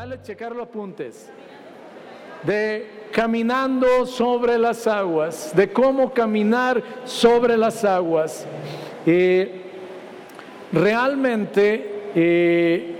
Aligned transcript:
vale 0.00 0.22
checar 0.22 0.56
los 0.56 0.66
apuntes. 0.66 1.28
De 2.42 2.88
caminando 3.12 4.06
sobre 4.06 4.56
las 4.56 4.86
aguas, 4.86 5.54
de 5.54 5.70
cómo 5.70 6.14
caminar 6.14 6.82
sobre 7.04 7.54
las 7.54 7.84
aguas. 7.84 8.46
Eh, 9.04 9.60
realmente, 10.72 12.12
eh, 12.14 12.96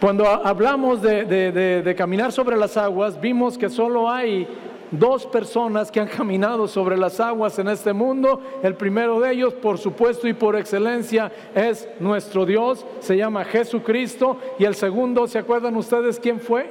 cuando 0.00 0.26
hablamos 0.26 1.02
de 1.02 1.94
caminar 1.94 2.32
sobre 2.32 2.56
las 2.56 2.78
aguas, 2.78 3.20
vimos 3.20 3.58
que 3.58 3.68
solo 3.68 4.08
hay 4.08 4.48
dos 4.92 5.26
personas 5.26 5.90
que 5.90 6.00
han 6.00 6.06
caminado 6.06 6.68
sobre 6.68 6.96
las 6.96 7.18
aguas 7.18 7.58
en 7.58 7.68
este 7.68 7.92
mundo. 7.92 8.40
El 8.62 8.74
primero 8.74 9.18
de 9.20 9.32
ellos, 9.32 9.54
por 9.54 9.78
supuesto 9.78 10.28
y 10.28 10.34
por 10.34 10.54
excelencia, 10.54 11.32
es 11.54 11.88
nuestro 11.98 12.46
Dios, 12.46 12.86
se 13.00 13.16
llama 13.16 13.44
Jesucristo. 13.44 14.36
Y 14.58 14.64
el 14.64 14.74
segundo, 14.74 15.26
¿se 15.26 15.38
acuerdan 15.38 15.76
ustedes 15.76 16.20
quién 16.20 16.38
fue? 16.38 16.70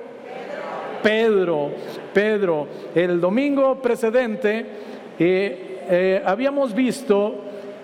Pedro. 1.01 1.71
Pedro. 2.13 2.67
El 2.93 3.19
domingo 3.19 3.81
precedente 3.81 4.65
eh, 5.17 5.85
eh, 5.89 6.21
habíamos 6.23 6.73
visto 6.73 7.35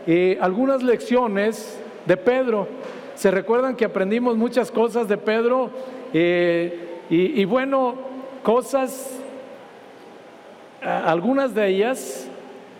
eh, 0.05 0.37
algunas 0.39 0.83
lecciones 0.83 1.79
de 2.05 2.15
Pedro. 2.15 2.67
¿Se 3.15 3.31
recuerdan 3.31 3.75
que 3.75 3.85
aprendimos 3.85 4.37
muchas 4.37 4.71
cosas 4.71 5.07
de 5.07 5.17
Pedro? 5.17 5.69
y 7.09 7.45
bueno, 7.45 7.95
cosas 8.41 9.19
algunas 10.81 11.53
de 11.53 11.67
ellas 11.67 12.29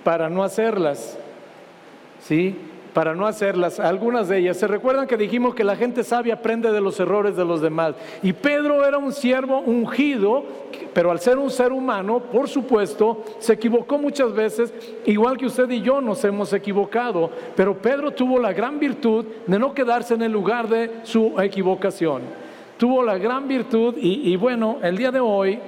para 0.04 0.30
no 0.30 0.44
hacerlas, 0.44 1.18
¿sí? 2.22 2.56
Para 2.94 3.14
no 3.14 3.28
hacerlas, 3.28 3.80
algunas 3.80 4.28
de 4.28 4.40
ellas. 4.40 4.58
¿Se 4.58 4.66
recuerdan 4.66 5.06
que 5.06 5.18
dijimos 5.18 5.54
que 5.54 5.64
la 5.64 5.76
gente 5.76 6.04
sabia 6.04 6.36
aprende 6.36 6.72
de 6.72 6.82
los 6.82 7.00
errores 7.00 7.36
de 7.36 7.46
los 7.46 7.62
demás? 7.62 7.94
Y 8.24 8.34
Pedro 8.34 8.86
era 8.86 8.98
un 8.98 9.12
siervo 9.12 9.60
ungido, 9.60 10.44
pero 10.94 11.12
al 11.12 11.20
ser 11.20 11.38
un 11.38 11.52
ser 11.52 11.72
humano, 11.72 12.20
por 12.20 12.48
supuesto, 12.48 13.24
se 13.38 13.54
equivocó 13.54 14.00
muchas 14.00 14.34
veces, 14.34 14.74
igual 15.06 15.38
que 15.38 15.46
usted 15.46 15.70
y 15.70 15.82
yo 15.82 16.02
nos 16.02 16.24
hemos 16.24 16.54
equivocado. 16.54 17.30
Pero 17.56 17.78
Pedro 17.78 18.12
tuvo 18.12 18.40
la 18.40 18.54
gran 18.54 18.80
virtud 18.80 19.26
de 19.46 19.60
no 19.60 19.74
quedarse 19.74 20.16
en 20.16 20.24
el 20.24 20.32
lugar 20.32 20.68
de 20.68 21.02
su 21.04 21.40
equivocación. 21.40 22.22
Tuvo 22.78 23.04
la 23.04 23.18
gran 23.18 23.48
virtud 23.48 23.96
y, 23.98 24.32
y 24.32 24.36
bueno, 24.38 24.78
el 24.82 24.98
día 24.98 25.12
de 25.12 25.20
hoy 25.20 25.60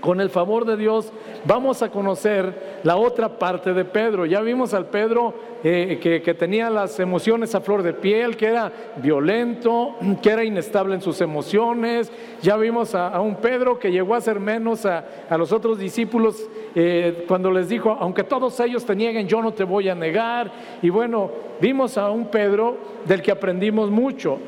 con 0.00 0.20
el 0.20 0.30
favor 0.30 0.64
de 0.64 0.76
Dios 0.76 1.12
vamos 1.46 1.82
a 1.82 1.90
conocer 1.90 2.80
la 2.82 2.96
otra 2.96 3.38
parte 3.38 3.72
de 3.72 3.84
Pedro. 3.84 4.26
Ya 4.26 4.40
vimos 4.40 4.74
al 4.74 4.86
Pedro 4.86 5.34
eh, 5.62 5.98
que, 6.02 6.34
tenía 6.34 6.68
las 6.70 6.98
emociones 6.98 7.54
a 7.54 7.60
flor 7.60 7.82
de 7.82 7.92
piel, 7.92 8.36
que 8.36 8.46
era 8.46 8.72
violento, 8.96 9.96
que 10.22 10.30
era 10.30 10.44
inestable 10.44 10.94
en 10.94 11.00
sus 11.00 11.20
emociones. 11.20 12.10
Ya 12.42 12.56
vimos 12.56 12.94
a, 12.94 13.20
un 13.20 13.36
Pedro 13.36 13.78
que 13.78 13.90
llegó 13.90 14.14
a 14.14 14.20
ser 14.20 14.40
menos 14.40 14.84
a, 14.86 15.04
los 15.36 15.52
otros 15.52 15.78
discípulos 15.78 16.48
eh, 16.74 17.24
cuando 17.28 17.50
les 17.50 17.68
dijo, 17.68 17.96
aunque 17.98 18.24
todos 18.24 18.58
ellos 18.60 18.84
te 18.84 18.96
nieguen, 18.96 19.28
yo 19.28 19.40
no 19.42 19.52
te 19.52 19.64
voy 19.64 19.88
a 19.88 19.94
negar. 19.94 20.50
Y 20.82 20.90
bueno, 20.90 21.30
vimos 21.60 21.96
a 21.96 22.10
un 22.10 22.26
Pedro 22.26 22.76
del 23.04 23.22
que 23.22 23.30
aprendimos 23.30 23.90
mucho. 23.90 24.38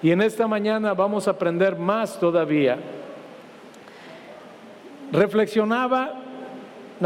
Y 0.00 0.12
en 0.12 0.22
esta 0.22 0.46
mañana 0.46 0.94
vamos 0.94 1.26
a 1.26 1.32
aprender 1.32 1.76
más 1.76 2.20
todavía 2.20 2.78
reflexionaba 5.12 6.17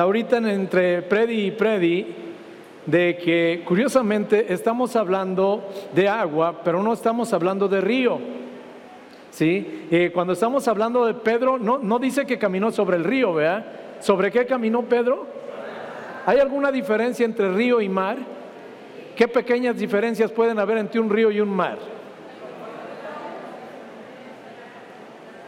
ahorita 0.01 0.39
entre 0.39 1.03
Predi 1.03 1.47
y 1.47 1.51
Predi 1.51 2.07
de 2.87 3.17
que 3.17 3.63
curiosamente 3.65 4.53
estamos 4.53 4.97
hablando 4.97 5.69
de 5.95 6.09
agua, 6.09 6.63
pero 6.65 6.83
no 6.83 6.93
estamos 6.93 7.33
hablando 7.33 7.69
de 7.69 7.81
río. 7.81 8.19
¿Sí? 9.31 9.87
Eh, 9.91 10.11
cuando 10.13 10.35
estamos 10.35 10.69
hablando 10.69 11.07
de 11.07 11.15
Pedro, 11.15 11.59
no, 11.59 11.79
no 11.79 11.99
dice 11.99 12.27
que 12.27 12.39
caminó 12.39 12.71
sobre 12.71 12.99
el 12.99 13.05
río, 13.05 13.33
¿verdad? 13.33 13.65
¿Sobre 14.01 14.31
qué 14.31 14.45
caminó 14.45 14.83
Pedro? 14.83 15.27
¿Hay 16.27 16.39
alguna 16.39 16.71
diferencia 16.71 17.25
entre 17.25 17.51
río 17.53 17.81
y 17.81 17.89
mar? 17.89 18.19
¿Qué 19.17 19.29
pequeñas 19.29 19.77
diferencias 19.77 20.31
pueden 20.31 20.59
haber 20.59 20.79
entre 20.79 21.01
un 21.01 21.09
río 21.09 21.31
y 21.31 21.41
un 21.41 21.49
mar? 21.49 21.79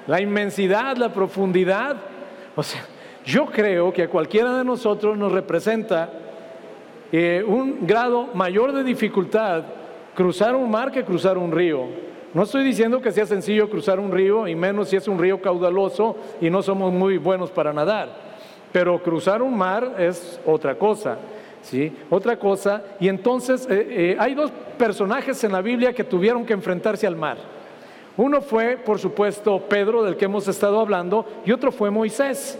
La 0.06 0.20
inmensidad, 0.20 0.96
la 0.96 1.12
profundidad, 1.12 1.96
o 2.54 2.62
sea, 2.62 2.84
yo 3.24 3.46
creo 3.46 3.92
que 3.92 4.02
a 4.02 4.08
cualquiera 4.08 4.58
de 4.58 4.64
nosotros 4.64 5.16
nos 5.16 5.32
representa 5.32 6.10
eh, 7.12 7.44
un 7.46 7.86
grado 7.86 8.28
mayor 8.34 8.72
de 8.72 8.84
dificultad 8.84 9.64
cruzar 10.14 10.54
un 10.54 10.70
mar 10.70 10.90
que 10.90 11.04
cruzar 11.04 11.38
un 11.38 11.52
río. 11.52 11.86
No 12.32 12.42
estoy 12.42 12.64
diciendo 12.64 13.00
que 13.00 13.12
sea 13.12 13.26
sencillo 13.26 13.70
cruzar 13.70 14.00
un 14.00 14.10
río, 14.10 14.48
y 14.48 14.54
menos 14.54 14.88
si 14.88 14.96
es 14.96 15.06
un 15.06 15.18
río 15.18 15.40
caudaloso 15.40 16.16
y 16.40 16.50
no 16.50 16.62
somos 16.62 16.92
muy 16.92 17.16
buenos 17.18 17.50
para 17.50 17.72
nadar. 17.72 18.08
Pero 18.72 19.00
cruzar 19.02 19.40
un 19.40 19.56
mar 19.56 19.94
es 19.98 20.40
otra 20.44 20.74
cosa. 20.76 21.18
¿sí? 21.62 21.92
Otra 22.10 22.36
cosa. 22.38 22.82
Y 22.98 23.08
entonces 23.08 23.66
eh, 23.70 23.86
eh, 23.88 24.16
hay 24.18 24.34
dos 24.34 24.50
personajes 24.76 25.42
en 25.44 25.52
la 25.52 25.62
Biblia 25.62 25.92
que 25.92 26.04
tuvieron 26.04 26.44
que 26.44 26.52
enfrentarse 26.52 27.06
al 27.06 27.16
mar. 27.16 27.38
Uno 28.16 28.40
fue, 28.40 28.76
por 28.76 28.98
supuesto, 28.98 29.60
Pedro, 29.68 30.02
del 30.02 30.16
que 30.16 30.24
hemos 30.26 30.46
estado 30.46 30.78
hablando, 30.80 31.26
y 31.44 31.52
otro 31.52 31.72
fue 31.72 31.90
Moisés. 31.90 32.58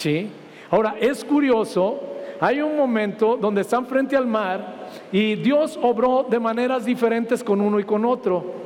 ¿Sí? 0.00 0.30
Ahora, 0.70 0.96
es 0.98 1.22
curioso, 1.22 2.00
hay 2.40 2.62
un 2.62 2.74
momento 2.74 3.36
donde 3.36 3.60
están 3.60 3.84
frente 3.84 4.16
al 4.16 4.26
mar 4.26 4.88
y 5.12 5.34
Dios 5.34 5.78
obró 5.82 6.26
de 6.26 6.40
maneras 6.40 6.86
diferentes 6.86 7.44
con 7.44 7.60
uno 7.60 7.78
y 7.78 7.84
con 7.84 8.06
otro. 8.06 8.60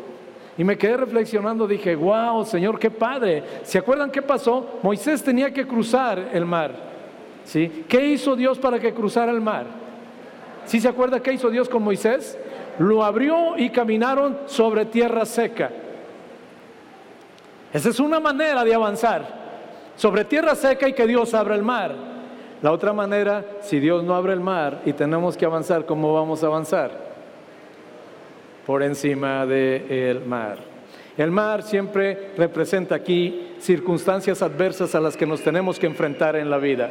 Y 0.56 0.62
me 0.62 0.78
quedé 0.78 0.96
reflexionando, 0.96 1.66
dije, 1.66 1.96
wow, 1.96 2.44
Señor, 2.44 2.78
qué 2.78 2.88
padre. 2.88 3.42
¿Se 3.64 3.78
acuerdan 3.78 4.12
qué 4.12 4.22
pasó? 4.22 4.78
Moisés 4.80 5.24
tenía 5.24 5.52
que 5.52 5.66
cruzar 5.66 6.30
el 6.32 6.46
mar. 6.46 6.70
¿Sí? 7.44 7.84
¿Qué 7.88 8.06
hizo 8.06 8.36
Dios 8.36 8.56
para 8.60 8.78
que 8.78 8.94
cruzara 8.94 9.32
el 9.32 9.40
mar? 9.40 9.66
¿Sí 10.66 10.80
se 10.80 10.86
acuerda 10.86 11.18
qué 11.18 11.32
hizo 11.32 11.50
Dios 11.50 11.68
con 11.68 11.82
Moisés? 11.82 12.38
Lo 12.78 13.02
abrió 13.02 13.58
y 13.58 13.70
caminaron 13.70 14.38
sobre 14.46 14.84
tierra 14.84 15.26
seca. 15.26 15.72
Esa 17.72 17.88
es 17.88 17.98
una 17.98 18.20
manera 18.20 18.62
de 18.62 18.72
avanzar. 18.72 19.43
Sobre 19.96 20.24
tierra 20.24 20.54
seca 20.54 20.88
y 20.88 20.92
que 20.92 21.06
Dios 21.06 21.34
abra 21.34 21.54
el 21.54 21.62
mar. 21.62 21.94
La 22.62 22.72
otra 22.72 22.92
manera, 22.92 23.44
si 23.60 23.78
Dios 23.78 24.02
no 24.04 24.14
abre 24.14 24.32
el 24.32 24.40
mar 24.40 24.80
y 24.86 24.92
tenemos 24.92 25.36
que 25.36 25.44
avanzar, 25.44 25.84
¿cómo 25.84 26.14
vamos 26.14 26.42
a 26.42 26.46
avanzar? 26.46 26.90
Por 28.66 28.82
encima 28.82 29.44
del 29.44 30.24
mar. 30.24 30.58
El 31.16 31.30
mar 31.30 31.62
siempre 31.62 32.30
representa 32.36 32.94
aquí 32.94 33.54
circunstancias 33.58 34.42
adversas 34.42 34.94
a 34.94 35.00
las 35.00 35.16
que 35.16 35.26
nos 35.26 35.42
tenemos 35.42 35.78
que 35.78 35.86
enfrentar 35.86 36.36
en 36.36 36.50
la 36.50 36.58
vida. 36.58 36.90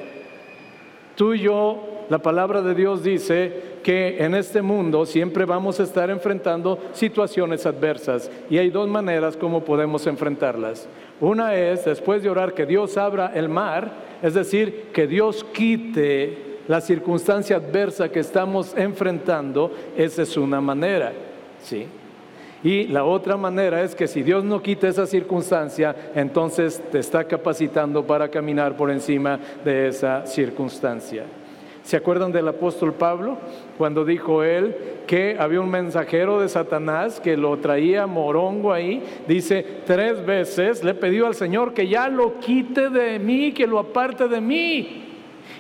Tú 1.16 1.34
y 1.34 1.40
yo 1.40 1.94
la 2.10 2.20
palabra 2.20 2.62
de 2.62 2.76
Dios 2.76 3.04
dice 3.04 3.80
que 3.84 4.24
en 4.24 4.36
este 4.36 4.62
mundo 4.62 5.06
siempre 5.06 5.46
vamos 5.46 5.80
a 5.80 5.84
estar 5.84 6.10
enfrentando 6.10 6.80
situaciones 6.94 7.66
adversas 7.66 8.30
y 8.50 8.58
hay 8.58 8.70
dos 8.70 8.88
maneras 8.88 9.38
como 9.38 9.64
podemos 9.64 10.06
enfrentarlas. 10.06 10.88
Una 11.20 11.56
es, 11.56 11.86
después 11.86 12.24
de 12.24 12.30
orar, 12.30 12.54
que 12.54 12.66
Dios 12.66 12.98
abra 12.98 13.32
el 13.34 13.50
mar, 13.50 13.92
es 14.22 14.34
decir, 14.34 14.90
que 14.94 15.08
Dios 15.08 15.44
quite 15.44 16.54
la 16.68 16.82
circunstancia 16.82 17.58
adversa 17.58 18.10
que 18.10 18.20
estamos 18.20 18.74
enfrentando, 18.76 19.72
esa 19.98 20.22
es 20.22 20.38
una 20.38 20.62
manera, 20.62 21.12
¿sí? 21.62 21.88
Y 22.64 22.88
la 22.88 23.04
otra 23.04 23.36
manera 23.36 23.82
es 23.82 23.94
que 23.94 24.08
si 24.08 24.24
Dios 24.24 24.46
no 24.46 24.62
quita 24.62 24.88
esa 24.88 25.06
circunstancia, 25.06 25.94
entonces 26.16 26.82
te 26.92 27.00
está 27.00 27.26
capacitando 27.26 28.08
para 28.08 28.30
caminar 28.30 28.78
por 28.78 28.90
encima 28.90 29.38
de 29.66 29.90
esa 29.90 30.26
circunstancia. 30.26 31.26
¿Se 31.84 31.98
acuerdan 31.98 32.32
del 32.32 32.48
apóstol 32.48 32.94
Pablo 32.94 33.38
cuando 33.78 34.06
dijo 34.06 34.44
él 34.44 34.76
que 35.08 35.36
había 35.38 35.62
un 35.62 35.70
mensajero 35.70 36.40
de 36.40 36.50
Satanás 36.50 37.20
que 37.20 37.36
lo 37.36 37.58
traía 37.58 38.08
morongo 38.08 38.72
ahí? 38.72 39.04
Dice, 39.28 39.66
tres 39.86 40.26
veces 40.26 40.84
le 40.84 40.94
pidió 40.94 41.28
al 41.28 41.36
Señor 41.36 41.74
que 41.74 41.88
ya 41.88 42.08
lo 42.10 42.40
quite 42.40 42.90
de 42.90 43.20
mí, 43.20 43.52
que 43.52 43.68
lo 43.68 43.80
aparte 43.80 44.28
de 44.28 44.42
mí. 44.42 45.04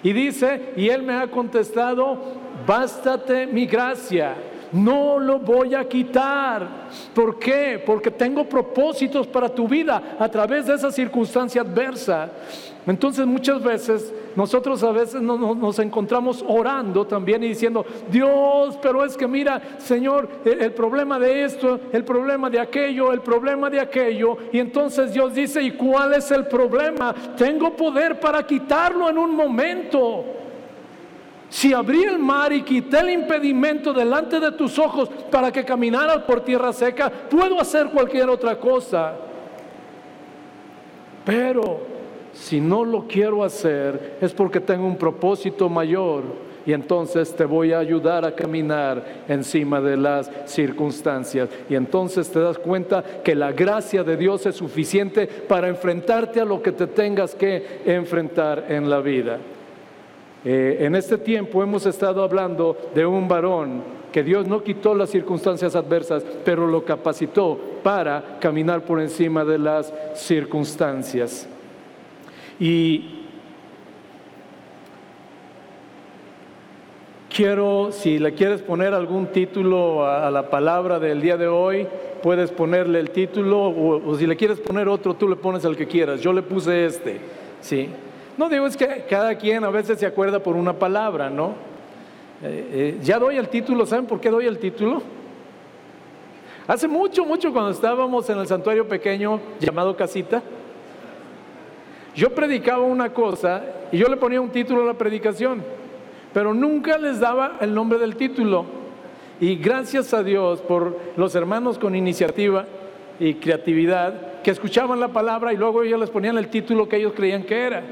Y 0.01 0.13
dice, 0.13 0.73
y 0.75 0.89
él 0.89 1.03
me 1.03 1.13
ha 1.13 1.27
contestado, 1.27 2.17
bástate 2.65 3.47
mi 3.47 3.65
gracia 3.65 4.35
no 4.73 5.19
lo 5.19 5.39
voy 5.39 5.75
a 5.75 5.87
quitar. 5.87 6.89
¿Por 7.13 7.39
qué? 7.39 7.81
Porque 7.85 8.11
tengo 8.11 8.43
propósitos 8.43 9.27
para 9.27 9.49
tu 9.49 9.67
vida 9.67 10.17
a 10.19 10.27
través 10.27 10.65
de 10.65 10.75
esa 10.75 10.91
circunstancia 10.91 11.61
adversa. 11.61 12.29
Entonces 12.85 13.25
muchas 13.25 13.63
veces 13.63 14.13
nosotros 14.35 14.83
a 14.83 14.91
veces 14.91 15.21
nos, 15.21 15.79
encontramos 15.79 16.43
orando 16.45 17.05
también 17.05 17.43
y 17.43 17.49
diciendo, 17.49 17.85
Dios, 18.11 18.77
pero 18.81 19.05
es 19.05 19.15
que 19.15 19.27
mira, 19.27 19.61
Señor, 19.77 20.27
el, 20.43 20.73
problema 20.73 21.17
de 21.17 21.45
esto, 21.45 21.79
el 21.93 22.03
problema 22.03 22.49
de 22.49 22.59
aquello, 22.59 23.13
el 23.13 23.21
problema 23.21 23.69
de 23.69 23.79
aquello. 23.79 24.37
Y 24.51 24.59
entonces 24.59 25.13
Dios 25.13 25.33
dice, 25.33 25.61
¿y 25.61 25.71
cuál 25.71 26.13
es 26.13 26.29
el 26.31 26.47
problema? 26.47 27.13
Tengo 27.37 27.75
poder 27.75 28.19
para 28.19 28.45
quitarlo 28.45 29.09
en 29.09 29.17
un 29.17 29.35
momento. 29.35 30.42
Si 31.53 31.71
abrí 31.71 32.01
el 32.01 32.17
mar 32.17 32.51
y 32.51 32.63
quité 32.63 33.01
el 33.01 33.11
impedimento 33.11 33.93
delante 33.93 34.39
de 34.39 34.53
tus 34.53 34.79
ojos 34.79 35.07
para 35.29 35.51
que 35.51 35.63
caminaras 35.63 36.23
por 36.23 36.41
tierra 36.41 36.73
seca, 36.73 37.11
puedo 37.29 37.61
hacer 37.61 37.89
cualquier 37.91 38.27
otra 38.27 38.59
cosa. 38.59 39.13
Pero 41.23 41.81
si 42.33 42.59
no 42.59 42.83
lo 42.83 43.07
quiero 43.07 43.43
hacer 43.43 44.17
es 44.19 44.33
porque 44.33 44.59
tengo 44.59 44.87
un 44.87 44.97
propósito 44.97 45.69
mayor 45.69 46.23
y 46.65 46.73
entonces 46.73 47.35
te 47.35 47.45
voy 47.45 47.71
a 47.71 47.77
ayudar 47.77 48.25
a 48.25 48.33
caminar 48.33 49.05
encima 49.27 49.79
de 49.79 49.95
las 49.95 50.31
circunstancias. 50.45 51.49
Y 51.69 51.75
entonces 51.75 52.31
te 52.31 52.39
das 52.39 52.57
cuenta 52.57 53.03
que 53.23 53.35
la 53.35 53.51
gracia 53.51 54.03
de 54.03 54.17
Dios 54.17 54.47
es 54.47 54.55
suficiente 54.55 55.27
para 55.27 55.67
enfrentarte 55.67 56.41
a 56.41 56.45
lo 56.45 56.63
que 56.63 56.71
te 56.71 56.87
tengas 56.87 57.35
que 57.35 57.81
enfrentar 57.85 58.65
en 58.69 58.89
la 58.89 59.01
vida. 59.01 59.37
Eh, 60.45 60.77
en 60.81 60.95
este 60.95 61.17
tiempo 61.17 61.63
hemos 61.63 61.85
estado 61.85 62.21
hablando 62.21 62.75
de 62.93 63.05
un 63.05 63.27
varón 63.27 63.81
que 64.11 64.23
Dios 64.23 64.47
no 64.47 64.61
quitó 64.61 64.93
las 64.93 65.09
circunstancias 65.09 65.75
adversas, 65.75 66.23
pero 66.45 66.67
lo 66.67 66.83
capacitó 66.85 67.59
para 67.81 68.37
caminar 68.39 68.83
por 68.83 69.01
encima 69.01 69.43
de 69.43 69.57
las 69.57 69.91
circunstancias. 70.13 71.47
Y 72.59 73.23
quiero, 77.33 77.91
si 77.91 78.19
le 78.19 78.33
quieres 78.33 78.61
poner 78.61 78.93
algún 78.93 79.27
título 79.27 80.05
a, 80.05 80.29
la 80.29 80.49
palabra 80.49 80.99
del 80.99 81.19
día 81.19 81.37
de 81.37 81.47
hoy, 81.47 81.87
puedes 82.21 82.51
ponerle 82.51 82.99
el 82.99 83.09
título, 83.09 83.63
o, 83.63 84.09
o 84.11 84.15
si 84.15 84.27
le 84.27 84.35
quieres 84.35 84.59
poner 84.59 84.87
otro, 84.87 85.15
tú 85.15 85.27
le 85.27 85.37
pones 85.37 85.65
el 85.65 85.75
que 85.75 85.87
quieras. 85.87 86.21
Yo 86.21 86.33
le 86.33 86.43
puse 86.43 86.85
este, 86.85 87.19
¿sí? 87.61 87.89
No 88.37 88.49
digo 88.49 88.65
es 88.65 88.75
que 88.75 89.05
cada 89.09 89.35
quien 89.35 89.63
a 89.63 89.69
veces 89.69 89.99
se 89.99 90.05
acuerda 90.05 90.39
por 90.39 90.55
una 90.55 90.73
palabra, 90.73 91.29
¿no? 91.29 91.53
Eh, 92.41 92.69
eh, 92.71 92.99
ya 93.01 93.19
doy 93.19 93.37
el 93.37 93.47
título, 93.47 93.85
¿saben 93.85 94.05
por 94.05 94.19
qué 94.19 94.29
doy 94.29 94.47
el 94.47 94.57
título? 94.57 95.01
Hace 96.67 96.87
mucho, 96.87 97.25
mucho 97.25 97.51
cuando 97.51 97.71
estábamos 97.71 98.29
en 98.29 98.39
el 98.39 98.47
santuario 98.47 98.87
pequeño 98.87 99.39
llamado 99.59 99.95
Casita, 99.95 100.41
yo 102.15 102.33
predicaba 102.33 102.83
una 102.83 103.13
cosa 103.13 103.63
y 103.91 103.97
yo 103.97 104.07
le 104.07 104.17
ponía 104.17 104.41
un 104.41 104.49
título 104.49 104.81
a 104.81 104.85
la 104.85 104.93
predicación, 104.93 105.63
pero 106.33 106.53
nunca 106.53 106.97
les 106.97 107.19
daba 107.19 107.57
el 107.61 107.73
nombre 107.73 107.99
del 107.99 108.15
título. 108.15 108.65
Y 109.39 109.55
gracias 109.55 110.13
a 110.13 110.23
Dios 110.23 110.61
por 110.61 110.99
los 111.17 111.35
hermanos 111.35 111.77
con 111.77 111.95
iniciativa 111.95 112.65
y 113.19 113.35
creatividad 113.35 114.41
que 114.41 114.51
escuchaban 114.51 114.99
la 114.99 115.09
palabra 115.09 115.53
y 115.53 115.57
luego 115.57 115.83
ellos 115.83 115.99
les 115.99 116.09
ponían 116.09 116.37
el 116.37 116.47
título 116.49 116.87
que 116.87 116.97
ellos 116.97 117.13
creían 117.15 117.43
que 117.43 117.61
era. 117.61 117.83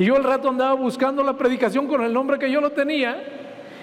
Y 0.00 0.06
yo 0.06 0.16
el 0.16 0.24
rato 0.24 0.48
andaba 0.48 0.72
buscando 0.72 1.22
la 1.22 1.36
predicación 1.36 1.86
con 1.86 2.02
el 2.02 2.10
nombre 2.10 2.38
que 2.38 2.50
yo 2.50 2.62
lo 2.62 2.70
tenía 2.70 3.22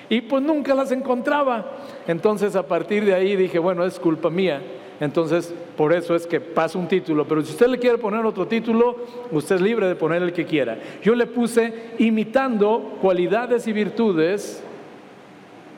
y 0.09 0.21
pues 0.21 0.41
nunca 0.41 0.73
las 0.73 0.91
encontraba. 0.91 1.77
Entonces 2.07 2.55
a 2.55 2.65
partir 2.65 3.05
de 3.05 3.13
ahí 3.13 3.35
dije, 3.35 3.59
bueno, 3.59 3.85
es 3.85 3.99
culpa 3.99 4.31
mía. 4.31 4.59
Entonces 4.99 5.53
por 5.77 5.93
eso 5.93 6.15
es 6.15 6.25
que 6.25 6.41
pasa 6.41 6.79
un 6.79 6.87
título. 6.87 7.27
Pero 7.27 7.43
si 7.43 7.51
usted 7.51 7.67
le 7.67 7.77
quiere 7.77 7.99
poner 7.99 8.25
otro 8.25 8.47
título, 8.47 8.95
usted 9.31 9.57
es 9.57 9.61
libre 9.61 9.87
de 9.87 9.95
poner 9.95 10.23
el 10.23 10.33
que 10.33 10.45
quiera. 10.45 10.79
Yo 11.03 11.13
le 11.13 11.27
puse 11.27 11.91
imitando 11.99 12.97
cualidades 12.99 13.67
y 13.67 13.73
virtudes, 13.73 14.63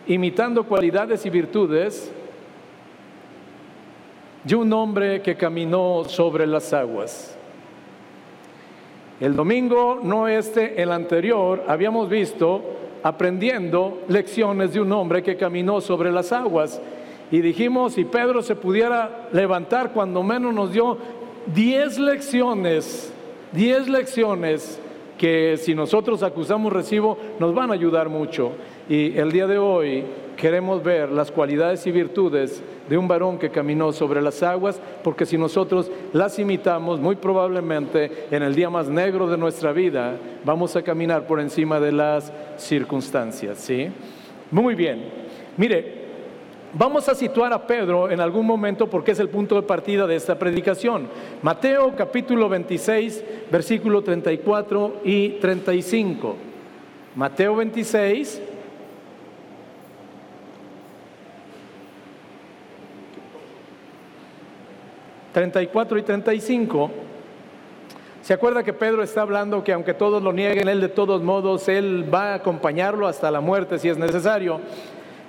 imitando 0.07 0.63
cualidades 0.63 1.25
y 1.25 1.30
virtudes 1.30 2.13
de 4.45 4.56
un 4.56 4.71
hombre 4.71 5.21
que 5.21 5.35
caminó 5.35 6.06
sobre 6.06 6.47
las 6.47 6.71
aguas. 6.71 7.38
El 9.19 9.36
domingo, 9.36 10.00
no 10.01 10.30
este, 10.30 10.81
el 10.81 10.92
anterior, 10.94 11.63
habíamos 11.68 12.07
visto 12.07 12.62
aprendiendo 13.04 14.01
lecciones 14.07 14.74
de 14.74 14.80
un 14.80 14.92
hombre 14.94 15.21
que 15.21 15.36
caminó 15.36 15.81
sobre 15.81 16.12
las 16.12 16.31
aguas. 16.31 16.81
Y 17.30 17.42
dijimos, 17.42 17.94
si 17.94 18.06
Pedro 18.06 18.42
se 18.42 18.56
pudiera 18.56 19.27
levantar, 19.33 19.92
cuando 19.92 20.24
menos 20.24 20.54
nos 20.54 20.71
dio 20.71 20.98
10 21.54 22.00
lecciones, 22.00 23.13
10 23.51 23.89
lecciones 23.89 24.80
que 25.18 25.57
si 25.57 25.75
nosotros 25.75 26.24
acusamos 26.24 26.71
recibo 26.71 27.18
nos 27.39 27.54
van 27.54 27.71
a 27.71 27.74
ayudar 27.74 28.07
mucho. 28.07 28.54
Y 28.88 29.18
el 29.18 29.33
día 29.33 29.48
de 29.48 29.57
hoy 29.57 30.06
queremos 30.39 30.81
ver 30.81 31.12
las 31.12 31.31
cualidades 31.31 31.86
y 31.86 31.91
virtudes 31.91 32.63
de 32.88 32.97
un 32.97 33.09
varón 33.09 33.38
que 33.38 33.50
caminó 33.50 33.91
sobre 33.91 34.21
las 34.21 34.41
aguas, 34.41 34.80
porque 35.03 35.25
si 35.25 35.38
nosotros 35.38 35.91
las 36.13 36.39
imitamos, 36.39 37.01
muy 37.01 37.18
probablemente 37.18 38.27
en 38.31 38.41
el 38.44 38.56
día 38.56 38.69
más 38.69 38.88
negro 38.88 39.27
de 39.27 39.38
nuestra 39.38 39.74
vida 39.74 40.15
vamos 40.45 40.77
a 40.77 40.81
caminar 40.81 41.27
por 41.27 41.41
encima 41.41 41.80
de 41.81 41.91
las 41.91 42.31
circunstancias, 42.56 43.57
¿sí? 43.57 43.89
Muy 44.50 44.75
bien. 44.75 45.03
Mire, 45.57 46.00
Vamos 46.71 47.09
a 47.09 47.15
situar 47.15 47.51
a 47.51 47.65
Pedro 47.65 48.12
en 48.12 48.19
algún 48.19 48.45
momento 48.45 48.88
porque 48.88 49.13
es 49.13 49.19
el 49.19 49.30
punto 49.30 49.56
de 49.56 49.63
partida 49.63 50.06
de 50.06 50.15
esta 50.15 50.38
predicación. 50.38 51.07
Mateo 51.42 51.95
capítulo 51.97 52.47
26, 52.47 53.24
versículo 53.50 54.03
34 54.03 55.01
y 55.03 55.30
35. 55.39 56.35
Mateo 57.15 57.56
26, 57.56 58.39
34 65.34 65.98
y 65.98 66.02
35, 66.02 66.92
se 68.22 68.34
acuerda 68.34 68.64
que 68.64 68.74
Pedro 68.74 69.02
está 69.02 69.22
hablando 69.22 69.64
que 69.64 69.74
aunque 69.74 69.94
todos 69.94 70.22
lo 70.22 70.34
nieguen, 70.34 70.68
él 70.68 70.81
de 70.81 70.90
todos 70.90 71.24
modos, 71.24 71.68
él 71.68 72.06
va 72.14 72.31
a 72.31 72.36
acompañarlo 72.36 73.08
hasta 73.08 73.31
la 73.31 73.42
muerte 73.42 73.80
si 73.80 73.90
es 73.90 73.98
necesario. 73.98 74.60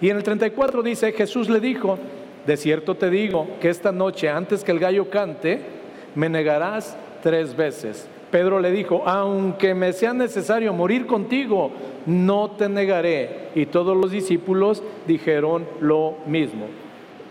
Y 0.00 0.10
en 0.10 0.16
el 0.16 0.22
34 0.22 0.82
dice, 0.82 1.12
Jesús 1.12 1.48
le 1.48 1.60
dijo, 1.60 1.98
de 2.46 2.56
cierto 2.56 2.96
te 2.96 3.10
digo 3.10 3.46
que 3.60 3.68
esta 3.68 3.92
noche 3.92 4.28
antes 4.28 4.64
que 4.64 4.72
el 4.72 4.80
gallo 4.80 5.08
cante, 5.08 5.60
me 6.14 6.28
negarás 6.28 6.96
tres 7.22 7.56
veces. 7.56 8.08
Pedro 8.30 8.60
le 8.60 8.70
dijo, 8.70 9.02
aunque 9.06 9.74
me 9.74 9.92
sea 9.92 10.12
necesario 10.12 10.72
morir 10.72 11.06
contigo, 11.06 11.70
no 12.06 12.52
te 12.52 12.68
negaré. 12.68 13.48
Y 13.54 13.66
todos 13.66 13.96
los 13.96 14.10
discípulos 14.10 14.82
dijeron 15.06 15.66
lo 15.80 16.16
mismo. 16.26 16.66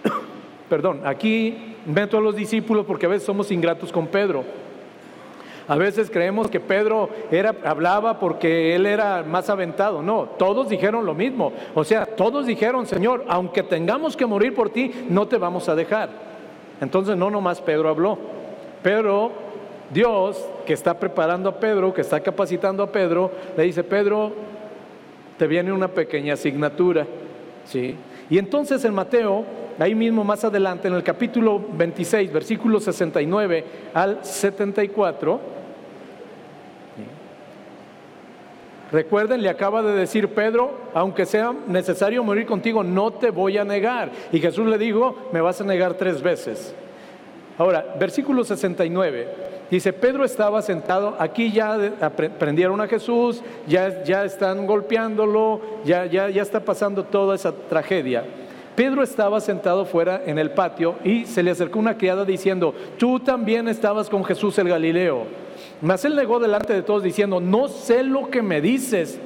Perdón, 0.69 1.01
aquí 1.05 1.75
meto 1.89 2.17
a 2.17 2.21
los 2.21 2.35
discípulos 2.35 2.85
porque 2.85 3.05
a 3.05 3.09
veces 3.09 3.25
somos 3.25 3.51
ingratos 3.51 3.91
con 3.91 4.07
Pedro. 4.07 4.43
A 5.67 5.75
veces 5.75 6.09
creemos 6.09 6.49
que 6.49 6.59
Pedro 6.59 7.09
era, 7.29 7.55
hablaba 7.63 8.19
porque 8.19 8.75
él 8.75 8.87
era 8.87 9.23
más 9.23 9.51
aventado. 9.51 10.01
No, 10.01 10.23
todos 10.23 10.67
dijeron 10.67 11.05
lo 11.05 11.13
mismo. 11.13 11.53
O 11.75 11.83
sea, 11.83 12.07
todos 12.07 12.47
dijeron, 12.47 12.87
Señor, 12.87 13.23
aunque 13.27 13.61
tengamos 13.61 14.17
que 14.17 14.25
morir 14.25 14.55
por 14.55 14.71
ti, 14.71 14.91
no 15.09 15.27
te 15.27 15.37
vamos 15.37 15.69
a 15.69 15.75
dejar. 15.75 16.09
Entonces 16.81 17.15
no 17.15 17.29
nomás 17.29 17.61
Pedro 17.61 17.89
habló. 17.89 18.17
Pero 18.81 19.31
Dios, 19.91 20.43
que 20.65 20.73
está 20.73 20.99
preparando 20.99 21.49
a 21.49 21.59
Pedro, 21.59 21.93
que 21.93 22.01
está 22.01 22.19
capacitando 22.19 22.81
a 22.81 22.91
Pedro, 22.91 23.31
le 23.55 23.63
dice, 23.63 23.83
Pedro, 23.83 24.31
te 25.37 25.45
viene 25.45 25.71
una 25.71 25.89
pequeña 25.89 26.33
asignatura. 26.33 27.05
¿Sí? 27.65 27.95
Y 28.27 28.39
entonces 28.39 28.83
en 28.85 28.95
Mateo 28.95 29.45
ahí 29.79 29.95
mismo 29.95 30.23
más 30.23 30.43
adelante, 30.43 30.87
en 30.87 30.93
el 30.93 31.03
capítulo 31.03 31.63
26, 31.73 32.31
versículo 32.31 32.79
69 32.79 33.65
al 33.93 34.23
74, 34.23 35.59
Recuerden, 38.91 39.43
le 39.43 39.49
acaba 39.49 39.83
de 39.83 39.93
decir 39.93 40.29
Pedro, 40.29 40.71
aunque 40.95 41.27
sea 41.27 41.53
necesario 41.67 42.23
morir 42.23 42.47
contigo, 42.47 42.83
no 42.83 43.11
te 43.11 43.29
voy 43.29 43.57
a 43.57 43.63
negar. 43.63 44.09
Y 44.31 44.39
Jesús 44.39 44.65
le 44.65 44.79
dijo, 44.79 45.29
me 45.31 45.41
vas 45.41 45.61
a 45.61 45.63
negar 45.63 45.93
tres 45.93 46.23
veces. 46.23 46.73
Ahora, 47.59 47.85
versículo 47.99 48.43
69, 48.43 49.27
dice, 49.69 49.93
Pedro 49.93 50.25
estaba 50.25 50.61
sentado, 50.63 51.15
aquí 51.19 51.51
ya 51.51 51.77
prendieron 52.39 52.81
a 52.81 52.87
Jesús, 52.87 53.43
ya, 53.67 54.03
ya 54.03 54.23
están 54.23 54.65
golpeándolo, 54.65 55.61
ya, 55.85 56.05
ya, 56.07 56.29
ya 56.29 56.41
está 56.41 56.61
pasando 56.61 57.03
toda 57.03 57.35
esa 57.35 57.51
tragedia. 57.51 58.23
Pedro 58.79 59.03
estaba 59.03 59.41
sentado 59.41 59.83
fuera 59.83 60.21
en 60.25 60.39
el 60.39 60.51
patio 60.51 60.95
y 61.03 61.25
se 61.25 61.43
le 61.43 61.51
acercó 61.51 61.79
una 61.79 61.97
criada 61.97 62.23
diciendo, 62.23 62.73
tú 62.97 63.19
también 63.19 63.67
estabas 63.67 64.09
con 64.09 64.23
Jesús 64.23 64.57
el 64.57 64.69
Galileo. 64.69 65.25
Mas 65.81 66.05
él 66.05 66.15
negó 66.15 66.39
delante 66.39 66.71
de 66.71 66.81
todos 66.81 67.03
diciendo, 67.03 67.41
no 67.41 67.67
sé 67.67 68.03
lo 68.03 68.29
que 68.29 68.41
me 68.41 68.61
dices. 68.61 69.19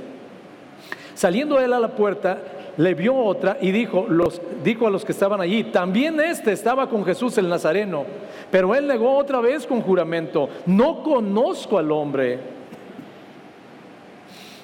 Saliendo 1.13 1.59
él 1.59 1.71
a 1.71 1.79
la 1.79 1.89
puerta, 1.89 2.39
le 2.77 2.95
vio 2.95 3.15
otra 3.15 3.59
y 3.61 3.69
dijo, 3.69 4.07
los, 4.09 4.41
dijo 4.63 4.87
a 4.87 4.89
los 4.89 5.05
que 5.05 5.11
estaban 5.11 5.39
allí, 5.39 5.65
también 5.65 6.19
este 6.19 6.51
estaba 6.51 6.89
con 6.89 7.05
Jesús 7.05 7.37
el 7.37 7.47
Nazareno. 7.47 8.05
Pero 8.49 8.73
él 8.73 8.87
negó 8.87 9.15
otra 9.15 9.39
vez 9.39 9.67
con 9.67 9.81
juramento, 9.81 10.49
no 10.65 11.03
conozco 11.03 11.77
al 11.77 11.91
hombre. 11.91 12.39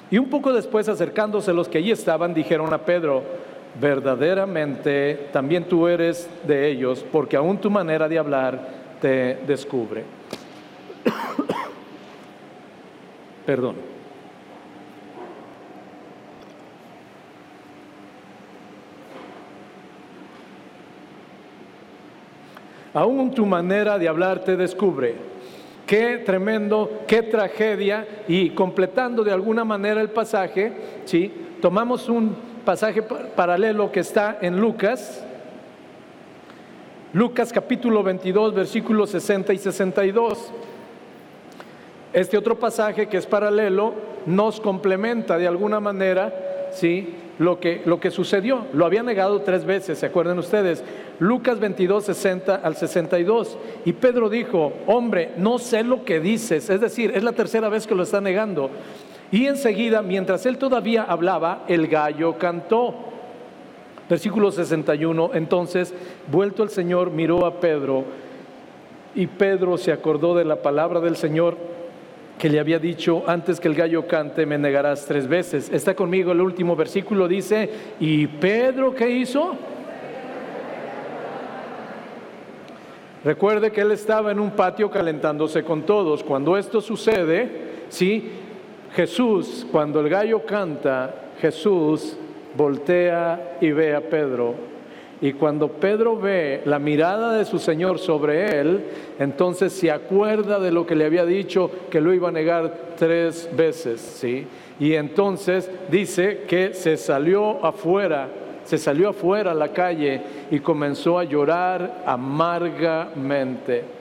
Y 0.09 0.17
un 0.17 0.31
poco 0.31 0.51
después, 0.51 0.89
acercándose 0.89 1.53
los 1.53 1.69
que 1.69 1.77
allí 1.77 1.91
estaban, 1.91 2.33
dijeron 2.33 2.73
a 2.73 2.79
Pedro, 2.79 3.21
verdaderamente 3.79 5.29
también 5.31 5.65
tú 5.65 5.87
eres 5.87 6.29
de 6.45 6.69
ellos, 6.69 7.05
porque 7.11 7.35
aún 7.35 7.57
tu 7.57 7.69
manera 7.69 8.07
de 8.07 8.17
hablar 8.17 8.59
te 9.01 9.35
descubre. 9.47 10.03
Perdón. 13.45 13.75
Aún 22.93 23.31
tu 23.31 23.45
manera 23.45 23.99
de 23.99 24.07
hablar 24.07 24.43
te 24.43 24.57
descubre. 24.57 25.15
Qué 25.85 26.19
tremendo, 26.19 27.01
qué 27.07 27.21
tragedia. 27.21 28.07
Y 28.27 28.51
completando 28.51 29.23
de 29.23 29.31
alguna 29.31 29.63
manera 29.63 30.01
el 30.01 30.09
pasaje, 30.09 30.73
¿sí? 31.05 31.31
tomamos 31.61 32.09
un 32.09 32.48
pasaje 32.59 33.01
paralelo 33.01 33.91
que 33.91 34.01
está 34.01 34.37
en 34.41 34.59
Lucas, 34.59 35.23
Lucas 37.11 37.51
capítulo 37.51 38.03
22, 38.03 38.53
versículos 38.53 39.09
60 39.09 39.53
y 39.53 39.57
62. 39.57 40.51
Este 42.13 42.37
otro 42.37 42.59
pasaje 42.59 43.07
que 43.07 43.17
es 43.17 43.25
paralelo 43.25 43.93
nos 44.27 44.59
complementa 44.59 45.39
de 45.39 45.47
alguna 45.47 45.79
manera, 45.79 46.69
¿sí? 46.71 47.15
Lo 47.39 47.59
que, 47.59 47.81
lo 47.85 47.99
que 47.99 48.11
sucedió. 48.11 48.67
Lo 48.73 48.85
había 48.85 49.01
negado 49.01 49.41
tres 49.41 49.65
veces, 49.65 49.97
¿se 49.97 50.05
acuerdan 50.05 50.37
ustedes? 50.37 50.83
Lucas 51.17 51.59
22, 51.59 52.03
60 52.05 52.55
al 52.55 52.75
62. 52.75 53.57
Y 53.85 53.93
Pedro 53.93 54.29
dijo, 54.29 54.73
hombre, 54.85 55.31
no 55.37 55.57
sé 55.57 55.83
lo 55.83 56.05
que 56.05 56.19
dices. 56.19 56.69
Es 56.69 56.79
decir, 56.79 57.11
es 57.15 57.23
la 57.23 57.31
tercera 57.31 57.69
vez 57.69 57.87
que 57.87 57.95
lo 57.95 58.03
está 58.03 58.21
negando. 58.21 58.69
Y 59.31 59.45
enseguida, 59.45 60.01
mientras 60.01 60.45
él 60.45 60.57
todavía 60.57 61.03
hablaba, 61.03 61.63
el 61.67 61.87
gallo 61.87 62.37
cantó. 62.37 62.95
Versículo 64.09 64.51
61, 64.51 65.31
entonces, 65.35 65.93
vuelto 66.31 66.63
el 66.63 66.69
Señor, 66.69 67.11
miró 67.11 67.45
a 67.45 67.59
Pedro 67.59 68.05
y 69.13 69.27
Pedro 69.27 69.77
se 69.77 69.91
acordó 69.91 70.35
de 70.35 70.45
la 70.45 70.61
palabra 70.61 70.99
del 70.99 71.15
Señor 71.15 71.57
que 72.39 72.49
le 72.49 72.59
había 72.59 72.79
dicho, 72.79 73.23
antes 73.27 73.59
que 73.59 73.67
el 73.67 73.75
gallo 73.75 74.07
cante, 74.07 74.45
me 74.45 74.57
negarás 74.57 75.05
tres 75.05 75.27
veces. 75.27 75.69
Está 75.71 75.93
conmigo 75.93 76.31
el 76.31 76.39
último 76.39 76.75
versículo, 76.75 77.27
dice, 77.27 77.69
¿y 77.99 78.27
Pedro 78.27 78.95
qué 78.95 79.09
hizo? 79.09 79.55
Recuerde 83.25 83.71
que 83.71 83.81
él 83.81 83.91
estaba 83.91 84.31
en 84.31 84.39
un 84.39 84.51
patio 84.51 84.89
calentándose 84.89 85.63
con 85.63 85.81
todos. 85.81 86.23
Cuando 86.23 86.57
esto 86.57 86.79
sucede, 86.79 87.49
¿sí? 87.89 88.31
Jesús, 88.95 89.65
cuando 89.71 89.99
el 89.99 90.09
gallo 90.09 90.45
canta, 90.45 91.13
Jesús 91.39 92.17
voltea 92.55 93.57
y 93.61 93.71
ve 93.71 93.95
a 93.95 94.01
Pedro. 94.01 94.55
Y 95.21 95.33
cuando 95.33 95.67
Pedro 95.67 96.17
ve 96.17 96.61
la 96.65 96.79
mirada 96.79 97.37
de 97.37 97.43
su 97.43 97.59
Señor 97.59 97.99
sobre 97.99 98.59
él, 98.59 98.85
entonces 99.19 99.73
se 99.73 99.91
acuerda 99.91 100.59
de 100.59 100.71
lo 100.71 100.85
que 100.85 100.95
le 100.95 101.05
había 101.05 101.25
dicho, 101.25 101.69
que 101.89 101.99
lo 101.99 102.13
iba 102.13 102.29
a 102.29 102.31
negar 102.31 102.73
tres 102.97 103.49
veces, 103.55 103.99
¿sí? 103.99 104.47
Y 104.79 104.93
entonces 104.93 105.69
dice 105.91 106.45
que 106.47 106.73
se 106.73 106.95
salió 106.95 107.63
afuera, 107.65 108.29
se 108.63 108.77
salió 108.77 109.09
afuera 109.09 109.51
a 109.51 109.55
la 109.55 109.73
calle 109.73 110.21
y 110.51 110.59
comenzó 110.59 111.19
a 111.19 111.25
llorar 111.25 112.03
amargamente. 112.05 113.98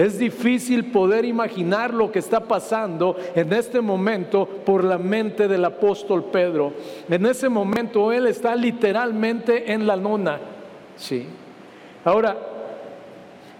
Es 0.00 0.18
difícil 0.18 0.86
poder 0.86 1.26
imaginar 1.26 1.92
lo 1.92 2.10
que 2.10 2.20
está 2.20 2.40
pasando 2.40 3.18
en 3.34 3.52
este 3.52 3.82
momento 3.82 4.46
por 4.64 4.82
la 4.82 4.96
mente 4.96 5.46
del 5.46 5.62
apóstol 5.62 6.24
Pedro. 6.32 6.72
En 7.06 7.26
ese 7.26 7.50
momento 7.50 8.10
él 8.10 8.26
está 8.26 8.56
literalmente 8.56 9.70
en 9.70 9.86
la 9.86 9.96
nona. 9.96 10.38
Sí. 10.96 11.26
Ahora, 12.02 12.34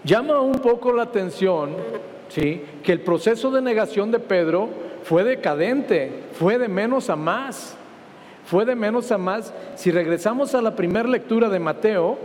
llama 0.03 0.41
un 0.41 0.57
poco 0.57 0.91
la 0.91 1.03
atención, 1.03 1.75
¿sí? 2.29 2.63
Que 2.81 2.93
el 2.93 3.01
proceso 3.01 3.51
de 3.51 3.61
negación 3.61 4.09
de 4.09 4.17
Pedro 4.17 4.67
fue 5.03 5.23
decadente, 5.23 6.11
fue 6.33 6.57
de 6.57 6.67
menos 6.67 7.11
a 7.11 7.15
más. 7.15 7.77
Fue 8.45 8.65
de 8.65 8.73
menos 8.73 9.11
a 9.11 9.19
más. 9.19 9.53
Si 9.75 9.91
regresamos 9.91 10.55
a 10.55 10.61
la 10.63 10.75
primera 10.75 11.07
lectura 11.07 11.49
de 11.49 11.59
Mateo 11.59 12.17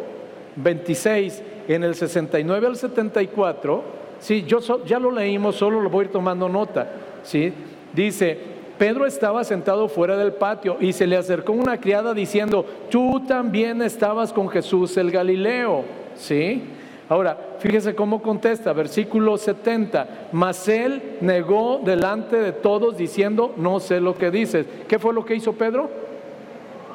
26, 0.57 1.43
en 1.69 1.85
el 1.85 1.95
69 1.95 2.67
al 2.67 2.77
74, 2.77 3.96
Sí, 4.21 4.45
yo 4.47 4.59
ya 4.85 4.99
lo 4.99 5.11
leímos, 5.11 5.57
solo 5.57 5.81
lo 5.81 5.91
voy 5.91 6.05
a 6.05 6.07
ir 6.07 6.13
tomando 6.13 6.49
nota. 6.49 6.91
¿sí? 7.23 7.53
Dice, 7.93 8.39
Pedro 8.79 9.07
estaba 9.07 9.45
sentado 9.45 9.89
fuera 9.89 10.17
del 10.17 10.33
patio 10.33 10.77
y 10.81 10.93
se 10.93 11.07
le 11.07 11.17
acercó 11.17 11.53
una 11.53 11.81
criada 11.81 12.15
diciendo, 12.15 12.65
tú 12.91 13.23
también 13.27 13.83
estabas 13.83 14.33
con 14.33 14.49
Jesús 14.49 14.97
el 14.97 15.11
Galileo. 15.11 15.85
¿Sí? 16.15 16.63
Ahora, 17.09 17.39
fíjese 17.61 17.95
cómo 17.95 18.21
contesta, 18.21 18.73
versículo 18.73 19.39
70. 19.39 20.29
Mas 20.33 20.69
él 20.69 21.19
negó 21.21 21.81
delante 21.85 22.37
de 22.37 22.53
todos 22.53 22.97
diciendo, 22.97 23.55
no 23.57 23.81
sé 23.81 24.01
lo 24.01 24.17
que 24.17 24.31
dices. 24.31 24.67
¿Qué 24.89 24.99
fue 24.99 25.15
lo 25.15 25.25
que 25.25 25.37
hizo 25.37 25.53
Pedro? 25.53 25.89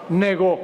Negó 0.10 0.60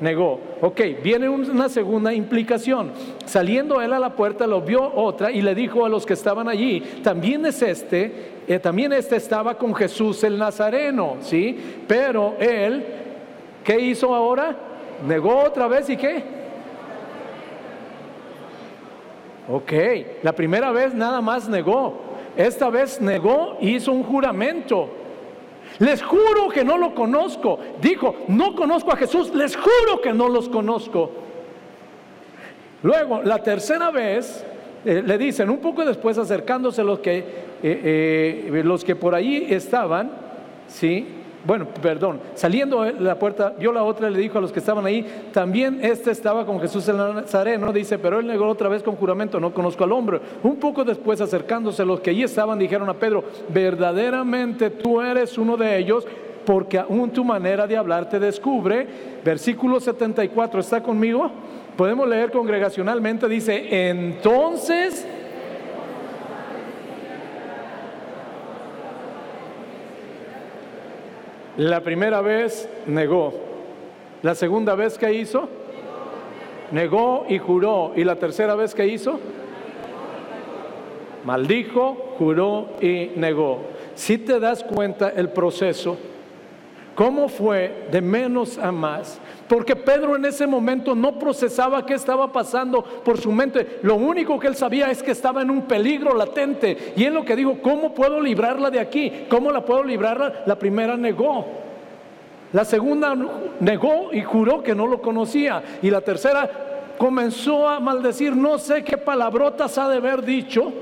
negó. 0.00 0.40
Ok, 0.60 0.80
viene 1.02 1.28
una 1.28 1.68
segunda 1.68 2.12
implicación. 2.12 2.92
Saliendo 3.24 3.80
él 3.80 3.92
a 3.92 3.98
la 3.98 4.14
puerta, 4.14 4.46
lo 4.46 4.60
vio 4.60 4.82
otra 4.94 5.30
y 5.30 5.42
le 5.42 5.54
dijo 5.54 5.84
a 5.84 5.88
los 5.88 6.06
que 6.06 6.14
estaban 6.14 6.48
allí, 6.48 6.80
también 7.02 7.44
es 7.46 7.62
este, 7.62 8.30
eh, 8.46 8.58
también 8.58 8.92
este 8.92 9.16
estaba 9.16 9.56
con 9.56 9.74
Jesús 9.74 10.22
el 10.24 10.38
Nazareno, 10.38 11.16
¿sí? 11.20 11.58
Pero 11.86 12.34
él, 12.38 12.84
¿qué 13.64 13.78
hizo 13.80 14.14
ahora? 14.14 14.56
Negó 15.06 15.44
otra 15.44 15.66
vez 15.68 15.90
y 15.90 15.96
qué? 15.96 16.36
Ok, 19.48 19.72
la 20.22 20.32
primera 20.32 20.72
vez 20.72 20.94
nada 20.94 21.20
más 21.20 21.48
negó. 21.48 22.00
Esta 22.36 22.68
vez 22.68 23.00
negó 23.00 23.56
y 23.60 23.76
hizo 23.76 23.92
un 23.92 24.02
juramento. 24.02 24.90
Les 25.78 26.02
juro 26.02 26.48
que 26.48 26.64
no 26.64 26.78
lo 26.78 26.94
conozco. 26.94 27.58
Dijo, 27.80 28.16
no 28.28 28.54
conozco 28.54 28.92
a 28.92 28.96
Jesús, 28.96 29.34
les 29.34 29.56
juro 29.56 30.00
que 30.02 30.12
no 30.12 30.28
los 30.28 30.48
conozco. 30.48 31.10
Luego, 32.82 33.22
la 33.22 33.42
tercera 33.42 33.90
vez, 33.90 34.44
eh, 34.84 35.02
le 35.04 35.18
dicen, 35.18 35.50
un 35.50 35.58
poco 35.58 35.84
después 35.84 36.16
acercándose 36.18 36.84
los 36.84 37.00
que, 37.00 37.18
eh, 37.18 37.24
eh, 37.62 38.62
los 38.64 38.84
que 38.84 38.96
por 38.96 39.14
allí 39.14 39.46
estaban, 39.48 40.10
¿sí? 40.68 41.06
Bueno, 41.46 41.68
perdón, 41.80 42.20
saliendo 42.34 42.82
de 42.82 42.94
la 42.94 43.18
puerta, 43.18 43.54
vio 43.56 43.72
la 43.72 43.84
otra 43.84 44.10
y 44.10 44.12
le 44.12 44.18
dijo 44.18 44.38
a 44.38 44.40
los 44.40 44.50
que 44.50 44.58
estaban 44.58 44.84
ahí, 44.84 45.06
también 45.32 45.78
este 45.80 46.10
estaba 46.10 46.44
con 46.44 46.60
Jesús 46.60 46.88
en 46.88 46.96
Nazareno, 46.96 47.72
dice, 47.72 47.98
pero 47.98 48.18
él 48.18 48.26
negó 48.26 48.48
otra 48.48 48.68
vez 48.68 48.82
con 48.82 48.96
juramento, 48.96 49.38
no 49.38 49.54
conozco 49.54 49.84
al 49.84 49.92
hombre. 49.92 50.20
Un 50.42 50.56
poco 50.56 50.82
después, 50.82 51.20
acercándose 51.20 51.84
los 51.84 52.00
que 52.00 52.10
allí 52.10 52.24
estaban, 52.24 52.58
dijeron 52.58 52.88
a 52.88 52.94
Pedro, 52.94 53.22
verdaderamente 53.48 54.70
tú 54.70 55.00
eres 55.00 55.38
uno 55.38 55.56
de 55.56 55.78
ellos, 55.78 56.04
porque 56.44 56.78
aún 56.78 57.10
tu 57.10 57.24
manera 57.24 57.66
de 57.66 57.76
hablar 57.76 58.08
te 58.08 58.18
descubre. 58.18 58.86
Versículo 59.24 59.78
74, 59.78 60.60
¿está 60.60 60.82
conmigo? 60.82 61.30
Podemos 61.76 62.08
leer 62.08 62.32
congregacionalmente, 62.32 63.28
dice, 63.28 63.88
entonces 63.88 65.06
La 71.56 71.80
primera 71.80 72.20
vez 72.20 72.68
negó. 72.86 73.32
La 74.22 74.34
segunda 74.34 74.74
vez 74.74 74.98
que 74.98 75.12
hizo, 75.14 75.48
negó 76.70 77.24
y 77.28 77.38
juró. 77.38 77.92
Y 77.96 78.04
la 78.04 78.16
tercera 78.16 78.54
vez 78.54 78.74
que 78.74 78.86
hizo, 78.86 79.18
maldijo, 81.24 82.14
juró 82.18 82.68
y 82.80 83.12
negó. 83.16 83.60
Si 83.94 84.18
te 84.18 84.38
das 84.38 84.64
cuenta 84.64 85.08
el 85.08 85.30
proceso, 85.30 85.96
cómo 86.96 87.28
fue 87.28 87.86
de 87.92 88.00
menos 88.00 88.58
a 88.58 88.72
más, 88.72 89.20
porque 89.46 89.76
Pedro 89.76 90.16
en 90.16 90.24
ese 90.24 90.46
momento 90.46 90.94
no 90.96 91.18
procesaba 91.18 91.84
qué 91.86 91.94
estaba 91.94 92.32
pasando 92.32 92.82
por 92.82 93.18
su 93.18 93.30
mente. 93.30 93.78
Lo 93.82 93.94
único 93.94 94.40
que 94.40 94.48
él 94.48 94.56
sabía 94.56 94.90
es 94.90 95.02
que 95.02 95.12
estaba 95.12 95.42
en 95.42 95.50
un 95.50 95.62
peligro 95.62 96.16
latente. 96.16 96.94
Y 96.96 97.04
él 97.04 97.14
lo 97.14 97.24
que 97.24 97.36
dijo, 97.36 97.58
¿cómo 97.62 97.94
puedo 97.94 98.20
librarla 98.20 98.70
de 98.70 98.80
aquí? 98.80 99.26
¿Cómo 99.28 99.52
la 99.52 99.64
puedo 99.64 99.84
librarla? 99.84 100.42
La 100.46 100.58
primera 100.58 100.96
negó. 100.96 101.46
La 102.52 102.64
segunda 102.64 103.14
negó 103.60 104.12
y 104.12 104.22
juró 104.22 104.62
que 104.62 104.74
no 104.74 104.86
lo 104.86 105.00
conocía. 105.00 105.62
Y 105.82 105.90
la 105.90 106.00
tercera 106.00 106.50
comenzó 106.96 107.68
a 107.68 107.78
maldecir, 107.78 108.34
no 108.34 108.58
sé 108.58 108.82
qué 108.82 108.96
palabrotas 108.96 109.76
ha 109.76 109.88
de 109.88 109.98
haber 109.98 110.24
dicho. 110.24 110.72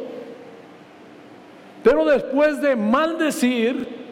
Pero 1.82 2.04
después 2.04 2.62
de 2.62 2.76
maldecir, 2.76 4.03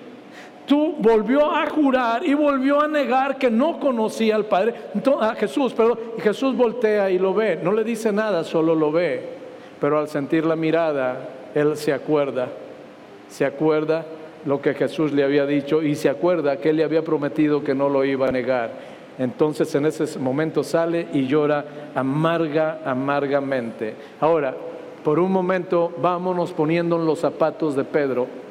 tú 0.66 0.94
volvió 0.98 1.50
a 1.50 1.68
jurar 1.68 2.24
y 2.24 2.34
volvió 2.34 2.80
a 2.80 2.88
negar 2.88 3.38
que 3.38 3.50
no 3.50 3.78
conocía 3.78 4.36
al 4.36 4.46
Padre, 4.46 4.74
a 5.20 5.34
Jesús, 5.34 5.72
pero 5.76 5.98
Jesús 6.18 6.56
voltea 6.56 7.10
y 7.10 7.18
lo 7.18 7.34
ve, 7.34 7.58
no 7.62 7.72
le 7.72 7.84
dice 7.84 8.12
nada, 8.12 8.44
solo 8.44 8.74
lo 8.74 8.92
ve, 8.92 9.22
pero 9.80 9.98
al 9.98 10.08
sentir 10.08 10.44
la 10.44 10.56
mirada, 10.56 11.28
él 11.54 11.76
se 11.76 11.92
acuerda, 11.92 12.48
se 13.28 13.44
acuerda 13.44 14.04
lo 14.44 14.60
que 14.60 14.74
Jesús 14.74 15.12
le 15.12 15.24
había 15.24 15.46
dicho 15.46 15.82
y 15.82 15.94
se 15.94 16.08
acuerda 16.08 16.56
que 16.56 16.70
él 16.70 16.76
le 16.76 16.84
había 16.84 17.02
prometido 17.02 17.62
que 17.62 17.74
no 17.74 17.88
lo 17.88 18.04
iba 18.04 18.28
a 18.28 18.32
negar. 18.32 18.92
Entonces 19.18 19.74
en 19.74 19.86
ese 19.86 20.18
momento 20.18 20.64
sale 20.64 21.06
y 21.12 21.26
llora 21.26 21.64
amarga, 21.94 22.80
amargamente. 22.84 23.94
Ahora, 24.20 24.54
por 25.04 25.18
un 25.18 25.30
momento 25.30 25.92
vámonos 26.00 26.52
poniendo 26.52 26.96
en 26.96 27.06
los 27.06 27.20
zapatos 27.20 27.76
de 27.76 27.84
Pedro 27.84 28.41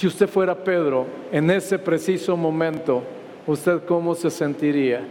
si 0.00 0.06
usted 0.06 0.30
fuera 0.30 0.54
Pedro 0.54 1.04
en 1.30 1.50
ese 1.50 1.78
preciso 1.78 2.34
momento, 2.34 3.02
¿usted 3.46 3.84
cómo 3.84 4.14
se 4.14 4.30
sentiría? 4.30 5.02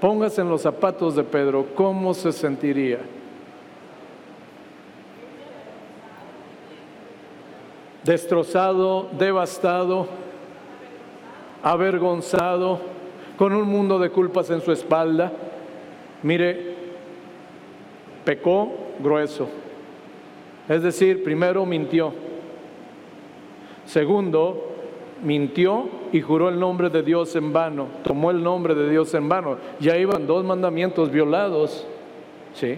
póngase 0.00 0.40
en 0.40 0.48
los 0.48 0.62
zapatos 0.62 1.14
de 1.14 1.22
Pedro, 1.22 1.64
¿cómo 1.76 2.12
se 2.12 2.32
sentiría? 2.32 2.98
Destrozado, 8.02 9.06
devastado, 9.16 10.08
avergonzado, 11.62 12.80
con 13.38 13.52
un 13.52 13.68
mundo 13.68 14.00
de 14.00 14.10
culpas 14.10 14.50
en 14.50 14.60
su 14.60 14.72
espalda. 14.72 15.30
Mire, 16.24 16.74
pecó 18.24 18.72
grueso. 18.98 19.46
Es 20.68 20.82
decir, 20.82 21.22
primero 21.22 21.66
mintió. 21.66 22.12
Segundo, 23.86 24.72
mintió 25.22 25.88
y 26.12 26.20
juró 26.20 26.48
el 26.48 26.58
nombre 26.58 26.90
de 26.90 27.02
Dios 27.02 27.34
en 27.36 27.52
vano. 27.52 27.88
Tomó 28.02 28.30
el 28.30 28.42
nombre 28.42 28.74
de 28.74 28.88
Dios 28.88 29.12
en 29.14 29.28
vano. 29.28 29.58
Ya 29.80 29.96
iban 29.98 30.26
dos 30.26 30.44
mandamientos 30.44 31.10
violados. 31.10 31.86
¿Sí? 32.54 32.76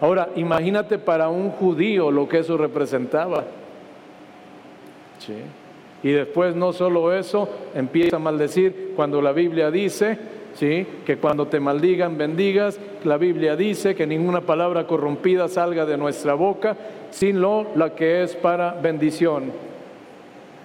Ahora, 0.00 0.30
imagínate 0.36 0.98
para 0.98 1.28
un 1.28 1.50
judío 1.50 2.10
lo 2.10 2.28
que 2.28 2.38
eso 2.38 2.56
representaba. 2.56 3.44
¿Sí? 5.18 5.34
Y 6.02 6.12
después 6.12 6.54
no 6.54 6.72
solo 6.72 7.12
eso, 7.12 7.48
empieza 7.74 8.16
a 8.16 8.20
maldecir 8.20 8.92
cuando 8.94 9.22
la 9.22 9.32
Biblia 9.32 9.70
dice, 9.70 10.18
¿sí? 10.56 10.86
que 11.04 11.18
cuando 11.18 11.46
te 11.46 11.60
maldigan 11.60 12.18
bendigas, 12.18 12.80
la 13.04 13.16
Biblia 13.16 13.56
dice 13.56 13.94
que 13.94 14.06
ninguna 14.06 14.40
palabra 14.40 14.86
corrompida 14.86 15.48
salga 15.48 15.86
de 15.86 15.96
nuestra 15.96 16.34
boca, 16.34 16.76
sino 17.10 17.66
la 17.74 17.94
que 17.94 18.22
es 18.22 18.34
para 18.34 18.72
bendición. 18.72 19.75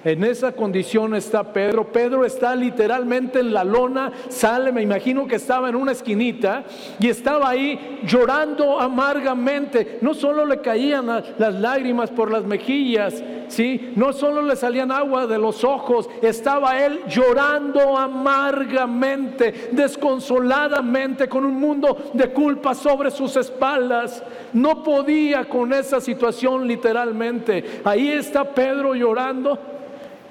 En 0.04 0.24
esa 0.24 0.52
condición 0.54 1.14
está 1.14 1.54
Pedro. 1.54 1.92
Pedro 1.92 2.26
está 2.26 2.56
literalmente 2.56 3.40
en 3.40 3.54
la 3.54 3.64
lona, 3.64 4.12
sale, 4.30 4.72
me 4.72 4.82
imagino 4.82 5.28
que 5.28 5.36
estaba 5.36 5.70
en 5.70 5.76
una 5.76 5.92
esquinita 5.92 6.64
y 7.00 7.08
estaba 7.08 7.50
ahí 7.50 8.00
llorando 8.04 8.80
amargamente. 8.80 10.00
No 10.02 10.16
solo 10.16 10.46
le 10.46 10.60
caían 10.62 11.06
las 11.06 11.54
lágrimas 11.54 12.10
por 12.10 12.32
las 12.32 12.44
mejillas, 12.44 13.24
¿sí? 13.48 13.94
No 13.96 14.12
solo 14.12 14.42
le 14.42 14.56
salían 14.56 14.92
agua 14.92 15.28
de 15.28 15.38
los 15.38 15.64
ojos, 15.64 16.10
estaba 16.24 16.84
él 16.84 17.02
llorando 17.08 17.96
amargamente, 17.96 19.70
desconsoladamente, 19.72 21.30
con 21.30 21.46
un 21.46 21.60
mundo 21.60 22.12
de 22.14 22.32
culpa 22.32 22.74
sobre 22.74 23.12
sus 23.12 23.36
espaldas. 23.36 24.24
No 24.54 24.82
podía 24.84 25.48
con 25.48 25.74
esa 25.74 26.02
situación 26.02 26.68
literalmente. 26.68 27.82
Ahí 27.84 28.10
está 28.10 28.44
Pedro 28.44 28.96
llorando 28.96 29.71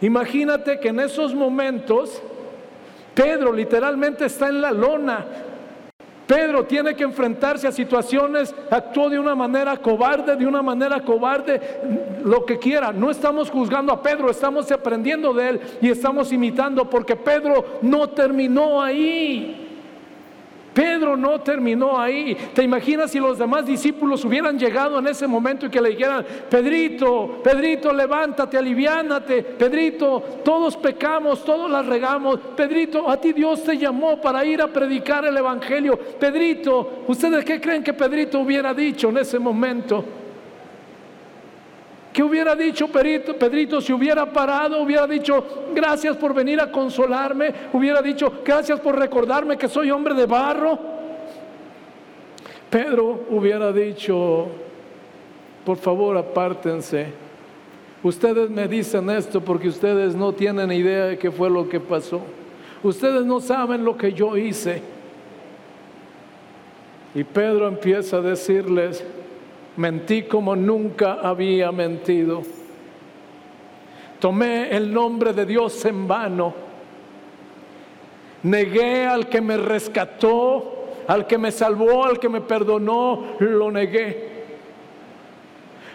Imagínate 0.00 0.80
que 0.80 0.88
en 0.88 1.00
esos 1.00 1.34
momentos 1.34 2.22
Pedro 3.14 3.52
literalmente 3.52 4.24
está 4.26 4.48
en 4.48 4.60
la 4.60 4.70
lona. 4.70 5.26
Pedro 6.26 6.64
tiene 6.64 6.94
que 6.94 7.02
enfrentarse 7.02 7.66
a 7.66 7.72
situaciones, 7.72 8.54
actuó 8.70 9.10
de 9.10 9.18
una 9.18 9.34
manera 9.34 9.76
cobarde, 9.78 10.36
de 10.36 10.46
una 10.46 10.62
manera 10.62 11.00
cobarde, 11.00 11.60
lo 12.24 12.46
que 12.46 12.56
quiera. 12.56 12.92
No 12.92 13.10
estamos 13.10 13.50
juzgando 13.50 13.92
a 13.92 14.00
Pedro, 14.00 14.30
estamos 14.30 14.70
aprendiendo 14.70 15.34
de 15.34 15.48
él 15.48 15.60
y 15.82 15.88
estamos 15.88 16.30
imitando 16.32 16.88
porque 16.88 17.16
Pedro 17.16 17.80
no 17.82 18.10
terminó 18.10 18.80
ahí. 18.80 19.59
Pedro 20.80 21.14
no 21.14 21.38
terminó 21.42 22.00
ahí. 22.00 22.34
¿Te 22.54 22.62
imaginas 22.62 23.10
si 23.10 23.20
los 23.20 23.36
demás 23.36 23.66
discípulos 23.66 24.24
hubieran 24.24 24.58
llegado 24.58 24.98
en 24.98 25.08
ese 25.08 25.26
momento 25.26 25.66
y 25.66 25.68
que 25.68 25.78
le 25.78 25.90
dijeran, 25.90 26.24
Pedrito, 26.48 27.42
Pedrito, 27.44 27.92
levántate, 27.92 28.56
aliviánate, 28.56 29.42
Pedrito, 29.42 30.40
todos 30.42 30.78
pecamos, 30.78 31.44
todos 31.44 31.70
las 31.70 31.84
regamos, 31.84 32.40
Pedrito, 32.56 33.10
a 33.10 33.20
ti 33.20 33.34
Dios 33.34 33.62
te 33.62 33.76
llamó 33.76 34.22
para 34.22 34.42
ir 34.42 34.62
a 34.62 34.68
predicar 34.68 35.22
el 35.26 35.36
Evangelio, 35.36 35.98
Pedrito, 35.98 37.04
¿ustedes 37.06 37.44
qué 37.44 37.60
creen 37.60 37.84
que 37.84 37.92
Pedrito 37.92 38.40
hubiera 38.40 38.72
dicho 38.72 39.10
en 39.10 39.18
ese 39.18 39.38
momento? 39.38 40.02
¿Qué 42.12 42.22
hubiera 42.24 42.56
dicho 42.56 42.88
Pedrito, 42.88 43.36
Pedrito 43.36 43.80
si 43.80 43.92
hubiera 43.92 44.26
parado? 44.26 44.82
Hubiera 44.82 45.06
dicho, 45.06 45.44
gracias 45.74 46.16
por 46.16 46.34
venir 46.34 46.60
a 46.60 46.70
consolarme. 46.70 47.52
Hubiera 47.72 48.02
dicho, 48.02 48.40
gracias 48.44 48.80
por 48.80 48.98
recordarme 48.98 49.56
que 49.56 49.68
soy 49.68 49.90
hombre 49.90 50.14
de 50.14 50.26
barro. 50.26 50.78
Pedro 52.68 53.26
hubiera 53.30 53.72
dicho, 53.72 54.48
por 55.64 55.76
favor 55.76 56.16
apártense. 56.16 57.12
Ustedes 58.02 58.50
me 58.50 58.66
dicen 58.66 59.08
esto 59.10 59.40
porque 59.40 59.68
ustedes 59.68 60.16
no 60.16 60.32
tienen 60.32 60.72
idea 60.72 61.06
de 61.06 61.18
qué 61.18 61.30
fue 61.30 61.48
lo 61.48 61.68
que 61.68 61.78
pasó. 61.78 62.22
Ustedes 62.82 63.24
no 63.24 63.40
saben 63.40 63.84
lo 63.84 63.96
que 63.96 64.12
yo 64.12 64.36
hice. 64.36 64.82
Y 67.14 67.24
Pedro 67.24 67.68
empieza 67.68 68.16
a 68.16 68.20
decirles, 68.20 69.04
Mentí 69.80 70.24
como 70.24 70.54
nunca 70.54 71.20
había 71.22 71.72
mentido. 71.72 72.42
Tomé 74.18 74.76
el 74.76 74.92
nombre 74.92 75.32
de 75.32 75.46
Dios 75.46 75.82
en 75.86 76.06
vano. 76.06 76.52
Negué 78.42 79.06
al 79.06 79.30
que 79.30 79.40
me 79.40 79.56
rescató, 79.56 80.84
al 81.08 81.26
que 81.26 81.38
me 81.38 81.50
salvó, 81.50 82.04
al 82.04 82.18
que 82.18 82.28
me 82.28 82.42
perdonó, 82.42 83.36
lo 83.38 83.70
negué. 83.70 84.28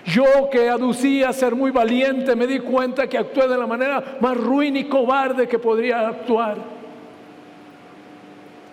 Yo 0.06 0.50
que 0.52 0.68
aducía 0.68 1.32
ser 1.32 1.54
muy 1.54 1.70
valiente, 1.70 2.36
me 2.36 2.48
di 2.48 2.58
cuenta 2.58 3.06
que 3.06 3.20
actué 3.20 3.48
de 3.48 3.56
la 3.56 3.68
manera 3.68 4.18
más 4.20 4.36
ruin 4.36 4.78
y 4.78 4.86
cobarde 4.86 5.48
que 5.48 5.60
podría 5.60 6.08
actuar. 6.08 6.75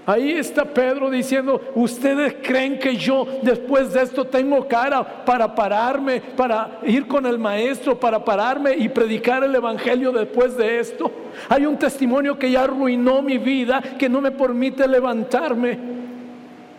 Ahí 0.04 0.32
está 0.32 0.64
Pedro 0.64 1.10
diciendo, 1.10 1.60
ustedes 1.76 2.34
creen 2.42 2.78
que 2.80 2.96
yo 2.96 3.24
después 3.42 3.92
de 3.92 4.02
esto 4.02 4.24
tengo 4.24 4.66
cara 4.66 5.24
para 5.24 5.54
pararme, 5.54 6.20
para 6.20 6.80
ir 6.82 7.06
con 7.06 7.24
el 7.24 7.38
maestro, 7.38 7.98
para 8.00 8.24
pararme 8.24 8.76
y 8.76 8.88
predicar 8.88 9.44
el 9.44 9.54
Evangelio 9.54 10.10
después 10.10 10.56
de 10.56 10.80
esto. 10.80 11.08
Hay 11.48 11.66
un 11.66 11.78
testimonio 11.78 12.36
que 12.36 12.50
ya 12.50 12.64
arruinó 12.64 13.22
mi 13.22 13.38
vida, 13.38 13.80
que 13.96 14.08
no 14.08 14.20
me 14.20 14.32
permite 14.32 14.88
levantarme. 14.88 15.78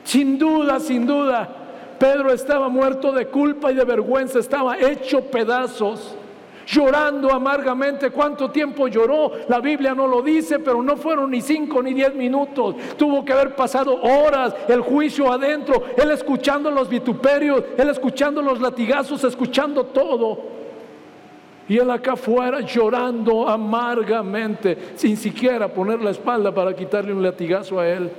Sin 0.04 0.38
duda, 0.38 0.82
sin 0.82 1.08
duda, 1.08 1.48
Pedro 1.98 2.34
estaba 2.34 2.68
muerto 2.68 3.14
de 3.14 3.28
culpa 3.28 3.72
y 3.72 3.76
de 3.76 3.86
vergüenza, 3.86 4.40
estaba 4.40 4.78
hecho 4.78 5.22
pedazos 5.22 6.18
llorando 6.74 7.32
amargamente. 7.32 8.10
¿Cuánto 8.10 8.50
tiempo 8.50 8.88
lloró? 8.88 9.32
La 9.48 9.60
Biblia 9.60 9.94
no 9.94 10.08
lo 10.08 10.22
dice, 10.22 10.60
pero 10.60 10.82
no 10.82 10.98
fueron 10.98 11.32
ni 11.32 11.42
cinco 11.42 11.82
ni 11.84 11.94
diez 11.94 12.14
minutos. 12.16 12.76
Tuvo 12.98 13.24
que 13.24 13.34
haber 13.34 13.56
pasado 13.56 14.02
horas, 14.02 14.56
el 14.68 14.82
juicio 14.82 15.32
adentro, 15.32 15.84
él 15.96 16.12
escuchando 16.12 16.72
los 16.72 16.90
vituperios, 16.90 17.64
él 17.78 17.90
escuchando 17.90 18.42
los 18.42 18.60
latigazos, 18.60 19.24
escuchando 19.24 19.86
todo. 19.86 20.52
Y 21.70 21.78
él 21.78 21.90
acá 21.92 22.14
afuera 22.14 22.60
llorando 22.62 23.48
amargamente, 23.48 24.78
sin 24.96 25.16
siquiera 25.16 25.68
poner 25.70 26.02
la 26.02 26.10
espalda 26.10 26.54
para 26.54 26.76
quitarle 26.76 27.14
un 27.14 27.24
latigazo 27.24 27.80
a 27.80 27.88
él. 27.88 28.12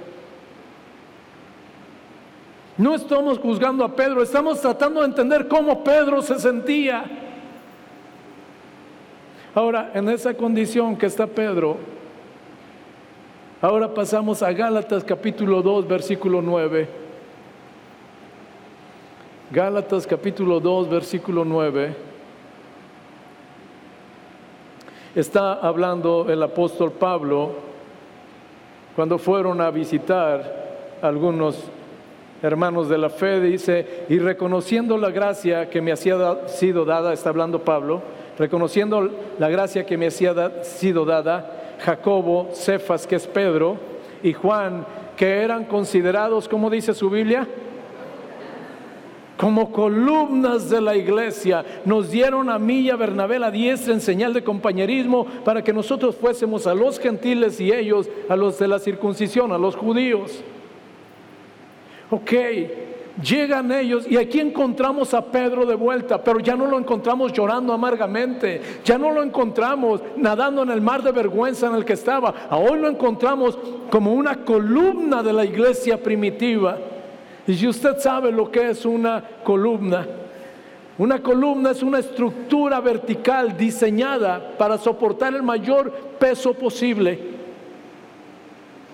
No 2.76 2.94
estamos 2.94 3.38
juzgando 3.38 3.84
a 3.84 3.94
Pedro, 3.94 4.22
estamos 4.22 4.60
tratando 4.60 5.00
de 5.00 5.06
entender 5.06 5.46
cómo 5.46 5.84
Pedro 5.84 6.22
se 6.22 6.38
sentía. 6.38 7.23
Ahora, 9.54 9.92
en 9.94 10.08
esa 10.08 10.34
condición 10.34 10.96
que 10.96 11.06
está 11.06 11.28
Pedro, 11.28 11.76
ahora 13.62 13.94
pasamos 13.94 14.42
a 14.42 14.52
Gálatas 14.52 15.04
capítulo 15.04 15.62
2, 15.62 15.86
versículo 15.86 16.42
9. 16.42 16.88
Gálatas 19.52 20.08
capítulo 20.08 20.58
2, 20.58 20.90
versículo 20.90 21.44
9. 21.44 21.94
Está 25.14 25.52
hablando 25.52 26.26
el 26.28 26.42
apóstol 26.42 26.90
Pablo 26.90 27.52
cuando 28.96 29.18
fueron 29.18 29.60
a 29.60 29.70
visitar 29.70 30.98
algunos 31.00 31.62
hermanos 32.42 32.88
de 32.88 32.98
la 32.98 33.08
fe, 33.08 33.40
dice, 33.40 34.04
y 34.08 34.18
reconociendo 34.18 34.98
la 34.98 35.10
gracia 35.10 35.70
que 35.70 35.80
me 35.80 35.92
hacía 35.92 36.48
sido 36.48 36.84
dada, 36.84 37.12
está 37.12 37.28
hablando 37.28 37.60
Pablo, 37.60 38.02
reconociendo 38.38 39.10
la 39.38 39.48
gracia 39.48 39.86
que 39.86 39.96
me 39.96 40.06
hacía 40.06 40.64
sido 40.64 41.04
dada, 41.04 41.76
Jacobo, 41.80 42.50
Cefas, 42.52 43.06
que 43.06 43.16
es 43.16 43.26
Pedro, 43.26 43.76
y 44.22 44.32
Juan, 44.32 44.86
que 45.16 45.42
eran 45.42 45.64
considerados, 45.64 46.48
como 46.48 46.70
dice 46.70 46.94
su 46.94 47.10
Biblia, 47.10 47.46
como 49.36 49.72
columnas 49.72 50.70
de 50.70 50.80
la 50.80 50.96
iglesia, 50.96 51.64
nos 51.84 52.10
dieron 52.10 52.48
a 52.48 52.58
mí 52.58 52.80
y 52.80 52.90
a 52.90 52.96
Bernabé 52.96 53.38
la 53.38 53.50
diestra 53.50 53.92
en 53.92 54.00
señal 54.00 54.32
de 54.32 54.44
compañerismo 54.44 55.26
para 55.44 55.62
que 55.62 55.72
nosotros 55.72 56.16
fuésemos 56.16 56.66
a 56.66 56.74
los 56.74 56.98
gentiles 56.98 57.60
y 57.60 57.72
ellos 57.72 58.08
a 58.28 58.36
los 58.36 58.58
de 58.58 58.68
la 58.68 58.78
circuncisión, 58.78 59.52
a 59.52 59.58
los 59.58 59.74
judíos. 59.74 60.42
Ok, 62.10 62.32
Llegan 63.22 63.70
ellos 63.70 64.06
y 64.10 64.16
aquí 64.16 64.40
encontramos 64.40 65.14
a 65.14 65.24
Pedro 65.24 65.64
de 65.64 65.76
vuelta, 65.76 66.22
pero 66.22 66.40
ya 66.40 66.56
no 66.56 66.66
lo 66.66 66.78
encontramos 66.78 67.32
llorando 67.32 67.72
amargamente, 67.72 68.60
ya 68.84 68.98
no 68.98 69.12
lo 69.12 69.22
encontramos 69.22 70.00
nadando 70.16 70.64
en 70.64 70.70
el 70.70 70.80
mar 70.80 71.00
de 71.02 71.12
vergüenza 71.12 71.68
en 71.68 71.76
el 71.76 71.84
que 71.84 71.92
estaba, 71.92 72.34
hoy 72.50 72.80
lo 72.80 72.88
encontramos 72.88 73.56
como 73.88 74.12
una 74.12 74.44
columna 74.44 75.22
de 75.22 75.32
la 75.32 75.44
iglesia 75.44 76.02
primitiva. 76.02 76.76
Y 77.46 77.54
si 77.54 77.68
usted 77.68 77.98
sabe 77.98 78.32
lo 78.32 78.50
que 78.50 78.70
es 78.70 78.84
una 78.84 79.22
columna, 79.44 80.06
una 80.98 81.22
columna 81.22 81.70
es 81.70 81.82
una 81.82 81.98
estructura 82.00 82.80
vertical 82.80 83.56
diseñada 83.56 84.56
para 84.58 84.76
soportar 84.78 85.34
el 85.34 85.42
mayor 85.42 85.92
peso 86.18 86.54
posible. 86.54 87.33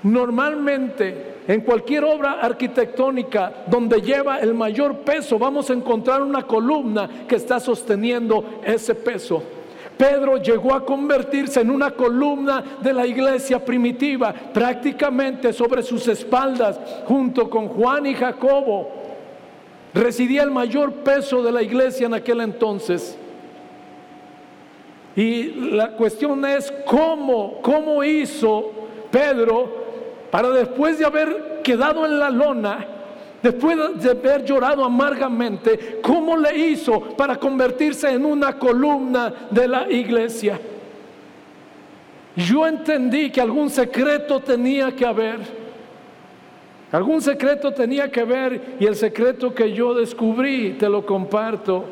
Normalmente 0.02 1.40
en 1.46 1.60
cualquier 1.60 2.04
obra 2.04 2.40
arquitectónica 2.40 3.64
donde 3.66 4.00
lleva 4.00 4.38
el 4.38 4.54
mayor 4.54 4.98
peso 4.98 5.38
vamos 5.38 5.68
a 5.68 5.74
encontrar 5.74 6.22
una 6.22 6.46
columna 6.46 7.26
que 7.28 7.36
está 7.36 7.60
sosteniendo 7.60 8.60
ese 8.64 8.94
peso. 8.94 9.42
Pedro 9.98 10.38
llegó 10.38 10.72
a 10.72 10.86
convertirse 10.86 11.60
en 11.60 11.70
una 11.70 11.90
columna 11.90 12.64
de 12.80 12.94
la 12.94 13.06
iglesia 13.06 13.62
primitiva, 13.62 14.32
prácticamente 14.32 15.52
sobre 15.52 15.82
sus 15.82 16.08
espaldas, 16.08 16.80
junto 17.04 17.50
con 17.50 17.68
Juan 17.68 18.06
y 18.06 18.14
Jacobo. 18.14 18.92
Residía 19.92 20.42
el 20.42 20.50
mayor 20.50 20.92
peso 20.92 21.42
de 21.42 21.52
la 21.52 21.62
iglesia 21.62 22.06
en 22.06 22.14
aquel 22.14 22.40
entonces. 22.40 23.18
Y 25.14 25.70
la 25.72 25.90
cuestión 25.90 26.46
es 26.46 26.72
cómo, 26.86 27.58
cómo 27.60 28.02
hizo 28.02 28.70
Pedro 29.10 29.79
para 30.30 30.50
después 30.50 30.98
de 30.98 31.04
haber 31.04 31.60
quedado 31.62 32.06
en 32.06 32.18
la 32.18 32.30
lona, 32.30 32.86
después 33.42 33.76
de 34.02 34.10
haber 34.10 34.44
llorado 34.44 34.84
amargamente, 34.84 35.98
¿cómo 36.02 36.36
le 36.36 36.56
hizo 36.56 37.00
para 37.16 37.36
convertirse 37.36 38.10
en 38.10 38.24
una 38.24 38.58
columna 38.58 39.32
de 39.50 39.66
la 39.66 39.90
iglesia? 39.90 40.60
Yo 42.36 42.66
entendí 42.66 43.30
que 43.30 43.40
algún 43.40 43.70
secreto 43.70 44.40
tenía 44.40 44.94
que 44.94 45.04
haber. 45.04 45.40
Algún 46.92 47.20
secreto 47.20 47.72
tenía 47.72 48.10
que 48.10 48.24
ver 48.24 48.76
y 48.80 48.86
el 48.86 48.96
secreto 48.96 49.54
que 49.54 49.72
yo 49.72 49.94
descubrí, 49.94 50.72
te 50.72 50.88
lo 50.88 51.04
comparto. 51.04 51.84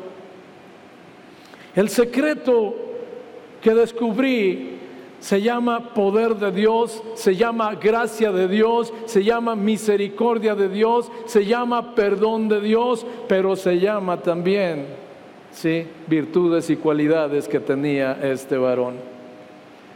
El 1.75 1.89
secreto 1.89 2.75
que 3.61 3.73
descubrí 3.73 4.78
se 5.19 5.41
llama 5.41 5.93
poder 5.93 6.35
de 6.35 6.51
Dios, 6.51 7.03
se 7.15 7.35
llama 7.35 7.75
gracia 7.75 8.31
de 8.31 8.47
Dios, 8.47 8.93
se 9.05 9.23
llama 9.23 9.55
misericordia 9.55 10.55
de 10.55 10.69
Dios, 10.69 11.11
se 11.25 11.45
llama 11.45 11.95
perdón 11.95 12.47
de 12.47 12.61
Dios, 12.61 13.05
pero 13.27 13.55
se 13.55 13.79
llama 13.79 14.17
también, 14.17 14.85
sí, 15.51 15.85
virtudes 16.07 16.69
y 16.69 16.77
cualidades 16.77 17.47
que 17.47 17.59
tenía 17.59 18.19
este 18.21 18.57
varón. 18.57 18.95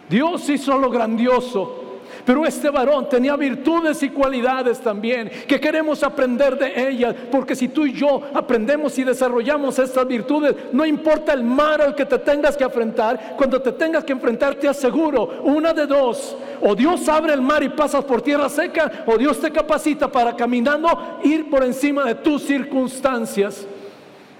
Dios 0.09 0.49
hizo 0.49 0.77
lo 0.77 0.89
grandioso. 0.89 1.82
Pero 2.25 2.45
este 2.45 2.69
varón 2.69 3.09
tenía 3.09 3.35
virtudes 3.35 4.01
y 4.03 4.09
cualidades 4.09 4.79
también 4.79 5.29
que 5.47 5.59
queremos 5.59 6.03
aprender 6.03 6.57
de 6.57 6.89
ellas, 6.89 7.15
porque 7.31 7.55
si 7.55 7.67
tú 7.67 7.85
y 7.85 7.93
yo 7.93 8.21
aprendemos 8.33 8.97
y 8.97 9.03
desarrollamos 9.03 9.77
estas 9.79 10.07
virtudes, 10.07 10.55
no 10.71 10.85
importa 10.85 11.33
el 11.33 11.43
mar 11.43 11.81
al 11.81 11.95
que 11.95 12.05
te 12.05 12.19
tengas 12.19 12.55
que 12.55 12.63
enfrentar, 12.63 13.35
cuando 13.37 13.61
te 13.61 13.71
tengas 13.71 14.03
que 14.03 14.13
enfrentar 14.13 14.55
te 14.55 14.67
aseguro, 14.67 15.41
una 15.43 15.73
de 15.73 15.85
dos, 15.85 16.35
o 16.61 16.75
Dios 16.75 17.07
abre 17.09 17.33
el 17.33 17.41
mar 17.41 17.63
y 17.63 17.69
pasas 17.69 18.03
por 18.05 18.21
tierra 18.21 18.49
seca, 18.49 19.03
o 19.05 19.17
Dios 19.17 19.39
te 19.39 19.51
capacita 19.51 20.11
para 20.11 20.35
caminando 20.35 21.19
ir 21.23 21.49
por 21.49 21.63
encima 21.63 22.05
de 22.05 22.15
tus 22.15 22.43
circunstancias. 22.43 23.67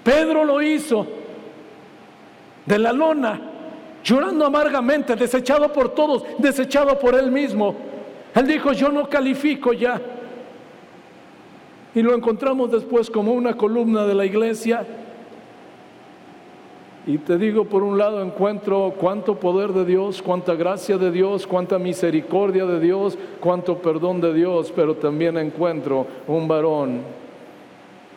Pedro 0.02 0.44
lo 0.44 0.60
hizo 0.60 1.06
de 2.66 2.78
la 2.78 2.92
lona 2.92 3.53
llorando 4.04 4.44
amargamente, 4.44 5.16
desechado 5.16 5.72
por 5.72 5.88
todos, 5.88 6.24
desechado 6.38 6.98
por 6.98 7.14
él 7.14 7.32
mismo. 7.32 7.74
Él 8.34 8.46
dijo, 8.46 8.72
yo 8.72 8.90
no 8.90 9.08
califico 9.08 9.72
ya. 9.72 10.00
Y 11.94 12.02
lo 12.02 12.14
encontramos 12.14 12.70
después 12.70 13.08
como 13.10 13.32
una 13.32 13.56
columna 13.56 14.04
de 14.04 14.14
la 14.14 14.26
iglesia. 14.26 14.84
Y 17.06 17.18
te 17.18 17.38
digo, 17.38 17.64
por 17.64 17.82
un 17.82 17.96
lado 17.96 18.22
encuentro 18.22 18.94
cuánto 18.98 19.38
poder 19.38 19.72
de 19.72 19.84
Dios, 19.84 20.20
cuánta 20.22 20.54
gracia 20.54 20.98
de 20.98 21.10
Dios, 21.10 21.46
cuánta 21.46 21.78
misericordia 21.78 22.66
de 22.66 22.80
Dios, 22.80 23.18
cuánto 23.40 23.78
perdón 23.78 24.20
de 24.20 24.34
Dios, 24.34 24.72
pero 24.74 24.94
también 24.94 25.38
encuentro 25.38 26.06
un 26.26 26.48
varón 26.48 27.02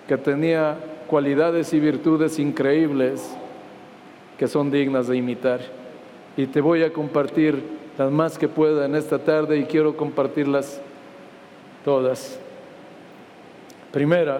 que 0.07 0.17
tenía 0.17 0.77
cualidades 1.07 1.73
y 1.73 1.79
virtudes 1.79 2.39
increíbles 2.39 3.37
que 4.37 4.47
son 4.47 4.71
dignas 4.71 5.07
de 5.07 5.17
imitar. 5.17 5.59
Y 6.35 6.45
te 6.47 6.61
voy 6.61 6.83
a 6.83 6.93
compartir 6.93 7.61
las 7.97 8.11
más 8.11 8.37
que 8.37 8.47
pueda 8.47 8.85
en 8.85 8.95
esta 8.95 9.19
tarde 9.19 9.57
y 9.57 9.65
quiero 9.65 9.97
compartirlas 9.97 10.79
todas. 11.83 12.39
Primera, 13.91 14.39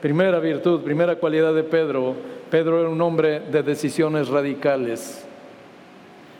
primera 0.00 0.40
virtud, 0.40 0.80
primera 0.80 1.16
cualidad 1.16 1.54
de 1.54 1.62
Pedro. 1.62 2.14
Pedro 2.50 2.80
era 2.80 2.88
un 2.88 3.00
hombre 3.00 3.40
de 3.40 3.62
decisiones 3.62 4.28
radicales. 4.28 5.24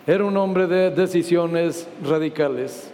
Era 0.07 0.25
un 0.25 0.37
hombre 0.37 0.67
de 0.67 0.91
decisiones 0.91 1.89
radicales. 2.03 2.91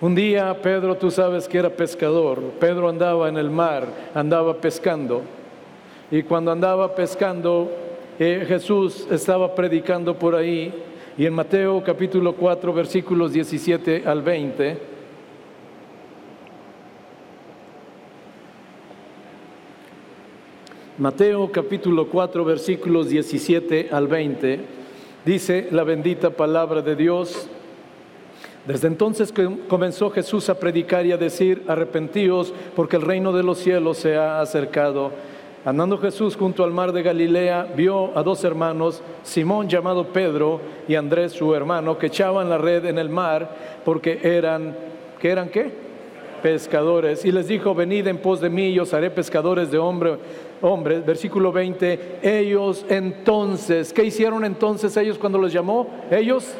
Un 0.00 0.16
día 0.16 0.60
Pedro, 0.60 0.96
tú 0.96 1.12
sabes 1.12 1.46
que 1.46 1.58
era 1.58 1.70
pescador. 1.70 2.42
Pedro 2.58 2.88
andaba 2.88 3.28
en 3.28 3.36
el 3.36 3.50
mar, 3.50 3.86
andaba 4.12 4.56
pescando. 4.56 5.22
Y 6.12 6.24
cuando 6.24 6.52
andaba 6.52 6.94
pescando, 6.94 7.72
eh, 8.18 8.44
Jesús 8.46 9.06
estaba 9.10 9.54
predicando 9.54 10.18
por 10.18 10.34
ahí 10.34 10.70
y 11.16 11.24
en 11.24 11.32
Mateo 11.32 11.82
capítulo 11.82 12.34
4 12.34 12.70
versículos 12.74 13.32
17 13.32 14.02
al 14.04 14.20
20. 14.20 14.78
Mateo 20.98 21.50
capítulo 21.50 22.06
4 22.06 22.44
versículos 22.44 23.08
17 23.08 23.88
al 23.90 24.06
20 24.06 24.60
dice 25.24 25.68
la 25.70 25.82
bendita 25.82 26.28
palabra 26.28 26.82
de 26.82 26.94
Dios. 26.94 27.48
Desde 28.66 28.86
entonces 28.86 29.32
comenzó 29.66 30.10
Jesús 30.10 30.50
a 30.50 30.60
predicar 30.60 31.06
y 31.06 31.12
a 31.12 31.16
decir, 31.16 31.62
arrepentíos 31.68 32.52
porque 32.76 32.96
el 32.96 33.02
reino 33.02 33.32
de 33.32 33.42
los 33.42 33.56
cielos 33.56 33.96
se 33.96 34.16
ha 34.16 34.42
acercado. 34.42 35.31
Andando 35.64 35.96
Jesús 35.98 36.36
junto 36.36 36.64
al 36.64 36.72
mar 36.72 36.90
de 36.90 37.04
Galilea, 37.04 37.68
vio 37.76 38.16
a 38.18 38.24
dos 38.24 38.42
hermanos, 38.42 39.00
Simón 39.22 39.68
llamado 39.68 40.08
Pedro 40.08 40.60
y 40.88 40.96
Andrés 40.96 41.32
su 41.32 41.54
hermano, 41.54 41.96
que 41.96 42.08
echaban 42.08 42.50
la 42.50 42.58
red 42.58 42.84
en 42.86 42.98
el 42.98 43.08
mar 43.08 43.48
porque 43.84 44.18
eran, 44.24 44.74
¿qué 45.20 45.30
eran 45.30 45.50
qué? 45.50 45.70
Pescadores. 46.42 47.24
Y 47.24 47.30
les 47.30 47.46
dijo, 47.46 47.76
venid 47.76 48.08
en 48.08 48.18
pos 48.18 48.40
de 48.40 48.50
mí 48.50 48.70
y 48.70 48.80
os 48.80 48.92
haré 48.92 49.08
pescadores 49.10 49.70
de 49.70 49.78
hombre, 49.78 50.16
hombres. 50.62 51.06
Versículo 51.06 51.52
20, 51.52 52.18
ellos 52.22 52.84
entonces, 52.88 53.92
¿qué 53.92 54.02
hicieron 54.02 54.44
entonces 54.44 54.96
ellos 54.96 55.16
cuando 55.16 55.38
los 55.38 55.52
llamó? 55.52 55.86
Ellos 56.10 56.56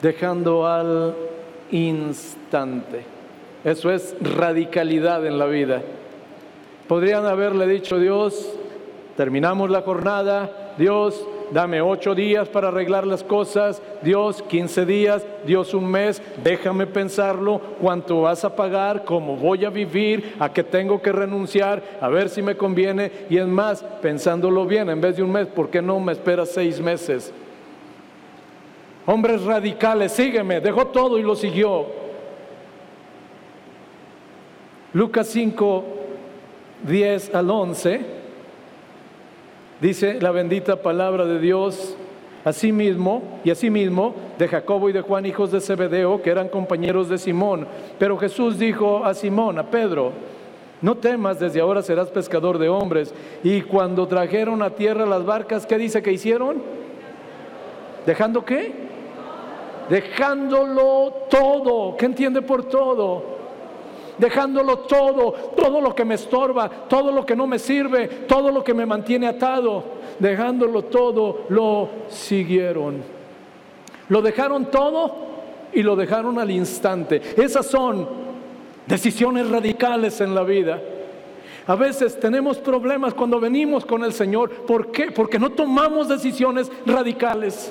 dejando 0.00 0.66
al 0.66 1.14
instante 1.70 3.17
eso 3.64 3.90
es 3.90 4.14
radicalidad 4.20 5.26
en 5.26 5.38
la 5.38 5.46
vida. 5.46 5.82
Podrían 6.86 7.26
haberle 7.26 7.66
dicho, 7.66 7.98
Dios, 7.98 8.54
terminamos 9.16 9.68
la 9.68 9.82
jornada, 9.82 10.74
Dios, 10.78 11.26
dame 11.50 11.80
ocho 11.80 12.14
días 12.14 12.48
para 12.48 12.68
arreglar 12.68 13.06
las 13.06 13.22
cosas, 13.22 13.82
Dios, 14.02 14.42
quince 14.42 14.86
días, 14.86 15.26
Dios, 15.44 15.74
un 15.74 15.90
mes, 15.90 16.22
déjame 16.42 16.86
pensarlo, 16.86 17.60
cuánto 17.80 18.22
vas 18.22 18.44
a 18.44 18.54
pagar, 18.54 19.04
cómo 19.04 19.36
voy 19.36 19.64
a 19.64 19.70
vivir, 19.70 20.34
a 20.38 20.52
qué 20.52 20.62
tengo 20.62 21.02
que 21.02 21.12
renunciar, 21.12 21.82
a 22.00 22.08
ver 22.08 22.28
si 22.28 22.42
me 22.42 22.56
conviene. 22.56 23.10
Y 23.28 23.38
es 23.38 23.46
más, 23.46 23.82
pensándolo 24.00 24.64
bien, 24.66 24.88
en 24.88 25.00
vez 25.00 25.16
de 25.16 25.22
un 25.22 25.32
mes, 25.32 25.46
¿por 25.46 25.68
qué 25.70 25.82
no 25.82 25.98
me 26.00 26.12
esperas 26.12 26.50
seis 26.50 26.80
meses? 26.80 27.32
Hombres 29.04 29.42
radicales, 29.42 30.12
sígueme, 30.12 30.60
dejó 30.60 30.86
todo 30.88 31.18
y 31.18 31.22
lo 31.22 31.34
siguió. 31.34 32.07
Lucas 34.94 35.26
5, 35.28 35.84
10 36.86 37.34
al 37.34 37.50
11, 37.50 38.00
dice 39.80 40.20
la 40.20 40.30
bendita 40.30 40.76
palabra 40.76 41.26
de 41.26 41.38
Dios, 41.38 41.96
asimismo 42.44 43.22
y 43.44 43.50
asimismo 43.50 44.14
de 44.38 44.48
Jacobo 44.48 44.88
y 44.88 44.92
de 44.92 45.02
Juan, 45.02 45.26
hijos 45.26 45.52
de 45.52 45.60
Zebedeo, 45.60 46.22
que 46.22 46.30
eran 46.30 46.48
compañeros 46.48 47.08
de 47.08 47.18
Simón. 47.18 47.66
Pero 47.98 48.16
Jesús 48.16 48.58
dijo 48.58 49.04
a 49.04 49.12
Simón, 49.12 49.58
a 49.58 49.70
Pedro, 49.70 50.12
no 50.80 50.96
temas, 50.96 51.38
desde 51.38 51.60
ahora 51.60 51.82
serás 51.82 52.08
pescador 52.08 52.56
de 52.58 52.68
hombres. 52.68 53.12
Y 53.42 53.62
cuando 53.62 54.06
trajeron 54.06 54.62
a 54.62 54.70
tierra 54.70 55.04
las 55.04 55.24
barcas, 55.24 55.66
¿qué 55.66 55.76
dice 55.76 56.02
que 56.02 56.12
hicieron? 56.12 56.62
¿Dejando 58.06 58.44
qué? 58.44 58.88
dejándolo 59.88 61.26
todo. 61.30 61.96
¿Qué 61.96 62.06
entiende 62.06 62.42
por 62.42 62.64
todo? 62.64 63.37
Dejándolo 64.18 64.78
todo, 64.80 65.32
todo 65.56 65.80
lo 65.80 65.94
que 65.94 66.04
me 66.04 66.16
estorba, 66.16 66.68
todo 66.68 67.12
lo 67.12 67.24
que 67.24 67.36
no 67.36 67.46
me 67.46 67.58
sirve, 67.58 68.08
todo 68.26 68.50
lo 68.50 68.64
que 68.64 68.74
me 68.74 68.84
mantiene 68.84 69.28
atado, 69.28 69.84
dejándolo 70.18 70.82
todo, 70.84 71.44
lo 71.48 71.88
siguieron. 72.08 73.02
Lo 74.08 74.22
dejaron 74.22 74.66
todo 74.66 75.14
y 75.72 75.82
lo 75.82 75.96
dejaron 75.96 76.38
al 76.38 76.50
instante. 76.50 77.20
Esas 77.36 77.66
son 77.66 78.08
decisiones 78.86 79.48
radicales 79.48 80.20
en 80.20 80.34
la 80.34 80.42
vida. 80.42 80.80
A 81.66 81.76
veces 81.76 82.18
tenemos 82.18 82.58
problemas 82.58 83.12
cuando 83.12 83.38
venimos 83.38 83.84
con 83.84 84.02
el 84.02 84.14
Señor. 84.14 84.50
¿Por 84.50 84.90
qué? 84.90 85.10
Porque 85.10 85.38
no 85.38 85.50
tomamos 85.50 86.08
decisiones 86.08 86.72
radicales. 86.86 87.70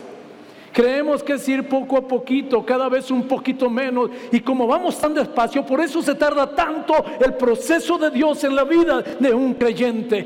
Creemos 0.78 1.24
que 1.24 1.34
es 1.34 1.50
ir 1.50 1.68
poco 1.68 1.98
a 1.98 2.08
poquito, 2.08 2.64
cada 2.64 2.88
vez 2.88 3.10
un 3.10 3.28
poquito 3.28 3.68
menos. 3.68 4.12
Y 4.32 4.42
como 4.42 4.68
vamos 4.68 5.00
tan 5.00 5.12
despacio, 5.12 5.66
por 5.66 5.82
eso 5.82 6.04
se 6.04 6.14
tarda 6.14 6.54
tanto 6.54 6.94
el 7.20 7.34
proceso 7.34 7.98
de 7.98 8.12
Dios 8.12 8.44
en 8.44 8.56
la 8.56 8.64
vida 8.64 9.02
de 9.02 9.34
un 9.34 9.56
creyente. 9.56 10.24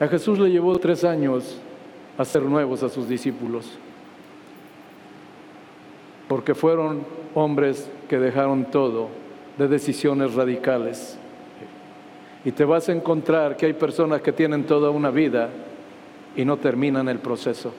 A 0.00 0.08
Jesús 0.08 0.40
le 0.40 0.50
llevó 0.50 0.76
tres 0.80 1.04
años 1.04 1.56
hacer 2.18 2.42
nuevos 2.42 2.82
a 2.82 2.88
sus 2.88 3.08
discípulos, 3.08 3.70
porque 6.26 6.56
fueron 6.56 7.04
hombres 7.32 7.88
que 8.08 8.18
dejaron 8.18 8.64
todo 8.64 9.06
de 9.56 9.68
decisiones 9.68 10.34
radicales. 10.34 11.16
Y 12.44 12.50
te 12.50 12.64
vas 12.64 12.88
a 12.88 12.92
encontrar 12.92 13.56
que 13.56 13.66
hay 13.66 13.72
personas 13.74 14.20
que 14.20 14.32
tienen 14.32 14.64
toda 14.64 14.90
una 14.90 15.10
vida 15.10 15.48
y 16.38 16.44
no 16.44 16.56
terminan 16.56 17.08
el 17.08 17.18
proceso. 17.18 17.74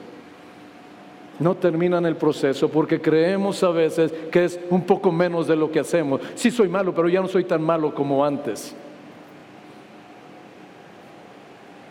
No 1.40 1.56
terminan 1.56 2.04
el 2.04 2.14
proceso 2.16 2.68
porque 2.68 3.00
creemos 3.00 3.64
a 3.64 3.70
veces 3.70 4.12
que 4.30 4.44
es 4.44 4.60
un 4.68 4.84
poco 4.84 5.10
menos 5.10 5.48
de 5.48 5.56
lo 5.56 5.72
que 5.72 5.80
hacemos. 5.80 6.20
Sí 6.34 6.50
soy 6.50 6.68
malo, 6.68 6.94
pero 6.94 7.08
ya 7.08 7.22
no 7.22 7.26
soy 7.26 7.44
tan 7.44 7.62
malo 7.62 7.94
como 7.94 8.22
antes. 8.22 8.76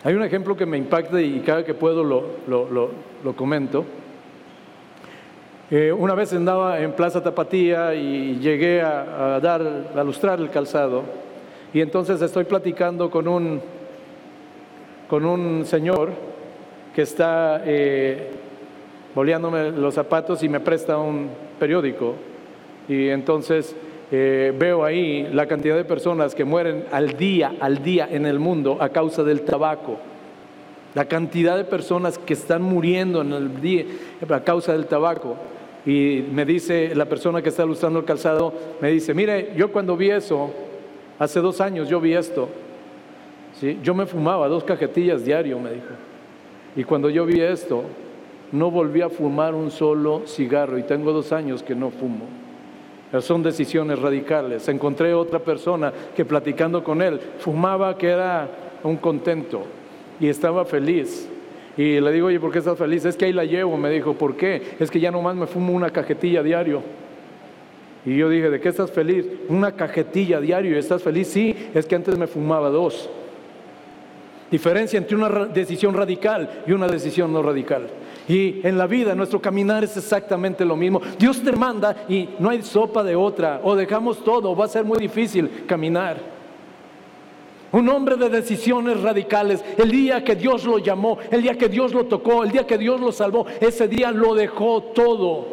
Hay 0.04 0.14
un 0.14 0.22
ejemplo 0.22 0.56
que 0.56 0.64
me 0.64 0.78
impacta 0.78 1.20
y 1.20 1.40
cada 1.40 1.64
que 1.64 1.74
puedo 1.74 2.04
lo, 2.04 2.24
lo 2.48 3.36
comento. 3.36 3.84
Eh, 5.72 5.92
una 5.92 6.14
vez 6.14 6.32
andaba 6.32 6.80
en 6.80 6.92
Plaza 6.92 7.20
Tapatía 7.20 7.94
y 7.94 8.38
llegué 8.38 8.80
a, 8.80 9.40
dar, 9.40 9.62
a 9.94 10.04
lustrar 10.04 10.40
el 10.40 10.50
calzado 10.50 11.02
y 11.72 11.80
entonces 11.80 12.22
estoy 12.22 12.44
platicando 12.44 13.10
con 13.10 13.28
un, 13.28 13.60
con 15.08 15.24
un 15.24 15.64
señor 15.64 16.29
que 16.94 17.02
está 17.02 17.62
eh, 17.64 18.30
boleándome 19.14 19.70
los 19.70 19.94
zapatos 19.94 20.42
y 20.42 20.48
me 20.48 20.60
presta 20.60 20.98
un 20.98 21.28
periódico 21.58 22.14
y 22.88 23.08
entonces 23.08 23.76
eh, 24.10 24.52
veo 24.58 24.84
ahí 24.84 25.28
la 25.32 25.46
cantidad 25.46 25.76
de 25.76 25.84
personas 25.84 26.34
que 26.34 26.44
mueren 26.44 26.84
al 26.90 27.16
día, 27.16 27.54
al 27.60 27.82
día 27.82 28.08
en 28.10 28.26
el 28.26 28.40
mundo 28.40 28.78
a 28.80 28.88
causa 28.88 29.22
del 29.22 29.42
tabaco. 29.42 29.98
La 30.94 31.04
cantidad 31.04 31.56
de 31.56 31.62
personas 31.62 32.18
que 32.18 32.34
están 32.34 32.62
muriendo 32.62 33.22
en 33.22 33.32
el 33.32 33.60
día 33.60 33.84
a 34.28 34.40
causa 34.40 34.72
del 34.72 34.86
tabaco. 34.86 35.36
Y 35.86 36.24
me 36.32 36.44
dice 36.44 36.92
la 36.96 37.04
persona 37.04 37.40
que 37.40 37.50
está 37.50 37.62
ilustrando 37.62 38.00
el 38.00 38.04
calzado, 38.04 38.52
me 38.80 38.90
dice, 38.90 39.14
mire, 39.14 39.52
yo 39.56 39.70
cuando 39.70 39.96
vi 39.96 40.10
eso, 40.10 40.50
hace 41.18 41.38
dos 41.38 41.60
años 41.60 41.88
yo 41.88 42.00
vi 42.00 42.14
esto, 42.14 42.48
¿sí? 43.58 43.78
yo 43.82 43.94
me 43.94 44.04
fumaba 44.04 44.48
dos 44.48 44.64
cajetillas 44.64 45.24
diario, 45.24 45.58
me 45.60 45.70
dijo. 45.70 46.09
Y 46.76 46.84
cuando 46.84 47.10
yo 47.10 47.26
vi 47.26 47.40
esto, 47.40 47.84
no 48.52 48.70
volví 48.70 49.00
a 49.00 49.08
fumar 49.08 49.54
un 49.54 49.70
solo 49.70 50.22
cigarro 50.26 50.78
y 50.78 50.82
tengo 50.82 51.12
dos 51.12 51.32
años 51.32 51.62
que 51.62 51.74
no 51.74 51.90
fumo. 51.90 52.26
son 53.20 53.42
decisiones 53.42 53.98
radicales. 53.98 54.68
Encontré 54.68 55.14
otra 55.14 55.38
persona 55.38 55.92
que 56.14 56.24
platicando 56.24 56.82
con 56.82 57.02
él 57.02 57.20
fumaba 57.38 57.96
que 57.96 58.08
era 58.08 58.48
un 58.82 58.96
contento 58.96 59.62
y 60.18 60.28
estaba 60.28 60.64
feliz. 60.64 61.28
Y 61.76 62.00
le 62.00 62.12
digo, 62.12 62.26
oye, 62.26 62.40
¿por 62.40 62.52
qué 62.52 62.58
estás 62.58 62.78
feliz? 62.78 63.04
Es 63.04 63.16
que 63.16 63.26
ahí 63.26 63.32
la 63.32 63.44
llevo. 63.44 63.76
Me 63.76 63.90
dijo, 63.90 64.14
¿por 64.14 64.36
qué? 64.36 64.76
Es 64.78 64.90
que 64.90 65.00
ya 65.00 65.10
nomás 65.10 65.36
me 65.36 65.46
fumo 65.46 65.72
una 65.72 65.90
cajetilla 65.90 66.42
diario. 66.42 66.82
Y 68.04 68.16
yo 68.16 68.28
dije, 68.28 68.50
¿de 68.50 68.60
qué 68.60 68.68
estás 68.68 68.90
feliz? 68.90 69.26
Una 69.48 69.72
cajetilla 69.72 70.40
diario. 70.40 70.74
¿Y 70.74 70.78
estás 70.78 71.02
feliz? 71.02 71.28
Sí, 71.28 71.54
es 71.74 71.86
que 71.86 71.94
antes 71.94 72.18
me 72.18 72.26
fumaba 72.26 72.68
dos. 72.70 73.08
Diferencia 74.50 74.98
entre 74.98 75.16
una 75.16 75.28
decisión 75.46 75.94
radical 75.94 76.62
y 76.66 76.72
una 76.72 76.88
decisión 76.88 77.32
no 77.32 77.42
radical. 77.42 77.88
Y 78.28 78.60
en 78.66 78.76
la 78.76 78.86
vida 78.86 79.14
nuestro 79.14 79.40
caminar 79.40 79.84
es 79.84 79.96
exactamente 79.96 80.64
lo 80.64 80.76
mismo. 80.76 81.00
Dios 81.18 81.42
te 81.42 81.52
manda 81.52 82.04
y 82.08 82.28
no 82.38 82.50
hay 82.50 82.62
sopa 82.62 83.04
de 83.04 83.14
otra. 83.14 83.60
O 83.62 83.76
dejamos 83.76 84.24
todo, 84.24 84.54
va 84.56 84.64
a 84.64 84.68
ser 84.68 84.84
muy 84.84 84.98
difícil 84.98 85.64
caminar. 85.66 86.16
Un 87.72 87.88
hombre 87.88 88.16
de 88.16 88.28
decisiones 88.28 89.00
radicales. 89.00 89.64
El 89.78 89.90
día 89.92 90.24
que 90.24 90.34
Dios 90.34 90.64
lo 90.64 90.78
llamó, 90.78 91.18
el 91.30 91.42
día 91.42 91.56
que 91.56 91.68
Dios 91.68 91.94
lo 91.94 92.06
tocó, 92.06 92.42
el 92.42 92.50
día 92.50 92.66
que 92.66 92.78
Dios 92.78 93.00
lo 93.00 93.12
salvó, 93.12 93.46
ese 93.60 93.86
día 93.86 94.10
lo 94.10 94.34
dejó 94.34 94.82
todo. 94.94 95.46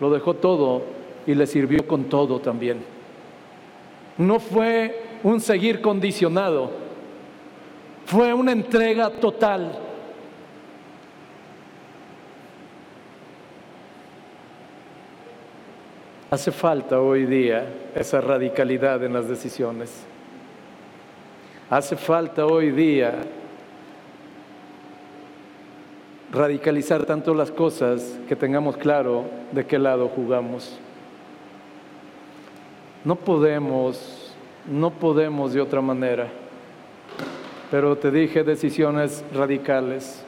Lo 0.00 0.10
dejó 0.10 0.34
todo 0.34 0.82
y 1.26 1.34
le 1.34 1.46
sirvió 1.46 1.86
con 1.86 2.04
todo 2.04 2.40
también. 2.40 2.78
No 4.18 4.40
fue 4.40 5.02
un 5.22 5.40
seguir 5.40 5.80
condicionado, 5.80 6.81
fue 8.06 8.32
una 8.32 8.52
entrega 8.52 9.10
total. 9.10 9.78
Hace 16.30 16.50
falta 16.50 16.98
hoy 16.98 17.26
día 17.26 17.66
esa 17.94 18.20
radicalidad 18.20 19.04
en 19.04 19.12
las 19.12 19.28
decisiones. 19.28 20.04
Hace 21.68 21.96
falta 21.96 22.46
hoy 22.46 22.70
día 22.70 23.12
radicalizar 26.32 27.04
tanto 27.04 27.34
las 27.34 27.50
cosas 27.50 28.18
que 28.26 28.34
tengamos 28.34 28.78
claro 28.78 29.26
de 29.52 29.66
qué 29.66 29.78
lado 29.78 30.08
jugamos. 30.08 30.78
No 33.04 33.16
podemos, 33.16 34.34
no 34.66 34.90
podemos 34.90 35.52
de 35.52 35.60
otra 35.60 35.82
manera. 35.82 36.28
Pero 37.72 37.96
te 37.96 38.10
dije 38.10 38.44
decisiones 38.44 39.24
radicales. 39.34 40.22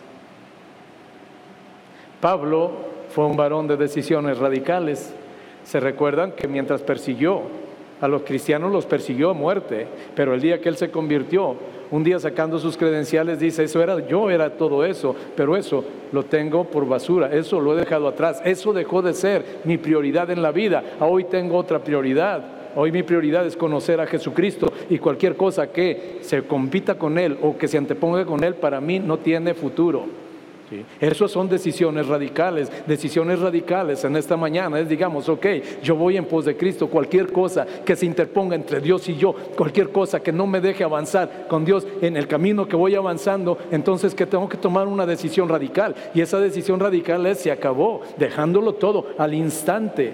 Pablo 2.18 2.70
fue 3.10 3.26
un 3.26 3.36
varón 3.36 3.68
de 3.68 3.76
decisiones 3.76 4.38
radicales. 4.38 5.14
Se 5.62 5.78
recuerdan 5.78 6.32
que 6.32 6.48
mientras 6.48 6.80
persiguió 6.80 7.42
a 8.00 8.08
los 8.08 8.22
cristianos 8.22 8.72
los 8.72 8.86
persiguió 8.86 9.28
a 9.28 9.34
muerte, 9.34 9.86
pero 10.16 10.32
el 10.32 10.40
día 10.40 10.58
que 10.62 10.70
él 10.70 10.78
se 10.78 10.90
convirtió, 10.90 11.56
un 11.90 12.02
día 12.02 12.18
sacando 12.18 12.58
sus 12.58 12.78
credenciales 12.78 13.38
dice, 13.38 13.64
eso 13.64 13.82
era 13.82 13.98
yo, 14.06 14.30
era 14.30 14.56
todo 14.56 14.82
eso, 14.82 15.14
pero 15.36 15.54
eso 15.54 15.84
lo 16.12 16.22
tengo 16.22 16.64
por 16.64 16.88
basura, 16.88 17.30
eso 17.30 17.60
lo 17.60 17.74
he 17.74 17.80
dejado 17.80 18.08
atrás, 18.08 18.40
eso 18.46 18.72
dejó 18.72 19.02
de 19.02 19.12
ser 19.12 19.60
mi 19.64 19.76
prioridad 19.76 20.30
en 20.30 20.40
la 20.40 20.50
vida, 20.50 20.82
hoy 20.98 21.24
tengo 21.24 21.58
otra 21.58 21.78
prioridad. 21.80 22.53
Hoy 22.76 22.92
mi 22.92 23.02
prioridad 23.02 23.46
es 23.46 23.56
conocer 23.56 24.00
a 24.00 24.06
Jesucristo 24.06 24.72
y 24.90 24.98
cualquier 24.98 25.36
cosa 25.36 25.68
que 25.68 26.18
se 26.22 26.42
compita 26.42 26.96
con 26.96 27.18
Él 27.18 27.38
o 27.42 27.56
que 27.56 27.68
se 27.68 27.78
anteponga 27.78 28.24
con 28.24 28.42
Él 28.42 28.54
para 28.54 28.80
mí 28.80 28.98
no 28.98 29.18
tiene 29.18 29.54
futuro. 29.54 30.24
Esas 31.00 31.30
son 31.30 31.48
decisiones 31.48 32.06
radicales, 32.06 32.70
decisiones 32.86 33.38
radicales 33.38 34.04
en 34.04 34.16
esta 34.16 34.36
mañana. 34.36 34.80
Es 34.80 34.88
digamos, 34.88 35.28
ok, 35.28 35.46
yo 35.82 35.94
voy 35.94 36.16
en 36.16 36.24
pos 36.24 36.44
de 36.44 36.56
Cristo, 36.56 36.88
cualquier 36.88 37.30
cosa 37.32 37.66
que 37.84 37.96
se 37.96 38.06
interponga 38.06 38.56
entre 38.56 38.80
Dios 38.80 39.08
y 39.08 39.16
yo, 39.16 39.34
cualquier 39.56 39.90
cosa 39.90 40.20
que 40.20 40.32
no 40.32 40.46
me 40.46 40.60
deje 40.60 40.84
avanzar 40.84 41.46
con 41.48 41.64
Dios 41.64 41.86
en 42.00 42.16
el 42.16 42.26
camino 42.26 42.66
que 42.66 42.76
voy 42.76 42.94
avanzando, 42.94 43.58
entonces 43.70 44.14
que 44.14 44.26
tengo 44.26 44.48
que 44.48 44.56
tomar 44.56 44.86
una 44.86 45.06
decisión 45.06 45.48
radical. 45.48 45.94
Y 46.14 46.20
esa 46.20 46.40
decisión 46.40 46.80
radical 46.80 47.24
es, 47.26 47.38
se 47.38 47.52
acabó, 47.52 48.00
dejándolo 48.16 48.74
todo 48.74 49.06
al 49.18 49.34
instante, 49.34 50.12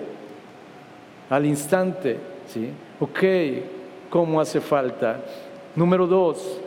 al 1.29 1.47
instante. 1.47 2.19
¿Sí? 2.53 2.71
Ok, 2.99 3.25
¿cómo 4.11 4.41
hace 4.41 4.61
falta? 4.61 5.21
Número 5.77 6.07
dos, 6.07 6.61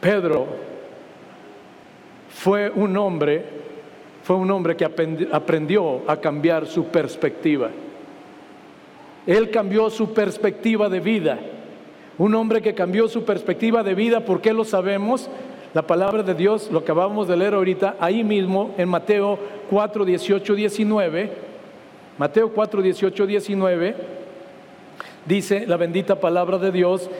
Pedro 0.00 0.46
fue 2.28 2.70
un 2.70 2.96
hombre, 2.96 3.42
fue 4.22 4.36
un 4.36 4.50
hombre 4.50 4.76
que 4.76 4.84
aprendió 4.84 6.02
a 6.06 6.20
cambiar 6.20 6.66
su 6.66 6.84
perspectiva. 6.86 7.70
Él 9.26 9.50
cambió 9.50 9.88
su 9.88 10.12
perspectiva 10.12 10.90
de 10.90 11.00
vida. 11.00 11.38
Un 12.18 12.34
hombre 12.34 12.60
que 12.60 12.74
cambió 12.74 13.08
su 13.08 13.24
perspectiva 13.24 13.82
de 13.82 13.94
vida, 13.94 14.20
¿por 14.20 14.40
qué 14.42 14.52
lo 14.52 14.64
sabemos? 14.64 15.30
La 15.72 15.82
palabra 15.82 16.22
de 16.22 16.34
Dios, 16.34 16.70
lo 16.70 16.80
acabamos 16.80 17.26
de 17.26 17.36
leer 17.36 17.54
ahorita, 17.54 17.96
ahí 17.98 18.22
mismo 18.22 18.74
en 18.76 18.88
Mateo 18.88 19.38
4, 19.70 20.04
18, 20.04 20.54
19. 20.54 21.53
Mateo 22.16 22.52
4, 22.52 22.80
18, 22.80 23.26
19, 23.26 23.94
dice 25.26 25.66
la 25.66 25.76
bendita 25.76 26.20
palabra 26.20 26.58
de 26.58 26.70
Dios, 26.70 27.10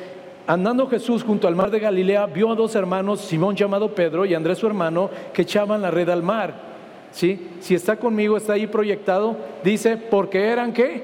andando 0.46 0.86
Jesús 0.86 1.24
junto 1.24 1.48
al 1.48 1.56
mar 1.56 1.70
de 1.72 1.80
Galilea, 1.80 2.26
vio 2.26 2.52
a 2.52 2.54
dos 2.54 2.76
hermanos, 2.76 3.20
Simón 3.20 3.56
llamado 3.56 3.92
Pedro 3.92 4.24
y 4.24 4.34
Andrés 4.34 4.58
su 4.58 4.68
hermano, 4.68 5.10
que 5.32 5.42
echaban 5.42 5.82
la 5.82 5.90
red 5.90 6.08
al 6.10 6.22
mar. 6.22 6.74
¿Sí? 7.10 7.48
Si 7.60 7.74
está 7.74 7.96
conmigo, 7.96 8.36
está 8.36 8.54
ahí 8.54 8.66
proyectado, 8.66 9.36
dice, 9.62 9.96
porque 9.96 10.46
eran 10.46 10.72
qué? 10.72 11.02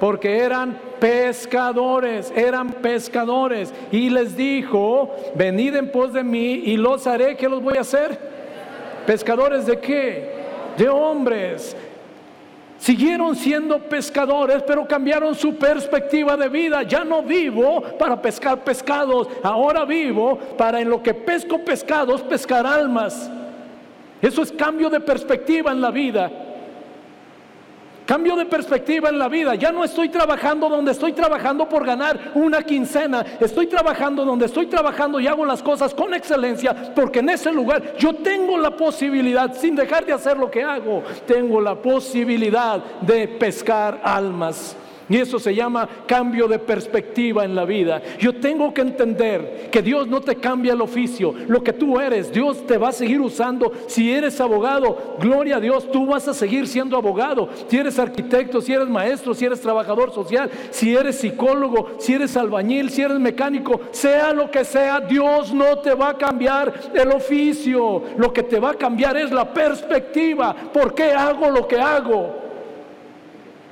Porque 0.00 0.38
eran 0.38 0.78
pescadores, 0.98 2.32
eran 2.34 2.72
pescadores. 2.72 3.72
Y 3.90 4.10
les 4.10 4.36
dijo, 4.36 5.14
venid 5.34 5.74
en 5.74 5.90
pos 5.90 6.12
de 6.12 6.24
mí 6.24 6.62
y 6.64 6.76
los 6.76 7.06
haré, 7.06 7.36
¿qué 7.36 7.48
los 7.48 7.62
voy 7.62 7.76
a 7.76 7.82
hacer? 7.82 8.18
Pescadores 9.06 9.66
de 9.66 9.78
qué? 9.78 10.30
De 10.76 10.88
hombres. 10.88 11.76
Siguieron 12.82 13.36
siendo 13.36 13.78
pescadores, 13.78 14.64
pero 14.66 14.88
cambiaron 14.88 15.36
su 15.36 15.54
perspectiva 15.54 16.36
de 16.36 16.48
vida. 16.48 16.82
Ya 16.82 17.04
no 17.04 17.22
vivo 17.22 17.80
para 17.96 18.20
pescar 18.20 18.64
pescados, 18.64 19.28
ahora 19.44 19.84
vivo 19.84 20.36
para 20.58 20.80
en 20.80 20.90
lo 20.90 21.00
que 21.00 21.14
pesco 21.14 21.64
pescados, 21.64 22.22
pescar 22.22 22.66
almas. 22.66 23.30
Eso 24.20 24.42
es 24.42 24.50
cambio 24.50 24.90
de 24.90 24.98
perspectiva 24.98 25.70
en 25.70 25.80
la 25.80 25.92
vida. 25.92 26.28
Cambio 28.12 28.36
de 28.36 28.44
perspectiva 28.44 29.08
en 29.08 29.18
la 29.18 29.26
vida. 29.26 29.54
Ya 29.54 29.72
no 29.72 29.82
estoy 29.82 30.10
trabajando 30.10 30.68
donde 30.68 30.92
estoy 30.92 31.14
trabajando 31.14 31.66
por 31.66 31.82
ganar 31.82 32.32
una 32.34 32.62
quincena. 32.62 33.24
Estoy 33.40 33.68
trabajando 33.68 34.22
donde 34.22 34.44
estoy 34.44 34.66
trabajando 34.66 35.18
y 35.18 35.26
hago 35.26 35.46
las 35.46 35.62
cosas 35.62 35.94
con 35.94 36.12
excelencia 36.12 36.92
porque 36.94 37.20
en 37.20 37.30
ese 37.30 37.50
lugar 37.50 37.96
yo 37.96 38.12
tengo 38.16 38.58
la 38.58 38.76
posibilidad, 38.76 39.54
sin 39.54 39.74
dejar 39.74 40.04
de 40.04 40.12
hacer 40.12 40.36
lo 40.36 40.50
que 40.50 40.62
hago, 40.62 41.02
tengo 41.26 41.58
la 41.58 41.74
posibilidad 41.74 42.84
de 43.00 43.28
pescar 43.28 44.02
almas. 44.04 44.76
Y 45.08 45.16
eso 45.16 45.38
se 45.38 45.54
llama 45.54 45.88
cambio 46.06 46.48
de 46.48 46.58
perspectiva 46.58 47.44
en 47.44 47.54
la 47.54 47.64
vida. 47.64 48.02
Yo 48.18 48.34
tengo 48.34 48.72
que 48.72 48.82
entender 48.82 49.68
que 49.70 49.82
Dios 49.82 50.06
no 50.08 50.20
te 50.20 50.36
cambia 50.36 50.72
el 50.72 50.80
oficio. 50.80 51.34
Lo 51.48 51.62
que 51.62 51.72
tú 51.72 51.98
eres, 52.00 52.32
Dios 52.32 52.66
te 52.66 52.78
va 52.78 52.88
a 52.88 52.92
seguir 52.92 53.20
usando. 53.20 53.72
Si 53.86 54.12
eres 54.12 54.40
abogado, 54.40 55.16
gloria 55.18 55.56
a 55.56 55.60
Dios, 55.60 55.90
tú 55.90 56.06
vas 56.06 56.28
a 56.28 56.34
seguir 56.34 56.66
siendo 56.66 56.96
abogado. 56.96 57.48
Si 57.68 57.76
eres 57.76 57.98
arquitecto, 57.98 58.60
si 58.60 58.72
eres 58.72 58.88
maestro, 58.88 59.34
si 59.34 59.44
eres 59.44 59.60
trabajador 59.60 60.12
social, 60.12 60.50
si 60.70 60.94
eres 60.94 61.16
psicólogo, 61.16 61.90
si 61.98 62.14
eres 62.14 62.36
albañil, 62.36 62.90
si 62.90 63.02
eres 63.02 63.18
mecánico, 63.18 63.80
sea 63.90 64.32
lo 64.32 64.50
que 64.50 64.64
sea, 64.64 65.00
Dios 65.00 65.52
no 65.52 65.78
te 65.78 65.94
va 65.94 66.10
a 66.10 66.18
cambiar 66.18 66.72
el 66.94 67.10
oficio. 67.12 68.02
Lo 68.16 68.32
que 68.32 68.42
te 68.42 68.58
va 68.58 68.70
a 68.70 68.74
cambiar 68.74 69.16
es 69.16 69.30
la 69.30 69.52
perspectiva. 69.52 70.54
¿Por 70.72 70.94
qué 70.94 71.12
hago 71.12 71.50
lo 71.50 71.66
que 71.66 71.78
hago? 71.78 72.41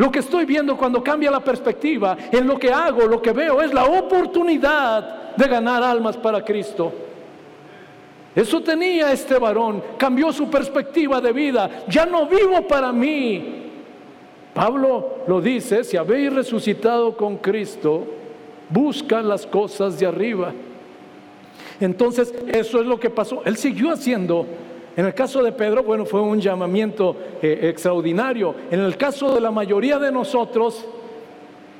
Lo 0.01 0.11
que 0.11 0.21
estoy 0.21 0.47
viendo 0.47 0.79
cuando 0.79 1.05
cambia 1.05 1.31
la 1.31 1.45
perspectiva, 1.45 2.17
en 2.33 2.47
lo 2.47 2.59
que 2.59 2.73
hago, 2.73 3.03
lo 3.07 3.21
que 3.21 3.33
veo 3.33 3.61
es 3.61 3.75
la 3.75 3.85
oportunidad 3.85 5.37
de 5.37 5.47
ganar 5.47 5.83
almas 5.83 6.17
para 6.17 6.43
Cristo. 6.43 6.91
Eso 8.35 8.63
tenía 8.63 9.13
este 9.13 9.39
varón, 9.39 9.85
cambió 9.99 10.33
su 10.33 10.49
perspectiva 10.49 11.21
de 11.21 11.35
vida. 11.35 11.85
Ya 11.87 12.07
no 12.07 12.25
vivo 12.25 12.67
para 12.67 12.93
mí. 12.93 13.67
Pablo 14.55 15.17
lo 15.27 15.39
dice, 15.39 15.85
si 15.85 15.99
habéis 15.99 16.33
resucitado 16.33 17.15
con 17.15 17.37
Cristo, 17.37 18.07
busca 18.71 19.21
las 19.21 19.47
cosas 19.47 20.01
de 20.01 20.07
arriba. 20.07 20.55
Entonces, 21.79 22.33
eso 22.49 22.81
es 22.81 22.87
lo 22.87 22.99
que 22.99 23.11
pasó. 23.11 23.43
Él 23.45 23.59
siguió 23.59 23.93
haciendo 23.93 24.47
en 24.97 25.07
el 25.07 25.15
caso 25.15 25.43
de 25.43 25.53
Pedro, 25.53 25.83
bueno, 25.83 26.05
fue 26.05 26.21
un 26.21 26.41
llamamiento 26.41 27.17
eh, 27.41 27.61
extraordinario. 27.63 28.55
En 28.71 28.81
el 28.81 28.97
caso 28.97 29.35
de 29.35 29.41
la 29.41 29.51
mayoría 29.51 29.99
de 29.99 30.11
nosotros, 30.11 30.87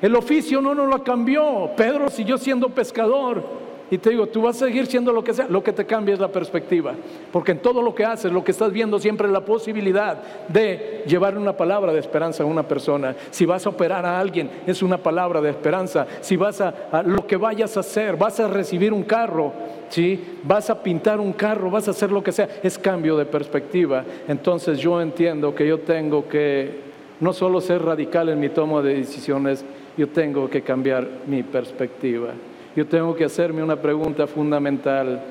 el 0.01 0.15
oficio 0.15 0.61
no 0.61 0.73
nos 0.73 0.89
lo 0.89 1.03
cambió. 1.03 1.71
Pedro 1.75 2.09
siguió 2.09 2.37
siendo 2.37 2.69
pescador. 2.69 3.43
Y 3.91 3.97
te 3.97 4.09
digo, 4.09 4.25
tú 4.27 4.41
vas 4.43 4.55
a 4.55 4.67
seguir 4.67 4.87
siendo 4.87 5.11
lo 5.11 5.21
que 5.21 5.33
sea, 5.33 5.47
lo 5.49 5.61
que 5.61 5.73
te 5.73 5.85
cambia 5.85 6.13
es 6.13 6.19
la 6.19 6.29
perspectiva. 6.29 6.93
Porque 7.29 7.51
en 7.51 7.59
todo 7.59 7.81
lo 7.81 7.93
que 7.93 8.05
haces, 8.05 8.31
lo 8.31 8.41
que 8.41 8.51
estás 8.51 8.71
viendo 8.71 8.97
siempre 8.97 9.27
es 9.27 9.33
la 9.33 9.43
posibilidad 9.43 10.47
de 10.47 11.03
llevar 11.05 11.37
una 11.37 11.57
palabra 11.57 11.91
de 11.91 11.99
esperanza 11.99 12.43
a 12.43 12.45
una 12.45 12.65
persona. 12.65 13.13
Si 13.31 13.45
vas 13.45 13.65
a 13.65 13.69
operar 13.69 14.05
a 14.05 14.17
alguien, 14.17 14.49
es 14.65 14.81
una 14.81 14.97
palabra 14.97 15.41
de 15.41 15.49
esperanza. 15.49 16.07
Si 16.21 16.37
vas 16.37 16.61
a, 16.61 17.03
lo 17.05 17.27
que 17.27 17.35
vayas 17.35 17.75
a 17.75 17.81
hacer, 17.81 18.15
vas 18.15 18.39
a 18.39 18.47
recibir 18.47 18.93
un 18.93 19.03
carro, 19.03 19.51
¿sí? 19.89 20.37
vas 20.43 20.69
a 20.69 20.81
pintar 20.81 21.19
un 21.19 21.33
carro, 21.33 21.69
vas 21.69 21.89
a 21.89 21.91
hacer 21.91 22.13
lo 22.13 22.23
que 22.23 22.31
sea, 22.31 22.47
es 22.63 22.77
cambio 22.77 23.17
de 23.17 23.25
perspectiva. 23.25 24.05
Entonces 24.25 24.79
yo 24.79 25.01
entiendo 25.01 25.53
que 25.53 25.67
yo 25.67 25.81
tengo 25.81 26.29
que 26.29 26.79
no 27.19 27.33
solo 27.33 27.59
ser 27.59 27.83
radical 27.83 28.29
en 28.29 28.39
mi 28.39 28.47
toma 28.47 28.81
de 28.81 28.93
decisiones, 28.93 29.65
yo 29.97 30.07
tengo 30.07 30.49
que 30.49 30.61
cambiar 30.61 31.05
mi 31.27 31.43
perspectiva 31.43 32.29
yo 32.75 32.87
tengo 32.87 33.15
que 33.15 33.25
hacerme 33.25 33.63
una 33.63 33.75
pregunta 33.75 34.27
fundamental, 34.27 35.21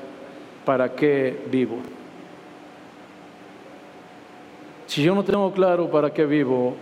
¿para 0.65 0.89
qué 0.93 1.35
vivo? 1.51 1.77
Si 4.85 5.01
yo 5.01 5.15
no 5.15 5.23
tengo 5.23 5.51
claro 5.51 5.89
para 5.89 6.11
qué 6.11 6.25
vivo, 6.25 6.75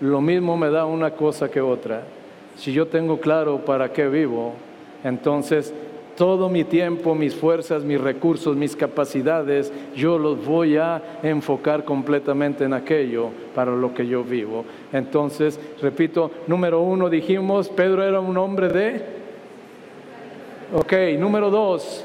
lo 0.00 0.20
mismo 0.20 0.56
me 0.56 0.70
da 0.70 0.84
una 0.86 1.12
cosa 1.12 1.50
que 1.50 1.60
otra. 1.60 2.02
Si 2.56 2.72
yo 2.72 2.86
tengo 2.88 3.20
claro 3.20 3.58
para 3.64 3.92
qué 3.92 4.08
vivo, 4.08 4.54
entonces 5.04 5.72
todo 6.16 6.48
mi 6.48 6.64
tiempo, 6.64 7.14
mis 7.14 7.34
fuerzas, 7.34 7.82
mis 7.82 8.00
recursos, 8.00 8.56
mis 8.56 8.76
capacidades, 8.76 9.72
yo 9.96 10.18
los 10.18 10.44
voy 10.44 10.76
a 10.76 11.02
enfocar 11.22 11.84
completamente 11.84 12.64
en 12.64 12.72
aquello 12.72 13.30
para 13.54 13.72
lo 13.72 13.94
que 13.94 14.06
yo 14.06 14.22
vivo. 14.22 14.64
Entonces, 14.92 15.58
repito, 15.80 16.30
número 16.46 16.80
uno 16.80 17.08
dijimos, 17.08 17.68
Pedro 17.68 18.02
era 18.02 18.20
un 18.20 18.36
hombre 18.36 18.68
de 18.68 19.13
Ok, 20.76 20.92
número 21.16 21.50
dos. 21.50 22.04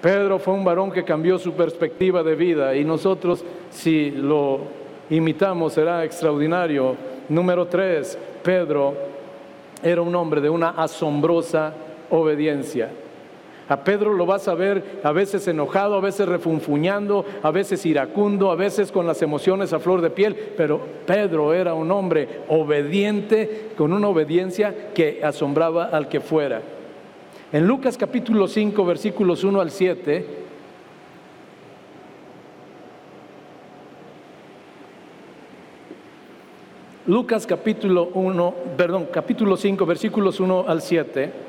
Pedro 0.00 0.38
fue 0.38 0.54
un 0.54 0.64
varón 0.64 0.92
que 0.92 1.02
cambió 1.02 1.40
su 1.40 1.54
perspectiva 1.54 2.22
de 2.22 2.36
vida 2.36 2.76
y 2.76 2.84
nosotros 2.84 3.44
si 3.70 4.12
lo 4.12 4.60
imitamos 5.10 5.72
será 5.72 6.04
extraordinario. 6.04 6.94
Número 7.28 7.66
tres, 7.66 8.16
Pedro 8.44 8.94
era 9.82 10.02
un 10.02 10.14
hombre 10.14 10.40
de 10.40 10.48
una 10.48 10.68
asombrosa 10.68 11.74
obediencia. 12.10 12.88
A 13.68 13.82
Pedro 13.82 14.12
lo 14.14 14.26
vas 14.26 14.46
a 14.46 14.54
ver 14.54 15.00
a 15.02 15.10
veces 15.10 15.48
enojado, 15.48 15.96
a 15.96 16.00
veces 16.00 16.28
refunfuñando, 16.28 17.24
a 17.42 17.50
veces 17.50 17.84
iracundo, 17.84 18.50
a 18.50 18.54
veces 18.54 18.92
con 18.92 19.06
las 19.06 19.22
emociones 19.22 19.72
a 19.72 19.80
flor 19.80 20.00
de 20.02 20.10
piel, 20.10 20.36
pero 20.56 20.80
Pedro 21.04 21.52
era 21.52 21.74
un 21.74 21.90
hombre 21.90 22.42
obediente, 22.48 23.70
con 23.76 23.92
una 23.92 24.08
obediencia 24.08 24.92
que 24.94 25.20
asombraba 25.24 25.86
al 25.86 26.08
que 26.08 26.20
fuera. 26.20 26.62
En 27.52 27.66
Lucas 27.66 27.96
capítulo 27.96 28.46
5, 28.46 28.84
versículos 28.84 29.42
1 29.42 29.60
al 29.60 29.70
7, 29.70 30.26
Lucas 37.08 37.46
capítulo 37.46 38.10
1, 38.14 38.54
perdón, 38.76 39.08
capítulo 39.12 39.56
5, 39.56 39.86
versículos 39.86 40.40
1 40.40 40.64
al 40.66 40.82
7. 40.82 41.45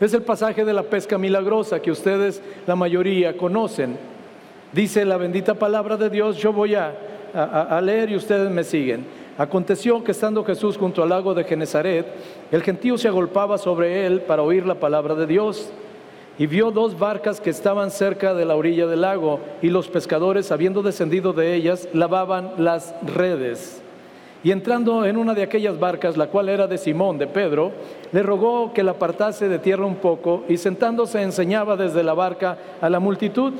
Es 0.00 0.12
el 0.12 0.22
pasaje 0.22 0.64
de 0.64 0.72
la 0.72 0.82
pesca 0.82 1.18
milagrosa 1.18 1.80
que 1.80 1.90
ustedes, 1.90 2.42
la 2.66 2.74
mayoría, 2.74 3.36
conocen. 3.36 3.96
Dice 4.72 5.04
la 5.04 5.16
bendita 5.16 5.54
palabra 5.54 5.96
de 5.96 6.10
Dios, 6.10 6.36
yo 6.38 6.52
voy 6.52 6.74
a, 6.74 6.92
leer 7.80 8.10
y 8.10 8.16
ustedes 8.16 8.50
me 8.50 8.64
siguen. 8.64 9.04
Aconteció 9.38 10.02
que 10.02 10.12
estando 10.12 10.44
Jesús 10.44 10.76
junto 10.76 11.02
al 11.02 11.10
lago 11.10 11.34
de 11.34 11.44
Genezaret, 11.44 12.06
el 12.50 12.62
gentío 12.62 12.98
se 12.98 13.08
agolpaba 13.08 13.58
sobre 13.58 14.06
él 14.06 14.20
para 14.22 14.42
oír 14.42 14.66
la 14.66 14.74
palabra 14.76 15.14
de 15.14 15.26
Dios. 15.26 15.70
Y 16.38 16.46
vio 16.46 16.72
dos 16.72 16.98
barcas 16.98 17.40
que 17.40 17.50
estaban 17.50 17.92
cerca 17.92 18.34
de 18.34 18.44
la 18.44 18.56
orilla 18.56 18.88
del 18.88 19.02
lago, 19.02 19.38
y 19.62 19.68
los 19.68 19.88
pescadores, 19.88 20.50
habiendo 20.50 20.82
descendido 20.82 21.32
de 21.32 21.54
ellas, 21.54 21.88
lavaban 21.92 22.52
las 22.58 22.94
redes. 23.02 23.83
Y 24.44 24.52
entrando 24.52 25.06
en 25.06 25.16
una 25.16 25.32
de 25.32 25.42
aquellas 25.42 25.80
barcas, 25.80 26.18
la 26.18 26.26
cual 26.26 26.50
era 26.50 26.66
de 26.66 26.76
Simón, 26.76 27.16
de 27.16 27.26
Pedro, 27.26 27.72
le 28.12 28.22
rogó 28.22 28.74
que 28.74 28.82
la 28.82 28.90
apartase 28.90 29.48
de 29.48 29.58
tierra 29.58 29.86
un 29.86 29.96
poco 29.96 30.44
y 30.50 30.58
sentándose 30.58 31.22
enseñaba 31.22 31.76
desde 31.76 32.02
la 32.02 32.12
barca 32.12 32.58
a 32.78 32.90
la 32.90 33.00
multitud. 33.00 33.54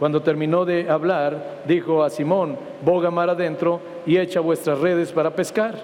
Cuando 0.00 0.20
terminó 0.20 0.64
de 0.64 0.90
hablar, 0.90 1.62
dijo 1.64 2.02
a 2.02 2.10
Simón, 2.10 2.56
boga 2.84 3.12
mar 3.12 3.30
adentro 3.30 3.80
y 4.04 4.16
echa 4.16 4.40
vuestras 4.40 4.80
redes 4.80 5.12
para 5.12 5.30
pescar. 5.30 5.76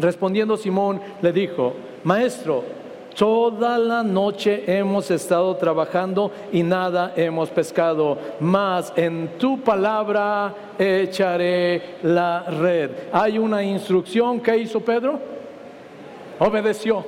Respondiendo 0.00 0.56
Simón, 0.56 1.00
le 1.22 1.32
dijo, 1.32 1.74
Maestro, 2.02 2.64
Toda 3.16 3.78
la 3.78 4.02
noche 4.02 4.64
hemos 4.66 5.10
estado 5.10 5.56
trabajando 5.56 6.30
y 6.52 6.62
nada 6.62 7.14
hemos 7.16 7.48
pescado, 7.48 8.18
mas 8.40 8.92
en 8.94 9.38
tu 9.38 9.58
palabra 9.60 10.54
echaré 10.78 11.96
la 12.02 12.42
red. 12.42 12.90
Hay 13.12 13.38
una 13.38 13.62
instrucción 13.62 14.38
que 14.38 14.58
hizo 14.58 14.80
Pedro. 14.80 15.18
Obedeció. 16.38 17.06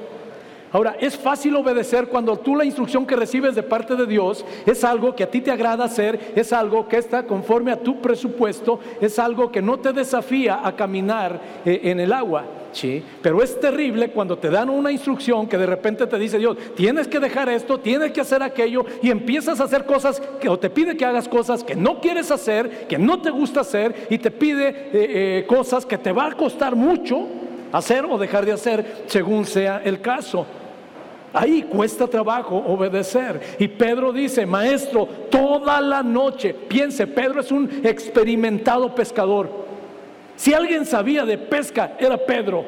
Ahora, 0.72 0.96
es 0.98 1.14
fácil 1.14 1.54
obedecer 1.56 2.08
cuando 2.08 2.38
tú 2.38 2.56
la 2.56 2.64
instrucción 2.64 3.06
que 3.06 3.14
recibes 3.14 3.54
de 3.54 3.62
parte 3.62 3.94
de 3.94 4.06
Dios 4.06 4.46
es 4.64 4.84
algo 4.84 5.14
que 5.14 5.24
a 5.24 5.30
ti 5.30 5.42
te 5.42 5.50
agrada 5.50 5.84
hacer, 5.84 6.32
es 6.34 6.54
algo 6.54 6.88
que 6.88 6.96
está 6.96 7.24
conforme 7.24 7.70
a 7.70 7.80
tu 7.80 8.00
presupuesto, 8.00 8.80
es 8.98 9.18
algo 9.18 9.52
que 9.52 9.60
no 9.60 9.78
te 9.78 9.92
desafía 9.92 10.66
a 10.66 10.74
caminar 10.74 11.38
eh, 11.66 11.80
en 11.84 12.00
el 12.00 12.14
agua. 12.14 12.44
¿Sí? 12.72 13.02
Pero 13.22 13.42
es 13.42 13.58
terrible 13.60 14.10
cuando 14.10 14.38
te 14.38 14.50
dan 14.50 14.70
una 14.70 14.90
instrucción 14.90 15.46
que 15.46 15.58
de 15.58 15.66
repente 15.66 16.06
te 16.06 16.18
dice 16.18 16.38
Dios, 16.38 16.56
tienes 16.76 17.08
que 17.08 17.20
dejar 17.20 17.48
esto, 17.48 17.78
tienes 17.78 18.12
que 18.12 18.20
hacer 18.20 18.42
aquello 18.42 18.84
y 19.02 19.10
empiezas 19.10 19.60
a 19.60 19.64
hacer 19.64 19.84
cosas 19.84 20.20
que 20.40 20.48
o 20.48 20.58
te 20.58 20.70
pide 20.70 20.96
que 20.96 21.04
hagas 21.04 21.28
cosas 21.28 21.64
que 21.64 21.74
no 21.74 22.00
quieres 22.00 22.30
hacer, 22.30 22.86
que 22.88 22.98
no 22.98 23.20
te 23.20 23.30
gusta 23.30 23.60
hacer 23.60 24.06
y 24.10 24.18
te 24.18 24.30
pide 24.30 24.68
eh, 24.68 24.88
eh, 24.92 25.44
cosas 25.46 25.84
que 25.86 25.98
te 25.98 26.12
va 26.12 26.26
a 26.26 26.32
costar 26.32 26.76
mucho 26.76 27.26
hacer 27.72 28.04
o 28.04 28.18
dejar 28.18 28.46
de 28.46 28.52
hacer 28.52 29.04
según 29.06 29.44
sea 29.44 29.82
el 29.84 30.00
caso. 30.00 30.46
Ahí 31.32 31.62
cuesta 31.62 32.06
trabajo 32.06 32.56
obedecer. 32.56 33.56
Y 33.58 33.68
Pedro 33.68 34.12
dice, 34.12 34.46
maestro, 34.46 35.06
toda 35.30 35.80
la 35.80 36.02
noche, 36.02 36.54
piense, 36.54 37.06
Pedro 37.06 37.40
es 37.40 37.52
un 37.52 37.68
experimentado 37.84 38.94
pescador. 38.94 39.67
Si 40.38 40.54
alguien 40.54 40.86
sabía 40.86 41.24
de 41.24 41.36
pesca, 41.36 41.96
era 41.98 42.16
Pedro. 42.16 42.64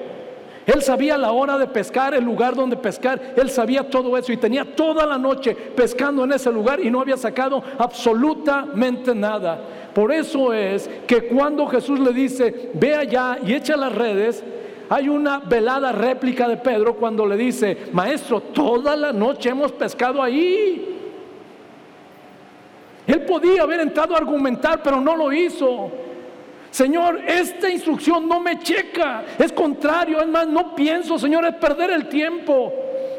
Él 0.66 0.82
sabía 0.82 1.16
la 1.16 1.30
hora 1.30 1.56
de 1.56 1.68
pescar, 1.68 2.14
el 2.14 2.24
lugar 2.24 2.56
donde 2.56 2.76
pescar, 2.76 3.34
él 3.36 3.48
sabía 3.48 3.88
todo 3.88 4.18
eso 4.18 4.32
y 4.32 4.36
tenía 4.36 4.64
toda 4.64 5.06
la 5.06 5.16
noche 5.16 5.54
pescando 5.54 6.24
en 6.24 6.32
ese 6.32 6.50
lugar 6.50 6.80
y 6.80 6.90
no 6.90 7.00
había 7.00 7.16
sacado 7.16 7.62
absolutamente 7.78 9.14
nada. 9.14 9.60
Por 9.94 10.10
eso 10.10 10.52
es 10.52 10.90
que 11.06 11.28
cuando 11.28 11.68
Jesús 11.68 12.00
le 12.00 12.12
dice, 12.12 12.70
ve 12.74 12.96
allá 12.96 13.38
y 13.46 13.54
echa 13.54 13.76
las 13.76 13.94
redes, 13.94 14.42
hay 14.88 15.08
una 15.08 15.38
velada 15.38 15.92
réplica 15.92 16.48
de 16.48 16.56
Pedro 16.56 16.96
cuando 16.96 17.24
le 17.24 17.36
dice, 17.36 17.86
maestro, 17.92 18.40
toda 18.40 18.96
la 18.96 19.12
noche 19.12 19.48
hemos 19.48 19.70
pescado 19.70 20.20
ahí. 20.20 20.98
Él 23.06 23.22
podía 23.22 23.62
haber 23.62 23.78
entrado 23.78 24.16
a 24.16 24.18
argumentar, 24.18 24.82
pero 24.82 25.00
no 25.00 25.16
lo 25.16 25.32
hizo. 25.32 26.09
Señor, 26.70 27.20
esta 27.26 27.68
instrucción 27.68 28.28
no 28.28 28.40
me 28.40 28.58
checa, 28.60 29.24
es 29.38 29.52
contrario, 29.52 30.20
es 30.20 30.28
más, 30.28 30.46
no 30.46 30.74
pienso, 30.74 31.18
Señor, 31.18 31.44
es 31.44 31.54
perder 31.56 31.90
el 31.90 32.08
tiempo. 32.08 32.72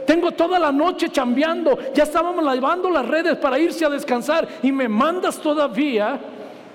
Tengo 0.06 0.32
toda 0.32 0.58
la 0.58 0.72
noche 0.72 1.10
chambeando, 1.10 1.78
ya 1.94 2.04
estábamos 2.04 2.44
lavando 2.44 2.90
las 2.90 3.08
redes 3.08 3.38
para 3.38 3.60
irse 3.60 3.86
a 3.86 3.90
descansar 3.90 4.48
y 4.64 4.72
me 4.72 4.88
mandas 4.88 5.40
todavía. 5.40 6.20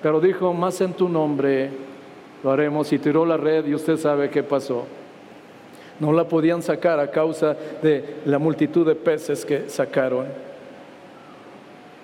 Pero 0.03 0.21
dijo, 0.21 0.53
más 0.53 0.81
en 0.81 0.93
tu 0.93 1.09
nombre 1.09 1.71
lo 2.43 2.53
haremos. 2.53 2.93
Y 2.93 2.99
tiró 2.99 3.27
la 3.27 3.37
red 3.37 3.67
y 3.67 3.75
usted 3.75 3.97
sabe 3.97 4.31
qué 4.31 4.43
pasó. 4.43 4.87
No 5.99 6.13
la 6.13 6.29
podían 6.29 6.63
sacar 6.63 7.01
a 7.01 7.11
causa 7.11 7.57
de 7.83 8.19
la 8.27 8.39
multitud 8.39 8.87
de 8.87 8.95
peces 8.95 9.45
que 9.45 9.69
sacaron. 9.69 10.27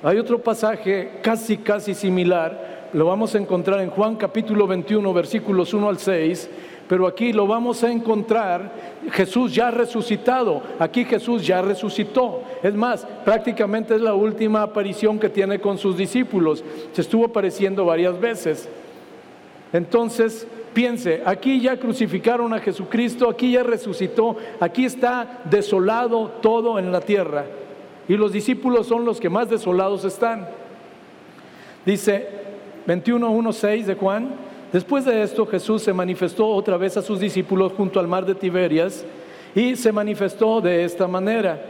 Hay 0.03 0.19
otro 0.19 0.39
pasaje 0.39 1.21
casi, 1.23 1.59
casi 1.59 1.95
similar. 1.95 2.72
Lo 2.93 3.07
vamos 3.07 3.35
a 3.35 3.39
encontrar 3.39 3.81
en 3.81 3.89
Juan 3.89 4.17
capítulo 4.17 4.67
21, 4.67 5.15
versículos 5.15 5.73
1 5.73 5.89
al 5.89 5.99
6. 5.99 6.51
Pero 6.87 7.07
aquí 7.07 7.33
lo 7.33 7.47
vamos 7.47 7.83
a 7.85 7.91
encontrar 7.91 8.71
Jesús 9.13 9.55
ya 9.55 9.71
resucitado. 9.71 10.63
Aquí 10.79 11.07
Jesús 11.07 11.47
ya 11.47 11.63
resucitó. 11.63 12.43
Es 12.63 12.75
más, 12.75 13.07
prácticamente 13.25 13.95
es 13.95 14.03
la 14.03 14.13
última 14.13 14.61
aparición 14.61 15.19
que 15.19 15.31
tiene 15.31 15.59
con 15.59 15.79
sus 15.79 15.97
discípulos. 15.97 16.63
Se 16.93 17.01
estuvo 17.01 17.25
apareciendo 17.25 17.87
varias 17.87 18.21
veces. 18.21 18.69
Entonces, 19.73 20.47
piense, 20.75 21.23
aquí 21.25 21.63
ya 21.63 21.79
crucificaron 21.79 22.53
a 22.53 22.59
Jesucristo, 22.59 23.31
aquí 23.31 23.53
ya 23.53 23.63
resucitó, 23.63 24.37
aquí 24.61 24.85
está 24.85 25.41
desolado 25.45 26.29
todo 26.43 26.79
en 26.79 26.93
la 26.93 27.01
tierra. 27.01 27.47
Y 28.07 28.19
los 28.19 28.33
discípulos 28.33 28.87
son 28.87 29.07
los 29.07 29.19
que 29.19 29.31
más 29.31 29.49
desolados 29.49 30.05
están. 30.05 30.47
Dice 31.87 32.42
21.1.6 32.87 33.85
de 33.85 33.95
Juan, 33.95 34.31
después 34.73 35.05
de 35.05 35.23
esto 35.23 35.47
Jesús 35.47 35.83
se 35.83 35.93
manifestó 35.93 36.49
otra 36.49 36.77
vez 36.77 36.97
a 36.97 37.03
sus 37.03 37.21
discípulos 37.21 37.73
junto 37.77 38.01
al 38.01 38.09
mar 38.09 38.27
de 38.27 38.35
Tiberias 38.35 39.05
y 39.55 39.77
se 39.77 39.93
manifestó 39.93 40.61
de 40.61 40.85
esta 40.85 41.07
manera. 41.07 41.61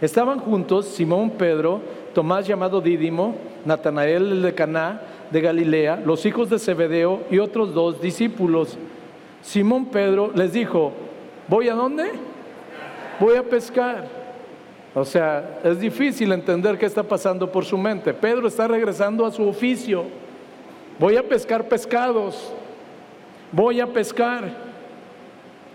Estaban 0.00 0.38
juntos 0.38 0.86
Simón 0.86 1.30
Pedro, 1.30 1.80
Tomás 2.14 2.46
llamado 2.46 2.80
Dídimo, 2.80 3.34
Natanael 3.64 4.42
de 4.42 4.54
Caná, 4.54 5.02
de 5.30 5.40
Galilea, 5.40 6.02
los 6.04 6.24
hijos 6.26 6.50
de 6.50 6.58
Zebedeo 6.58 7.20
y 7.30 7.38
otros 7.38 7.74
dos 7.74 8.00
discípulos. 8.00 8.76
Simón 9.42 9.86
Pedro 9.86 10.32
les 10.34 10.52
dijo, 10.52 10.92
¿voy 11.48 11.68
a 11.68 11.74
dónde? 11.74 12.10
Voy 13.20 13.36
a 13.36 13.42
pescar. 13.42 14.08
O 14.94 15.04
sea, 15.04 15.60
es 15.62 15.78
difícil 15.78 16.32
entender 16.32 16.76
qué 16.76 16.86
está 16.86 17.02
pasando 17.02 17.50
por 17.50 17.64
su 17.64 17.78
mente. 17.78 18.12
Pedro 18.12 18.48
está 18.48 18.66
regresando 18.66 19.24
a 19.24 19.30
su 19.30 19.46
oficio. 19.46 20.04
Voy 21.00 21.16
a 21.16 21.22
pescar 21.22 21.66
pescados. 21.66 22.52
Voy 23.52 23.80
a 23.80 23.86
pescar. 23.86 24.70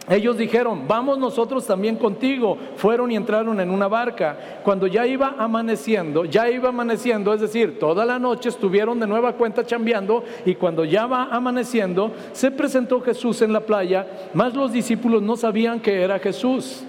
Ellos 0.08 0.38
dijeron, 0.38 0.88
vamos 0.88 1.18
nosotros 1.18 1.66
también 1.66 1.96
contigo. 1.96 2.60
Fueron 2.76 3.12
y 3.12 3.16
entraron 3.16 3.60
en 3.60 3.72
una 3.72 3.88
barca. 3.88 4.38
Cuando 4.64 4.86
ya 4.86 5.08
iba 5.08 5.34
amaneciendo, 5.40 6.26
ya 6.26 6.48
iba 6.48 6.70
amaneciendo, 6.70 7.34
es 7.34 7.42
decir, 7.42 7.80
toda 7.80 8.06
la 8.06 8.20
noche 8.20 8.50
estuvieron 8.50 9.00
de 9.00 9.08
nueva 9.08 9.34
cuenta 9.34 9.66
chambeando 9.66 10.24
y 10.46 10.54
cuando 10.54 10.86
ya 10.86 11.08
va 11.08 11.30
amaneciendo, 11.32 12.12
se 12.32 12.52
presentó 12.52 13.02
Jesús 13.02 13.42
en 13.42 13.52
la 13.52 13.62
playa, 13.62 14.06
mas 14.36 14.54
los 14.54 14.72
discípulos 14.72 15.24
no 15.24 15.36
sabían 15.38 15.80
que 15.80 16.04
era 16.04 16.20
Jesús. 16.20 16.84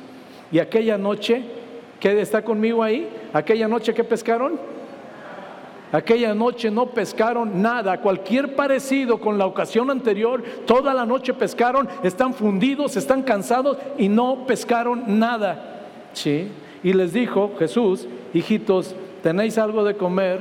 Y 0.52 0.58
aquella 0.58 0.98
noche, 0.98 1.42
¿qué 1.98 2.20
está 2.20 2.44
conmigo 2.44 2.82
ahí? 2.82 3.08
Aquella 3.32 3.66
noche 3.66 3.94
que 3.94 4.04
pescaron, 4.04 4.60
Aquella 5.96 6.34
noche 6.34 6.70
no 6.70 6.90
pescaron 6.90 7.62
nada, 7.62 8.02
cualquier 8.02 8.54
parecido 8.54 9.18
con 9.18 9.38
la 9.38 9.46
ocasión 9.46 9.90
anterior, 9.90 10.42
toda 10.66 10.92
la 10.92 11.06
noche 11.06 11.32
pescaron, 11.32 11.88
están 12.02 12.34
fundidos, 12.34 12.98
están 12.98 13.22
cansados 13.22 13.78
y 13.96 14.10
no 14.10 14.46
pescaron 14.46 15.18
nada. 15.18 15.86
¿Sí? 16.12 16.50
Y 16.82 16.92
les 16.92 17.14
dijo 17.14 17.52
Jesús, 17.58 18.06
hijitos, 18.34 18.94
¿tenéis 19.22 19.56
algo 19.56 19.84
de 19.84 19.96
comer? 19.96 20.40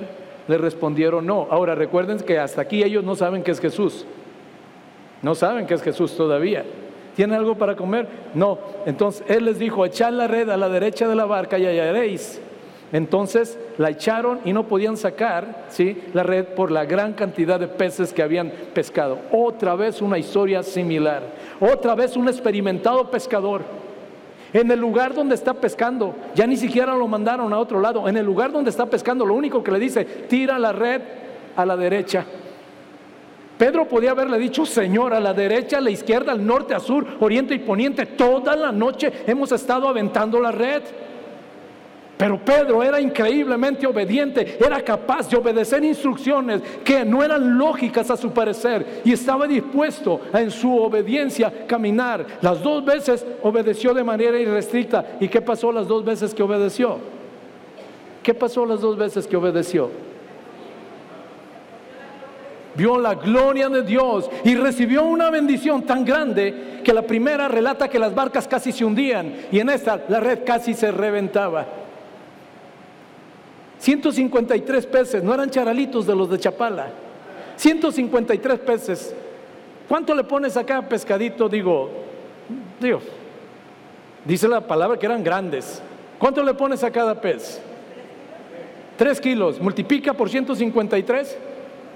Le 0.50 0.58
respondieron 0.58 1.26
no. 1.26 1.48
Ahora 1.50 1.74
recuerden 1.74 2.20
que 2.20 2.38
hasta 2.38 2.60
aquí 2.60 2.84
ellos 2.84 3.06
no 3.06 3.16
saben 3.16 3.42
que 3.42 3.52
es 3.52 3.62
Jesús. 3.62 4.06
No 5.22 5.36
saben 5.36 5.68
que 5.68 5.76
es 5.76 5.82
Jesús 5.82 6.18
todavía. 6.18 6.66
¿Tienen 7.16 7.38
algo 7.38 7.56
para 7.56 7.78
comer? 7.78 8.10
No. 8.34 8.60
Entonces 8.86 9.24
Él 9.30 9.46
les 9.46 9.58
dijo, 9.58 9.86
echad 9.86 10.12
la 10.12 10.28
red 10.28 10.50
a 10.50 10.58
la 10.58 10.68
derecha 10.68 11.08
de 11.08 11.16
la 11.16 11.24
barca 11.24 11.58
y 11.58 11.66
hallaréis. 11.66 12.42
Entonces 12.92 13.58
la 13.78 13.90
echaron 13.90 14.40
y 14.46 14.54
no 14.54 14.68
podían 14.68 14.96
sacar 14.96 15.66
¿sí? 15.70 16.02
la 16.14 16.24
red 16.24 16.46
por 16.46 16.72
la 16.72 16.86
gran 16.86 17.14
cantidad 17.14 17.60
de 17.60 17.68
peces 17.68 18.14
que 18.14 18.22
habían 18.22 18.52
pescado. 18.74 19.20
Otra 19.32 19.76
vez 19.76 20.02
una 20.02 20.18
historia 20.18 20.64
similar. 20.64 21.24
Otra 21.60 21.96
vez 21.96 22.16
un 22.16 22.28
experimentado 22.28 23.10
pescador. 23.10 23.62
En 24.54 24.72
el 24.72 24.80
lugar 24.80 25.14
donde 25.14 25.36
está 25.36 25.54
pescando, 25.54 26.16
ya 26.34 26.48
ni 26.48 26.56
siquiera 26.56 26.96
lo 26.96 27.08
mandaron 27.08 27.52
a 27.52 27.60
otro 27.60 27.82
lado. 27.82 28.08
En 28.08 28.16
el 28.16 28.26
lugar 28.26 28.52
donde 28.52 28.70
está 28.70 28.86
pescando, 28.86 29.26
lo 29.26 29.34
único 29.34 29.62
que 29.62 29.72
le 29.72 29.80
dice, 29.80 30.06
tira 30.06 30.58
la 30.58 30.72
red 30.72 31.02
a 31.58 31.66
la 31.66 31.76
derecha. 31.76 32.26
Pedro 33.58 33.88
podía 33.88 34.12
haberle 34.12 34.38
dicho, 34.38 34.66
Señor, 34.66 35.14
a 35.14 35.20
la 35.20 35.34
derecha, 35.34 35.78
a 35.78 35.82
la 35.82 35.90
izquierda, 35.90 36.34
al 36.34 36.46
norte, 36.46 36.74
al 36.74 36.82
sur, 36.82 37.06
oriente 37.20 37.54
y 37.56 37.60
poniente. 37.60 38.06
Toda 38.06 38.56
la 38.56 38.72
noche 38.72 39.12
hemos 39.28 39.52
estado 39.52 39.88
aventando 39.88 40.40
la 40.40 40.52
red. 40.52 40.84
Pero 42.18 42.40
Pedro 42.40 42.82
era 42.82 43.02
increíblemente 43.02 43.86
obediente, 43.86 44.58
era 44.60 44.82
capaz 44.82 45.30
de 45.30 45.36
obedecer 45.36 45.84
instrucciones 45.84 46.62
que 46.84 47.04
no 47.04 47.22
eran 47.22 47.58
lógicas 47.58 48.10
a 48.10 48.16
su 48.16 48.32
parecer 48.32 49.02
y 49.04 49.12
estaba 49.12 49.46
dispuesto 49.48 50.22
a 50.32 50.40
en 50.40 50.50
su 50.50 50.78
obediencia 50.78 51.68
caminar. 51.68 52.26
Las 52.42 52.62
dos 52.64 52.86
veces 52.86 53.26
obedeció 53.44 53.94
de 53.94 54.04
manera 54.04 54.40
irrestricta. 54.40 55.18
¿Y 55.20 55.28
qué 55.28 55.42
pasó 55.42 55.74
las 55.74 55.88
dos 55.88 56.06
veces 56.06 56.34
que 56.34 56.42
obedeció? 56.42 57.00
¿Qué 58.24 58.34
pasó 58.34 58.66
las 58.66 58.80
dos 58.80 58.98
veces 58.98 59.28
que 59.28 59.36
obedeció? 59.36 59.92
Vio 62.76 62.98
la 62.98 63.16
gloria 63.16 63.68
de 63.70 63.84
Dios 63.84 64.30
y 64.44 64.56
recibió 64.56 65.04
una 65.04 65.30
bendición 65.30 65.84
tan 65.84 66.06
grande 66.06 66.82
que 66.84 66.94
la 66.94 67.02
primera 67.02 67.48
relata 67.48 67.90
que 67.90 68.00
las 68.00 68.16
barcas 68.16 68.48
casi 68.48 68.72
se 68.72 68.86
hundían 68.86 69.34
y 69.52 69.60
en 69.60 69.70
esta 69.70 70.06
la 70.08 70.20
red 70.22 70.40
casi 70.46 70.74
se 70.74 70.92
reventaba. 70.92 71.85
153 73.80 74.86
peces, 74.86 75.24
no 75.24 75.34
eran 75.34 75.50
charalitos 75.50 76.08
de 76.08 76.16
los 76.16 76.30
de 76.30 76.40
Chapala. 76.40 76.88
153 77.58 78.60
peces. 78.60 79.14
¿Cuánto 79.88 80.16
le 80.16 80.24
pones 80.24 80.58
acá 80.58 80.82
pescadito? 80.82 81.48
Digo, 81.48 81.90
Dios. 82.80 83.04
Dice 84.24 84.48
la 84.48 84.62
palabra 84.62 84.98
que 84.98 85.06
eran 85.06 85.24
grandes. 85.24 85.82
¿Cuánto 86.18 86.44
le 86.44 86.54
pones 86.54 86.84
a 86.84 86.92
cada 86.92 87.22
pez? 87.22 87.62
3 88.98 89.22
kilos. 89.22 89.60
Multiplica 89.60 90.14
por 90.14 90.30
153. 90.30 91.38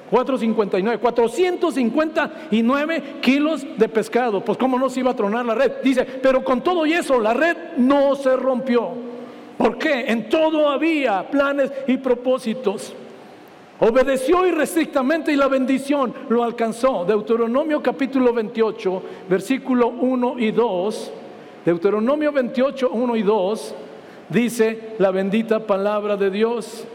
459, 0.09 0.99
459 0.99 3.03
kilos 3.21 3.65
de 3.77 3.89
pescado. 3.89 4.43
Pues 4.43 4.57
cómo 4.57 4.79
no 4.79 4.89
se 4.89 5.01
iba 5.01 5.11
a 5.11 5.15
tronar 5.15 5.45
la 5.45 5.53
red. 5.53 5.73
Dice, 5.83 6.03
pero 6.03 6.43
con 6.43 6.63
todo 6.63 6.85
y 6.85 6.93
eso, 6.93 7.19
la 7.19 7.33
red 7.33 7.55
no 7.77 8.15
se 8.15 8.35
rompió. 8.35 9.08
¿Por 9.59 9.77
qué? 9.77 10.05
En 10.07 10.29
todo 10.29 10.69
había 10.69 11.29
planes 11.29 11.69
y 11.85 11.97
propósitos. 11.97 12.93
Obedeció 13.81 14.47
irrestrictamente 14.47 15.33
y 15.33 15.35
la 15.35 15.49
bendición 15.49 16.13
lo 16.29 16.45
alcanzó. 16.45 17.03
Deuteronomio 17.03 17.83
capítulo 17.83 18.31
28, 18.31 19.03
versículo 19.29 19.89
1 19.89 20.39
y 20.39 20.51
2. 20.51 21.11
Deuteronomio 21.65 22.31
28, 22.31 22.89
1 22.89 23.15
y 23.17 23.21
2 23.21 23.75
dice 24.29 24.95
la 24.97 25.11
bendita 25.11 25.59
palabra 25.67 26.15
de 26.15 26.29
Dios. 26.29 26.85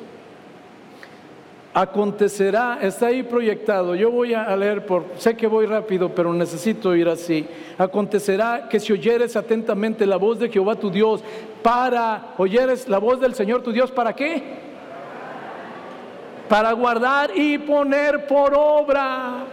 Acontecerá, 1.76 2.78
está 2.82 3.06
ahí 3.06 3.24
proyectado. 3.24 3.96
Yo 3.96 4.08
voy 4.08 4.32
a 4.32 4.56
leer 4.56 4.86
por, 4.86 5.06
sé 5.16 5.36
que 5.36 5.48
voy 5.48 5.66
rápido, 5.66 6.08
pero 6.14 6.32
necesito 6.32 6.94
ir 6.94 7.08
así. 7.08 7.48
Acontecerá 7.76 8.68
que 8.68 8.78
si 8.78 8.92
oyeres 8.92 9.34
atentamente 9.34 10.06
la 10.06 10.16
voz 10.16 10.38
de 10.38 10.48
Jehová 10.48 10.76
tu 10.76 10.88
Dios, 10.88 11.24
para, 11.64 12.34
oyeres 12.38 12.88
la 12.88 12.98
voz 12.98 13.18
del 13.18 13.34
Señor 13.34 13.62
tu 13.62 13.72
Dios, 13.72 13.90
¿para 13.90 14.12
qué? 14.12 14.40
Para 16.48 16.70
guardar 16.74 17.36
y 17.36 17.58
poner 17.58 18.24
por 18.28 18.54
obra. 18.54 19.44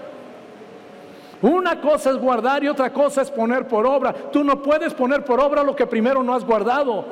Una 1.41 1.81
cosa 1.81 2.11
es 2.11 2.17
guardar 2.17 2.63
y 2.63 2.67
otra 2.67 2.93
cosa 2.93 3.23
es 3.23 3.31
poner 3.31 3.67
por 3.67 3.87
obra. 3.87 4.13
Tú 4.13 4.43
no 4.43 4.61
puedes 4.61 4.93
poner 4.93 5.25
por 5.25 5.39
obra 5.39 5.63
lo 5.63 5.75
que 5.75 5.87
primero 5.87 6.21
no 6.21 6.35
has 6.35 6.45
guardado. 6.45 7.03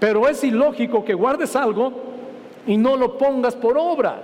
Pero 0.00 0.26
es 0.26 0.42
ilógico 0.42 1.04
que 1.04 1.12
guardes 1.12 1.54
algo 1.54 2.13
y 2.66 2.76
no 2.76 2.96
lo 2.96 3.18
pongas 3.18 3.54
por 3.54 3.76
obra. 3.78 4.22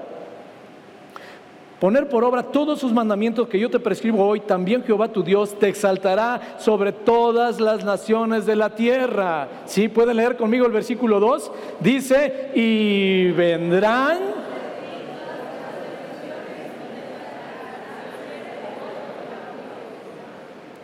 Poner 1.80 2.10
por 2.10 2.24
obra 2.24 2.42
todos 2.42 2.78
sus 2.78 2.92
mandamientos 2.92 3.48
que 3.48 3.58
yo 3.58 3.70
te 3.70 3.80
prescribo 3.80 4.26
hoy, 4.26 4.40
también 4.40 4.84
Jehová 4.84 5.08
tu 5.08 5.22
Dios 5.22 5.58
te 5.58 5.68
exaltará 5.68 6.56
sobre 6.58 6.92
todas 6.92 7.58
las 7.58 7.86
naciones 7.86 8.44
de 8.44 8.54
la 8.54 8.74
tierra. 8.74 9.48
¿Sí? 9.64 9.88
¿Pueden 9.88 10.18
leer 10.18 10.36
conmigo 10.36 10.66
el 10.66 10.72
versículo 10.72 11.18
2? 11.20 11.50
Dice, 11.80 12.50
y 12.54 13.30
vendrán... 13.30 14.18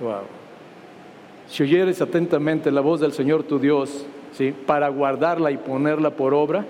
Wow. 0.01 0.23
Si 1.47 1.63
oyeres 1.63 2.01
atentamente 2.01 2.71
la 2.71 2.81
voz 2.81 3.01
del 3.01 3.13
Señor 3.13 3.43
tu 3.43 3.59
Dios, 3.59 4.07
¿sí? 4.33 4.55
para 4.67 4.89
guardarla 4.89 5.51
y 5.51 5.59
ponerla 5.59 6.11
por 6.11 6.33
obra, 6.33 6.65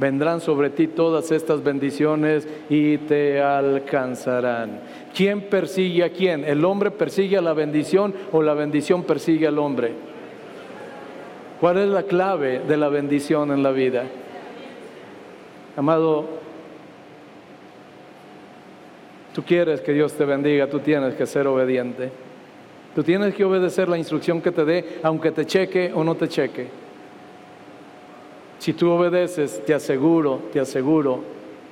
vendrán 0.00 0.40
sobre 0.40 0.70
ti 0.70 0.88
todas 0.88 1.30
estas 1.30 1.62
bendiciones 1.62 2.48
y 2.70 2.96
te 2.96 3.40
alcanzarán. 3.40 4.80
¿Quién 5.14 5.42
persigue 5.42 6.02
a 6.02 6.10
quién? 6.10 6.44
¿El 6.44 6.64
hombre 6.64 6.90
persigue 6.90 7.36
a 7.36 7.42
la 7.42 7.52
bendición 7.52 8.14
o 8.32 8.42
la 8.42 8.54
bendición 8.54 9.04
persigue 9.04 9.46
al 9.46 9.58
hombre? 9.58 9.92
¿Cuál 11.60 11.76
es 11.76 11.88
la 11.88 12.04
clave 12.04 12.60
de 12.60 12.76
la 12.78 12.88
bendición 12.88 13.52
en 13.52 13.62
la 13.62 13.70
vida? 13.70 14.04
Amado, 15.76 16.26
tú 19.34 19.42
quieres 19.42 19.82
que 19.82 19.92
Dios 19.92 20.14
te 20.14 20.24
bendiga, 20.24 20.66
tú 20.68 20.78
tienes 20.78 21.14
que 21.14 21.26
ser 21.26 21.46
obediente. 21.46 22.10
Tú 22.94 23.04
tienes 23.04 23.34
que 23.34 23.44
obedecer 23.44 23.88
la 23.88 23.98
instrucción 23.98 24.40
que 24.40 24.50
te 24.50 24.64
dé, 24.64 24.98
aunque 25.02 25.30
te 25.30 25.44
cheque 25.44 25.92
o 25.94 26.02
no 26.02 26.14
te 26.14 26.26
cheque. 26.26 26.79
Si 28.60 28.74
tú 28.74 28.90
obedeces, 28.90 29.64
te 29.64 29.72
aseguro, 29.72 30.38
te 30.52 30.60
aseguro, 30.60 31.20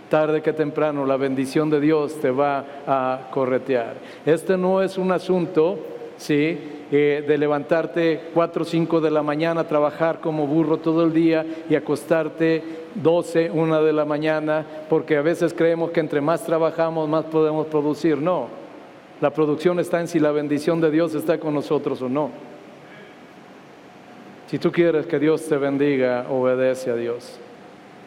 tarde 0.09 0.41
que 0.41 0.55
temprano 0.55 1.05
la 1.05 1.18
bendición 1.18 1.68
de 1.68 1.80
Dios 1.80 2.18
te 2.18 2.30
va 2.30 2.64
a 2.86 3.28
corretear. 3.30 3.97
Este 4.24 4.57
no 4.57 4.80
es 4.82 4.97
un 4.97 5.12
asunto, 5.12 5.78
¿sí? 6.16 6.59
Eh, 6.91 7.22
de 7.28 7.36
levantarte 7.36 8.30
4 8.32 8.62
o 8.62 8.64
5 8.64 9.03
de 9.03 9.11
la 9.11 9.22
mañana, 9.22 9.68
trabajar 9.68 10.20
como 10.22 10.47
burro 10.47 10.78
todo 10.78 11.05
el 11.05 11.12
día 11.12 11.45
y 11.68 11.74
acostarte 11.74 12.62
12, 12.95 13.51
1 13.51 13.82
de 13.84 13.93
la 13.93 14.07
mañana, 14.07 14.64
porque 14.89 15.18
a 15.18 15.22
veces 15.22 15.53
creemos 15.53 15.91
que 15.91 16.01
entre 16.01 16.22
más 16.22 16.43
trabajamos, 16.47 17.07
más 17.07 17.26
podemos 17.26 17.66
producir. 17.66 18.16
No, 18.16 18.47
la 19.20 19.28
producción 19.28 19.78
está 19.78 20.01
en 20.01 20.09
si 20.09 20.18
la 20.18 20.32
bendición 20.32 20.80
de 20.80 20.91
Dios 20.91 21.14
está 21.14 21.36
con 21.39 21.53
nosotros 21.53 22.01
o 22.01 22.09
no. 22.09 22.47
Si 24.49 24.59
tú 24.59 24.72
quieres 24.72 25.07
que 25.07 25.18
Dios 25.18 25.46
te 25.46 25.59
bendiga, 25.59 26.26
obedece 26.30 26.90
a 26.90 26.94
Dios. 26.94 27.38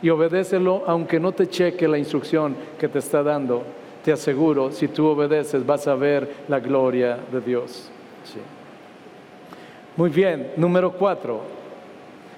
Y 0.01 0.09
obedécelo 0.09 0.83
aunque 0.87 1.19
no 1.19 1.31
te 1.31 1.47
cheque 1.47 1.87
la 1.87 1.99
instrucción 1.99 2.55
que 2.79 2.87
te 2.87 2.97
está 2.97 3.21
dando. 3.21 3.61
Te 4.03 4.11
aseguro, 4.11 4.71
si 4.71 4.87
tú 4.87 5.05
obedeces, 5.05 5.63
vas 5.63 5.87
a 5.87 5.93
ver 5.93 6.27
la 6.47 6.59
gloria 6.59 7.19
de 7.31 7.41
Dios. 7.41 7.91
Muy 9.95 10.09
bien, 10.09 10.53
número 10.57 10.91
cuatro. 10.93 11.41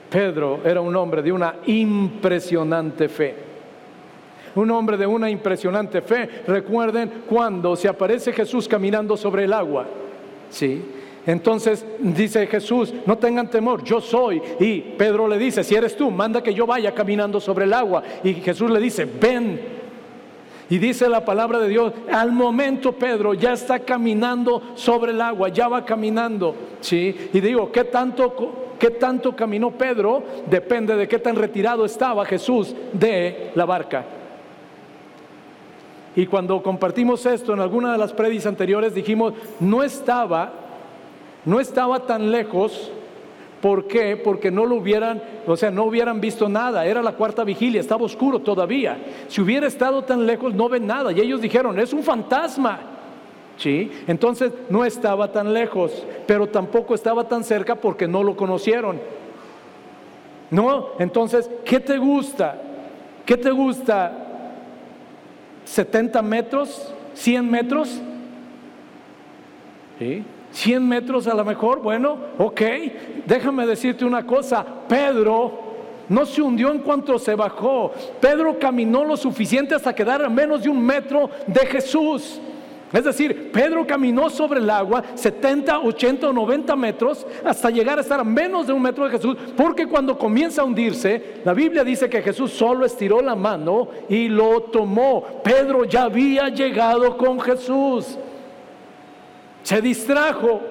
Pedro 0.09 0.59
era 0.65 0.81
un 0.81 0.93
hombre 0.97 1.21
de 1.21 1.31
una 1.31 1.55
impresionante 1.65 3.07
fe. 3.07 3.35
Un 4.55 4.69
hombre 4.69 4.97
de 4.97 5.07
una 5.07 5.29
impresionante 5.29 6.01
fe. 6.01 6.43
Recuerden 6.45 7.23
cuando 7.29 7.73
se 7.77 7.87
aparece 7.87 8.33
Jesús 8.33 8.67
caminando 8.67 9.15
sobre 9.15 9.45
el 9.45 9.53
agua. 9.53 9.85
Sí, 10.49 10.83
entonces 11.26 11.86
dice 11.99 12.47
Jesús, 12.47 12.93
no 13.05 13.17
tengan 13.17 13.49
temor, 13.49 13.84
yo 13.84 14.01
soy. 14.01 14.41
Y 14.59 14.82
Pedro 14.82 15.28
le 15.28 15.38
dice, 15.38 15.63
si 15.63 15.74
eres 15.76 15.95
tú, 15.95 16.11
manda 16.11 16.43
que 16.43 16.53
yo 16.53 16.65
vaya 16.65 16.93
caminando 16.93 17.39
sobre 17.39 17.65
el 17.65 17.74
agua. 17.74 18.03
Y 18.24 18.34
Jesús 18.36 18.69
le 18.69 18.80
dice, 18.80 19.05
ven. 19.05 19.74
Y 20.69 20.80
dice 20.80 21.07
la 21.07 21.24
palabra 21.24 21.59
de 21.59 21.69
Dios, 21.69 21.93
al 22.11 22.32
momento 22.32 22.93
Pedro 22.93 23.34
ya 23.34 23.53
está 23.53 23.80
caminando 23.80 24.61
sobre 24.76 25.11
el 25.11 25.21
agua, 25.21 25.49
ya 25.49 25.67
va 25.67 25.86
caminando. 25.86 26.55
¿sí? 26.82 27.30
Y 27.32 27.39
digo, 27.39 27.71
¿qué 27.71 27.86
tanto, 27.86 28.74
¿qué 28.78 28.89
tanto 28.89 29.36
caminó 29.36 29.71
Pedro? 29.71 30.24
Depende 30.49 30.95
de 30.95 31.07
qué 31.07 31.19
tan 31.19 31.36
retirado 31.36 31.86
estaba 31.86 32.26
Jesús 32.26 32.76
de 32.91 33.51
la 33.55 33.65
barca. 33.65 34.05
Y 36.15 36.26
cuando 36.26 36.61
compartimos 36.61 37.26
esto 37.26 37.53
en 37.53 37.59
alguna 37.59 37.91
de 37.91 37.97
las 37.97 38.13
predis 38.13 38.45
anteriores 38.45 38.93
dijimos, 38.93 39.34
no 39.59 39.84
estaba 39.84 40.62
no 41.45 41.59
estaba 41.59 42.05
tan 42.05 42.31
lejos. 42.31 42.91
¿Por 43.61 43.87
qué? 43.87 44.17
Porque 44.17 44.51
no 44.51 44.65
lo 44.65 44.75
hubieran, 44.75 45.23
o 45.47 45.55
sea, 45.55 45.71
no 45.71 45.85
hubieran 45.85 46.19
visto 46.19 46.49
nada. 46.49 46.85
Era 46.85 47.01
la 47.01 47.13
cuarta 47.13 47.45
vigilia, 47.45 47.79
estaba 47.79 48.03
oscuro 48.03 48.39
todavía. 48.39 48.97
Si 49.29 49.39
hubiera 49.39 49.67
estado 49.67 50.03
tan 50.03 50.25
lejos, 50.25 50.53
no 50.53 50.67
ven 50.67 50.85
nada. 50.85 51.13
Y 51.13 51.21
ellos 51.21 51.39
dijeron, 51.39 51.79
es 51.79 51.93
un 51.93 52.03
fantasma. 52.03 52.79
¿Sí? 53.57 53.89
Entonces 54.07 54.51
no 54.69 54.83
estaba 54.83 55.31
tan 55.31 55.53
lejos, 55.53 56.05
pero 56.25 56.47
tampoco 56.47 56.95
estaba 56.95 57.27
tan 57.27 57.43
cerca 57.43 57.75
porque 57.75 58.07
no 58.07 58.23
lo 58.23 58.35
conocieron. 58.35 58.99
No, 60.49 60.89
entonces, 60.99 61.49
¿qué 61.63 61.79
te 61.79 61.97
gusta? 61.97 62.61
¿Qué 63.25 63.37
te 63.37 63.51
gusta? 63.51 64.11
¿70 65.65 66.21
metros? 66.21 66.93
¿100 67.15 67.43
metros? 67.43 68.01
¿Sí? 69.99 70.23
100 70.53 70.87
metros 70.87 71.27
a 71.27 71.33
lo 71.33 71.43
mejor, 71.43 71.81
bueno, 71.81 72.17
ok, 72.37 72.61
déjame 73.25 73.65
decirte 73.65 74.05
una 74.05 74.25
cosa, 74.25 74.63
Pedro 74.87 75.51
no 76.09 76.25
se 76.25 76.41
hundió 76.41 76.71
en 76.71 76.79
cuanto 76.79 77.17
se 77.17 77.33
bajó, 77.33 77.91
Pedro 78.21 78.59
caminó 78.59 79.03
lo 79.03 79.17
suficiente 79.17 79.73
hasta 79.73 79.95
quedar 79.95 80.23
a 80.23 80.29
menos 80.29 80.63
de 80.63 80.69
un 80.69 80.83
metro 80.83 81.29
de 81.47 81.65
Jesús. 81.65 82.39
Es 82.93 83.03
decir, 83.03 83.51
Pedro 83.51 83.87
caminó 83.87 84.29
sobre 84.29 84.59
el 84.59 84.69
agua 84.69 85.03
70, 85.15 85.79
80 85.79 86.29
o 86.29 86.33
90 86.33 86.75
metros 86.75 87.25
hasta 87.43 87.71
llegar 87.71 87.97
a 87.97 88.01
estar 88.01 88.19
a 88.19 88.23
menos 88.23 88.67
de 88.67 88.73
un 88.73 88.83
metro 88.83 89.05
de 89.05 89.09
Jesús, 89.09 89.35
porque 89.57 89.87
cuando 89.87 90.15
comienza 90.15 90.61
a 90.61 90.65
hundirse, 90.65 91.41
la 91.43 91.55
Biblia 91.55 91.83
dice 91.83 92.07
que 92.07 92.21
Jesús 92.21 92.51
solo 92.51 92.85
estiró 92.85 93.19
la 93.19 93.35
mano 93.35 93.87
y 94.07 94.27
lo 94.27 94.61
tomó. 94.61 95.23
Pedro 95.43 95.85
ya 95.85 96.03
había 96.03 96.49
llegado 96.49 97.17
con 97.17 97.39
Jesús. 97.39 98.19
Se 99.64 99.82
distrajo, 99.82 100.61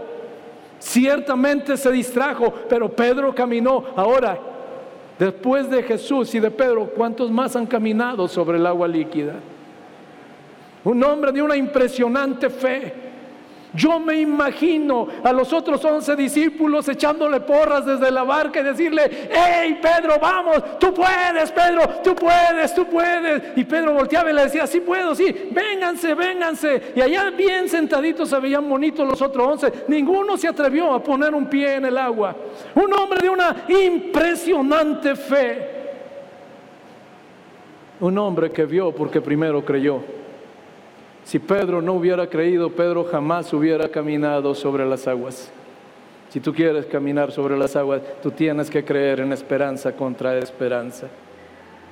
ciertamente 0.79 1.77
se 1.77 1.91
distrajo, 1.91 2.53
pero 2.69 2.91
Pedro 2.91 3.35
caminó. 3.35 3.85
Ahora, 3.97 4.39
después 5.19 5.69
de 5.69 5.83
Jesús 5.83 6.35
y 6.35 6.41
de 6.41 6.51
Pedro, 6.51 6.91
¿cuántos 6.95 7.31
más 7.31 7.57
han 7.57 7.67
caminado 7.67 8.29
sobre 8.29 8.59
el 8.59 8.67
agua 8.67 8.87
líquida? 8.87 9.35
Un 10.85 11.03
hombre 11.03 11.33
de 11.33 11.43
una 11.43 11.57
impresionante 11.57 12.51
fe 12.51 13.12
yo 13.75 13.99
me 13.99 14.21
imagino 14.21 15.09
a 15.25 15.33
los 15.33 15.53
otros 15.53 15.83
once 15.85 16.15
discípulos 16.15 16.89
echándole 16.89 17.41
porras 17.41 17.87
desde 17.87 18.11
la 18.11 18.23
barca 18.23 18.61
y 18.61 18.65
decirle, 18.65 19.29
hey 19.31 19.79
Pedro, 19.81 20.19
vamos, 20.21 20.79
tú 20.79 20.93
puedes, 20.93 21.51
Pedro, 21.53 21.89
tú 22.05 22.15
puedes, 22.15 22.75
tú 22.75 22.85
puedes. 22.87 23.57
Y 23.57 23.65
Pedro 23.65 23.95
volteaba 23.95 24.31
y 24.31 24.35
le 24.35 24.45
decía, 24.45 24.67
sí 24.67 24.81
puedo, 24.81 25.15
sí, 25.15 25.51
vénganse, 25.53 26.15
vénganse. 26.15 26.93
Y 26.95 27.01
allá 27.01 27.31
bien 27.31 27.69
sentaditos 27.69 28.29
se 28.29 28.39
veían 28.39 28.69
bonitos 28.69 29.09
los 29.09 29.23
otros 29.23 29.47
once. 29.47 29.73
Ninguno 29.89 30.37
se 30.37 30.49
atrevió 30.49 30.93
a 30.93 31.03
poner 31.03 31.35
un 31.35 31.47
pie 31.47 31.77
en 31.77 31.87
el 31.87 31.97
agua. 31.97 32.37
Un 32.75 32.93
hombre 32.93 33.21
de 33.23 33.31
una 33.31 33.65
impresionante 33.69 35.17
fe. 35.17 35.69
Un 38.01 38.19
hombre 38.19 38.51
que 38.51 38.67
vio 38.67 38.93
porque 38.93 39.21
primero 39.21 39.65
creyó. 39.65 40.22
Si 41.25 41.39
Pedro 41.39 41.81
no 41.81 41.95
hubiera 41.95 42.27
creído, 42.27 42.71
Pedro 42.71 43.05
jamás 43.05 43.53
hubiera 43.53 43.89
caminado 43.89 44.55
sobre 44.55 44.85
las 44.85 45.07
aguas. 45.07 45.51
Si 46.31 46.41
tú 46.41 46.53
quieres 46.53 46.87
caminar 46.87 47.31
sobre 47.31 47.57
las 47.57 47.77
aguas, 47.77 48.01
tú 48.23 48.31
tienes 48.31 48.71
que 48.71 48.85
creer 48.85 49.21
en 49.21 49.33
esperanza 49.33 49.93
contra 49.93 50.39
esperanza. 50.39 51.07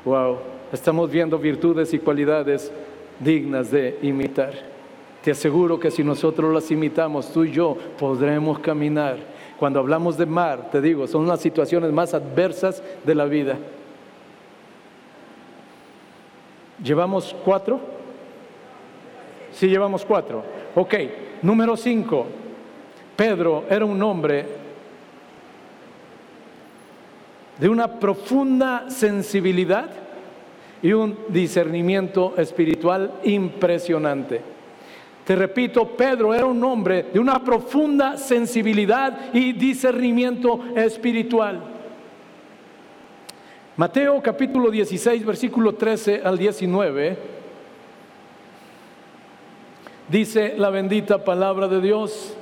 Wow. 0.05 0.39
estamos 0.72 1.11
viendo 1.11 1.39
virtudes 1.39 1.93
y 1.93 1.99
cualidades 1.99 2.72
dignas 3.18 3.70
de 3.70 3.99
imitar. 4.01 4.55
Te 5.22 5.33
aseguro 5.33 5.78
que 5.78 5.91
si 5.91 6.03
nosotros 6.03 6.53
las 6.55 6.70
imitamos, 6.70 7.31
tú 7.33 7.45
y 7.45 7.53
yo 7.53 7.76
podremos 7.99 8.61
caminar. 8.61 9.18
Cuando 9.59 9.78
hablamos 9.78 10.16
de 10.16 10.24
mar, 10.24 10.70
te 10.72 10.81
digo, 10.81 11.07
son 11.07 11.28
las 11.28 11.41
situaciones 11.41 11.93
más 11.93 12.14
adversas 12.14 12.83
de 13.05 13.14
la 13.14 13.26
vida. 13.26 13.59
¿Llevamos 16.83 17.37
cuatro? 17.45 18.00
Sí, 19.53 19.69
llevamos 19.69 20.05
cuatro. 20.05 20.43
Ok, 20.75 20.95
número 21.43 21.77
cinco. 21.77 22.27
Pedro 23.17 23.65
era 23.69 23.85
un 23.85 24.03
hombre 24.03 24.47
de 27.59 27.69
una 27.69 27.99
profunda 28.01 28.89
sensibilidad 28.89 29.91
y 30.83 30.93
un 30.93 31.19
discernimiento 31.29 32.35
espiritual 32.39 33.21
impresionante. 33.25 34.41
Te 35.27 35.37
repito, 35.37 35.87
Pedro 35.87 36.35
era 36.35 36.47
un 36.47 36.65
hombre 36.65 37.07
de 37.13 37.21
una 37.21 37.45
profunda 37.45 38.17
sensibilidad 38.17 39.33
y 39.35 39.53
discernimiento 39.53 40.61
espiritual. 40.75 41.61
Mateo 43.77 44.21
capítulo 44.23 44.71
16, 44.71 45.25
versículo 45.25 45.75
13 45.75 46.23
al 46.25 46.37
19, 46.37 47.39
dice 50.11 50.55
la 50.57 50.71
bendita 50.71 51.25
palabra 51.25 51.69
de 51.69 51.81
Dios. 51.81 52.35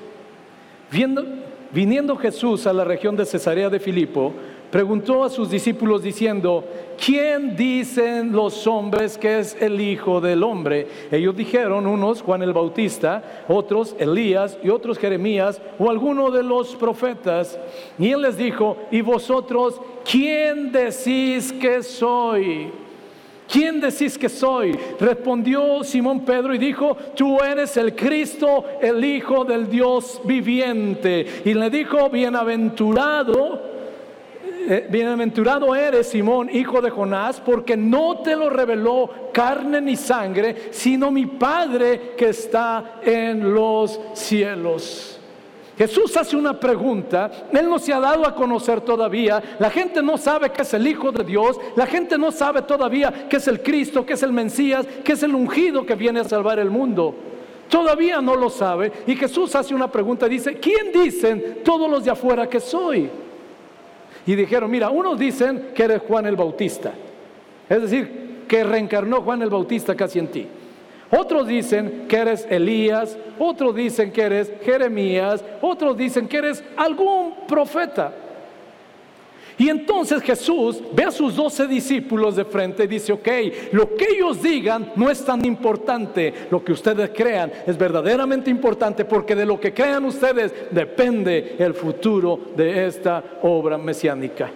Viendo, 0.91 1.25
viniendo 1.73 2.17
Jesús 2.17 2.67
a 2.67 2.73
la 2.73 2.85
región 2.85 3.15
de 3.15 3.27
Cesarea 3.27 3.69
de 3.69 3.79
Filipo, 3.79 4.33
preguntó 4.71 5.23
a 5.25 5.31
sus 5.31 5.51
discípulos 5.51 6.03
diciendo, 6.03 6.65
¿quién 7.03 7.57
dicen 7.57 8.33
los 8.33 8.67
hombres 8.67 9.19
que 9.19 9.39
es 9.39 9.57
el 9.61 9.81
Hijo 9.81 10.21
del 10.21 10.43
Hombre? 10.43 10.87
Ellos 11.11 11.37
dijeron, 11.37 11.87
unos 11.87 12.23
Juan 12.23 12.43
el 12.43 12.53
Bautista, 12.53 13.45
otros 13.49 13.95
Elías 13.99 14.59
y 14.63 14.71
otros 14.71 14.99
Jeremías 14.99 15.61
o 15.79 15.91
alguno 15.91 16.31
de 16.31 16.43
los 16.43 16.75
profetas. 16.75 17.59
Y 17.99 18.11
él 18.11 18.23
les 18.23 18.37
dijo, 18.39 18.79
¿y 18.91 19.03
vosotros 19.03 19.81
quién 20.11 20.73
decís 20.73 21.53
que 21.53 21.83
soy? 21.83 22.71
¿Quién 23.51 23.81
decís 23.81 24.19
que 24.19 24.29
soy? 24.29 24.79
Respondió 25.01 25.83
Simón 25.83 26.25
Pedro 26.25 26.55
y 26.55 26.59
dijo, 26.59 26.97
tú 27.17 27.39
eres 27.43 27.77
el 27.77 27.95
Cristo, 27.95 28.65
el 28.81 29.03
Hijo 29.05 29.45
del 29.45 29.69
Dios 29.69 30.21
viviente. 30.25 31.43
Y 31.45 31.55
le 31.55 31.71
dijo, 31.71 32.11
bienaventurado 32.11 33.79
eh, 34.71 34.87
bienaventurado 34.91 35.75
eres 35.75 36.11
Simón, 36.11 36.51
hijo 36.53 36.83
de 36.83 36.91
Jonás, 36.91 37.41
porque 37.41 37.75
no 37.75 38.19
te 38.19 38.37
lo 38.37 38.51
reveló 38.51 39.31
carne 39.33 39.81
ni 39.81 39.97
sangre, 39.97 40.69
sino 40.73 41.11
mi 41.11 41.25
Padre 41.25 42.13
que 42.19 42.29
está 42.29 43.01
en 43.03 43.55
los 43.55 43.99
cielos. 44.13 45.18
Jesús 45.79 46.17
hace 46.17 46.37
una 46.37 46.59
pregunta, 46.59 47.31
Él 47.53 47.71
no 47.71 47.79
se 47.79 47.93
ha 47.93 48.01
dado 48.01 48.27
a 48.27 48.35
conocer 48.35 48.81
todavía, 48.81 49.43
la 49.59 49.71
gente 49.71 50.03
no 50.03 50.19
sabe 50.19 50.51
que 50.51 50.63
es 50.63 50.75
el 50.75 50.87
Hijo 50.87 51.13
de 51.13 51.23
Dios, 51.23 51.57
la 51.77 51.87
gente 51.87 52.19
no 52.19 52.33
sabe 52.33 52.63
todavía 52.63 53.29
que 53.29 53.37
es 53.37 53.47
el 53.47 53.63
Cristo, 53.63 54.05
que 54.05 54.15
es 54.15 54.23
el 54.25 54.33
Mesías, 54.33 54.87
que 55.05 55.13
es 55.13 55.23
el 55.23 55.35
ungido 55.35 55.87
que 55.87 55.95
viene 55.95 56.21
a 56.21 56.25
salvar 56.25 56.59
el 56.59 56.69
mundo. 56.69 57.15
Todavía 57.69 58.21
no 58.21 58.35
lo 58.35 58.51
sabe 58.51 58.91
y 59.07 59.15
Jesús 59.15 59.55
hace 59.55 59.75
una 59.75 59.91
pregunta, 59.91 60.29
dice, 60.29 60.59
¿quién 60.59 60.91
dicen 60.93 61.61
todos 61.65 61.89
los 61.89 62.05
de 62.05 62.11
afuera 62.11 62.49
que 62.49 62.59
soy? 62.59 63.09
y 64.29 64.37
dijeron, 64.37 64.71
mira, 64.71 64.91
unos 64.91 65.19
dicen 65.19 65.71
que 65.75 65.85
eres 65.85 66.03
Juan 66.07 66.27
el 66.27 66.37
Bautista, 66.37 66.93
es 67.67 67.81
decir, 67.81 68.45
que 68.47 68.63
reencarnó 68.63 69.23
Juan 69.23 69.41
el 69.41 69.49
Bautista 69.49 69.95
casi 69.95 70.19
en 70.19 70.29
ti. 70.29 70.47
Otros 71.11 71.47
dicen 71.47 72.07
que 72.09 72.17
eres 72.17 72.47
Elías, 72.51 73.17
otros 73.39 73.75
dicen 73.75 74.13
que 74.13 74.23
eres 74.23 74.53
Jeremías, 74.63 75.43
otros 75.63 75.97
dicen 75.97 76.29
que 76.29 76.37
eres 76.37 76.63
algún 76.77 77.35
profeta. 77.47 78.13
Y 79.57 79.69
entonces 79.71 80.23
Jesús 80.23 80.81
ve 80.93 81.05
a 81.05 81.11
sus 81.11 81.35
doce 81.35 81.67
discípulos 81.67 82.37
de 82.37 82.45
frente 82.45 82.85
y 82.85 82.87
dice, 82.87 83.13
ok, 83.13 83.29
lo 83.73 83.97
que 83.97 84.07
ellos 84.15 84.41
digan 84.41 84.93
no 84.95 85.11
es 85.11 85.25
tan 85.25 85.45
importante, 85.45 86.33
lo 86.49 86.63
que 86.63 86.73
ustedes 86.73 87.11
crean 87.13 87.51
es 87.67 87.77
verdaderamente 87.77 88.51
importante 88.51 89.05
porque 89.05 89.35
de 89.35 89.45
lo 89.45 89.59
que 89.59 89.75
crean 89.75 90.05
ustedes 90.05 90.55
depende 90.71 91.57
el 91.59 91.75
futuro 91.75 92.39
de 92.55 92.87
esta 92.87 93.23
obra 93.43 93.77
mesiánica. 93.77 94.49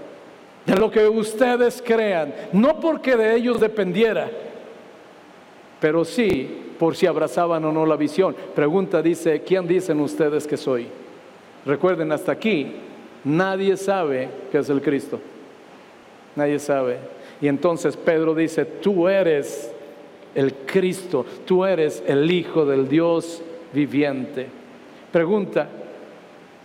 De 0.64 0.76
lo 0.76 0.88
que 0.88 1.08
ustedes 1.08 1.82
crean, 1.84 2.32
no 2.52 2.78
porque 2.78 3.16
de 3.16 3.34
ellos 3.34 3.58
dependiera, 3.58 4.30
pero 5.82 6.06
sí 6.06 6.48
por 6.78 6.96
si 6.96 7.06
abrazaban 7.06 7.62
o 7.66 7.72
no 7.72 7.84
la 7.84 7.96
visión. 7.96 8.34
Pregunta 8.54 9.02
dice, 9.02 9.42
¿quién 9.42 9.68
dicen 9.68 10.00
ustedes 10.00 10.46
que 10.46 10.56
soy? 10.56 10.86
Recuerden, 11.66 12.10
hasta 12.10 12.32
aquí 12.32 12.72
Nadie 13.24 13.76
sabe 13.76 14.28
que 14.50 14.58
es 14.58 14.68
el 14.68 14.82
Cristo. 14.82 15.20
Nadie 16.34 16.58
sabe. 16.58 16.98
Y 17.40 17.48
entonces 17.48 17.96
Pedro 17.96 18.34
dice, 18.34 18.64
tú 18.64 19.08
eres 19.08 19.72
el 20.34 20.54
Cristo, 20.66 21.24
tú 21.44 21.64
eres 21.64 22.02
el 22.06 22.30
Hijo 22.30 22.64
del 22.64 22.88
Dios 22.88 23.42
viviente. 23.72 24.46
Pregunta, 25.12 25.68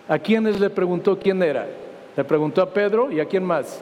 ¿a 0.07 0.19
quiénes 0.19 0.59
le 0.59 0.69
preguntó 0.69 1.19
quién 1.19 1.43
era? 1.43 1.67
Le 2.15 2.23
preguntó 2.23 2.61
a 2.61 2.73
Pedro 2.73 3.11
y 3.11 3.19
a 3.19 3.25
quién 3.25 3.43
más. 3.43 3.81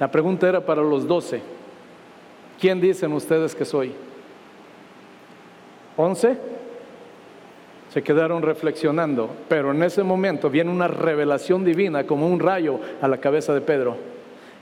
La 0.00 0.10
pregunta 0.10 0.48
era 0.48 0.64
para 0.64 0.82
los 0.82 1.06
doce. 1.06 1.40
¿Quién 2.58 2.80
dicen 2.80 3.12
ustedes 3.12 3.54
que 3.54 3.64
soy? 3.64 3.92
¿Once? 5.96 6.36
se 7.92 8.02
quedaron 8.02 8.42
reflexionando, 8.42 9.30
pero 9.48 9.72
en 9.72 9.82
ese 9.82 10.04
momento 10.04 10.48
viene 10.48 10.70
una 10.70 10.86
revelación 10.86 11.64
divina 11.64 12.06
como 12.06 12.28
un 12.28 12.38
rayo 12.38 12.78
a 13.00 13.08
la 13.08 13.18
cabeza 13.18 13.52
de 13.52 13.60
Pedro. 13.60 13.96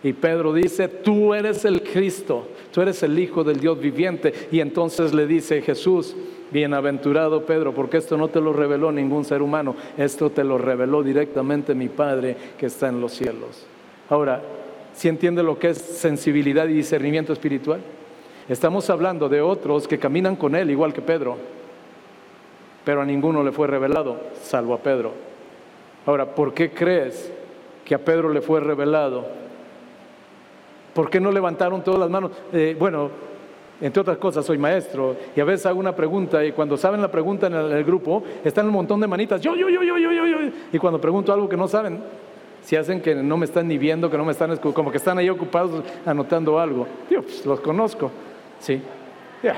Y 0.03 0.14
Pedro 0.14 0.55
dice, 0.55 0.89
tú 0.89 1.34
eres 1.34 1.64
el 1.64 1.82
Cristo, 1.82 2.49
tú 2.72 2.80
eres 2.80 3.03
el 3.03 3.18
Hijo 3.18 3.45
del 3.45 3.61
Dios 3.61 3.78
viviente. 3.78 4.32
Y 4.51 4.61
entonces 4.61 5.12
le 5.12 5.26
dice 5.26 5.61
Jesús, 5.61 6.16
bienaventurado 6.51 7.45
Pedro, 7.45 7.74
porque 7.74 7.99
esto 7.99 8.16
no 8.16 8.28
te 8.28 8.41
lo 8.41 8.55
reveló 8.55 8.93
ningún 8.93 9.24
ser 9.24 9.43
humano, 9.43 9.76
esto 9.99 10.30
te 10.30 10.45
lo 10.45 10.57
reveló 10.57 11.03
directamente 11.03 11.74
mi 11.74 11.89
Padre 11.89 12.34
que 12.57 12.66
está 12.66 12.89
en 12.89 13.01
los 13.01 13.12
cielos. 13.12 13.66
Ahora, 14.09 14.41
¿si 14.99 15.09
entiende 15.09 15.42
lo 15.42 15.59
que 15.59 15.70
es 15.70 15.78
sensibilidad 15.78 16.68
y 16.68 16.74
discernimiento 16.74 17.32
espiritual? 17.32 17.80
Estamos 18.51 18.90
hablando 18.90 19.30
de 19.30 19.40
otros 19.40 19.88
que 19.88 19.99
caminan 19.99 20.36
con 20.36 20.55
Él 20.55 20.70
igual 20.70 20.92
que 20.92 21.01
Pedro 21.01 21.38
pero 22.88 23.03
a 23.03 23.05
ninguno 23.05 23.42
le 23.42 23.53
fue 23.53 23.66
revelado, 23.66 24.16
salvo 24.40 24.72
a 24.72 24.78
Pedro. 24.78 25.12
Ahora, 26.07 26.24
¿por 26.34 26.55
qué 26.55 26.70
crees 26.70 27.30
que 27.84 27.94
a 27.94 27.99
Pedro 27.99 28.30
le 28.30 28.40
fue 28.40 28.61
revelado? 28.61 29.26
¿Por 30.94 31.11
qué 31.11 31.20
no 31.20 31.30
levantaron 31.30 31.84
todas 31.84 32.01
las 32.01 32.09
manos? 32.09 32.30
Eh, 32.51 32.74
bueno, 32.80 33.11
entre 33.82 34.01
otras 34.01 34.16
cosas, 34.16 34.46
soy 34.46 34.57
maestro 34.57 35.16
y 35.36 35.40
a 35.42 35.44
veces 35.44 35.66
hago 35.66 35.78
una 35.78 35.94
pregunta 35.94 36.42
y 36.42 36.53
cuando 36.53 36.78
saben 36.78 37.03
la 37.03 37.11
pregunta 37.11 37.49
en 37.49 37.57
el, 37.57 37.84
grupo, 37.84 38.22
están 38.42 38.64
un 38.64 38.72
montón 38.72 39.03
de 39.03 39.07
manitas, 39.07 39.42
yo, 39.42 39.55
yo, 39.55 39.68
yo, 39.68 39.82
yo, 39.82 39.99
yo, 39.99 40.11
yo, 40.11 40.26
yo. 40.26 40.38
Y 40.72 40.78
cuando 40.78 40.99
pregunto 40.99 41.30
algo 41.30 41.46
que 41.46 41.59
no 41.59 41.68
saben, 41.68 42.01
si 42.69 42.77
hacen 42.77 43.01
que 43.01 43.14
no 43.14 43.39
me 43.39 43.47
están 43.47 43.66
ni 43.66 43.79
viendo, 43.79 44.11
que 44.11 44.19
no 44.19 44.27
me 44.27 44.33
están, 44.33 44.55
como 44.59 44.91
que 44.91 44.99
están 44.99 45.16
ahí 45.16 45.31
ocupados 45.31 45.83
anotando 46.05 46.59
algo. 46.59 46.87
Yo, 47.09 47.23
pues 47.23 47.47
los 47.47 47.61
conozco, 47.61 48.11
sí. 48.61 48.79
Ya 49.43 49.57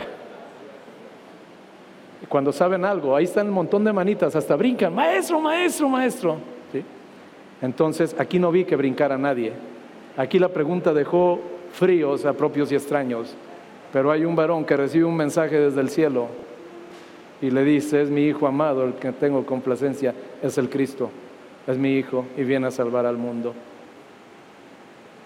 cuando 2.28 2.52
saben 2.52 2.84
algo, 2.84 3.16
ahí 3.16 3.24
están 3.24 3.48
un 3.48 3.54
montón 3.54 3.82
de 3.82 3.92
manitas, 3.92 4.36
hasta 4.36 4.54
brincan, 4.54 4.94
maestro, 4.94 5.40
maestro, 5.40 5.88
maestro. 5.88 6.36
Entonces, 7.60 8.14
aquí 8.16 8.38
no 8.38 8.52
vi 8.52 8.64
que 8.64 8.76
brincara 8.76 9.18
nadie. 9.18 9.54
Aquí 10.16 10.38
la 10.38 10.48
pregunta 10.48 10.94
dejó 10.94 11.40
fríos 11.72 12.24
a 12.24 12.32
propios 12.34 12.70
y 12.70 12.76
extraños, 12.76 13.34
pero 13.92 14.12
hay 14.12 14.24
un 14.24 14.36
varón 14.36 14.64
que 14.64 14.76
recibe 14.76 15.04
un 15.04 15.16
mensaje 15.16 15.58
desde 15.58 15.80
el 15.80 15.90
cielo 15.90 16.28
y 17.42 17.50
le 17.50 17.64
dice, 17.64 18.02
es 18.02 18.10
mi 18.10 18.22
hijo 18.22 18.46
amado, 18.46 18.84
el 18.84 18.94
que 18.94 19.10
tengo 19.10 19.44
complacencia, 19.44 20.14
es 20.40 20.56
el 20.56 20.70
Cristo, 20.70 21.10
es 21.66 21.76
mi 21.76 21.96
hijo 21.96 22.26
y 22.36 22.44
viene 22.44 22.66
a 22.66 22.70
salvar 22.70 23.06
al 23.06 23.16
mundo. 23.16 23.54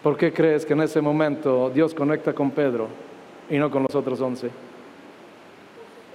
¿Por 0.03 0.17
qué 0.17 0.33
crees 0.33 0.67
que 0.67 0.75
en 0.75 0.83
ese 0.83 1.01
momento 1.01 1.71
Dios 1.71 1.95
conecta 1.95 2.33
con 2.35 2.51
Pedro 2.51 2.89
y 3.49 3.59
no 3.59 3.71
con 3.71 3.83
los 3.83 3.95
otros 3.95 4.21
once? 4.21 4.51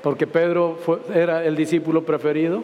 porque 0.02 0.28
Pedro 0.28 0.78
era 1.14 1.46
el 1.46 1.56
discípulo 1.56 2.04
preferido. 2.04 2.64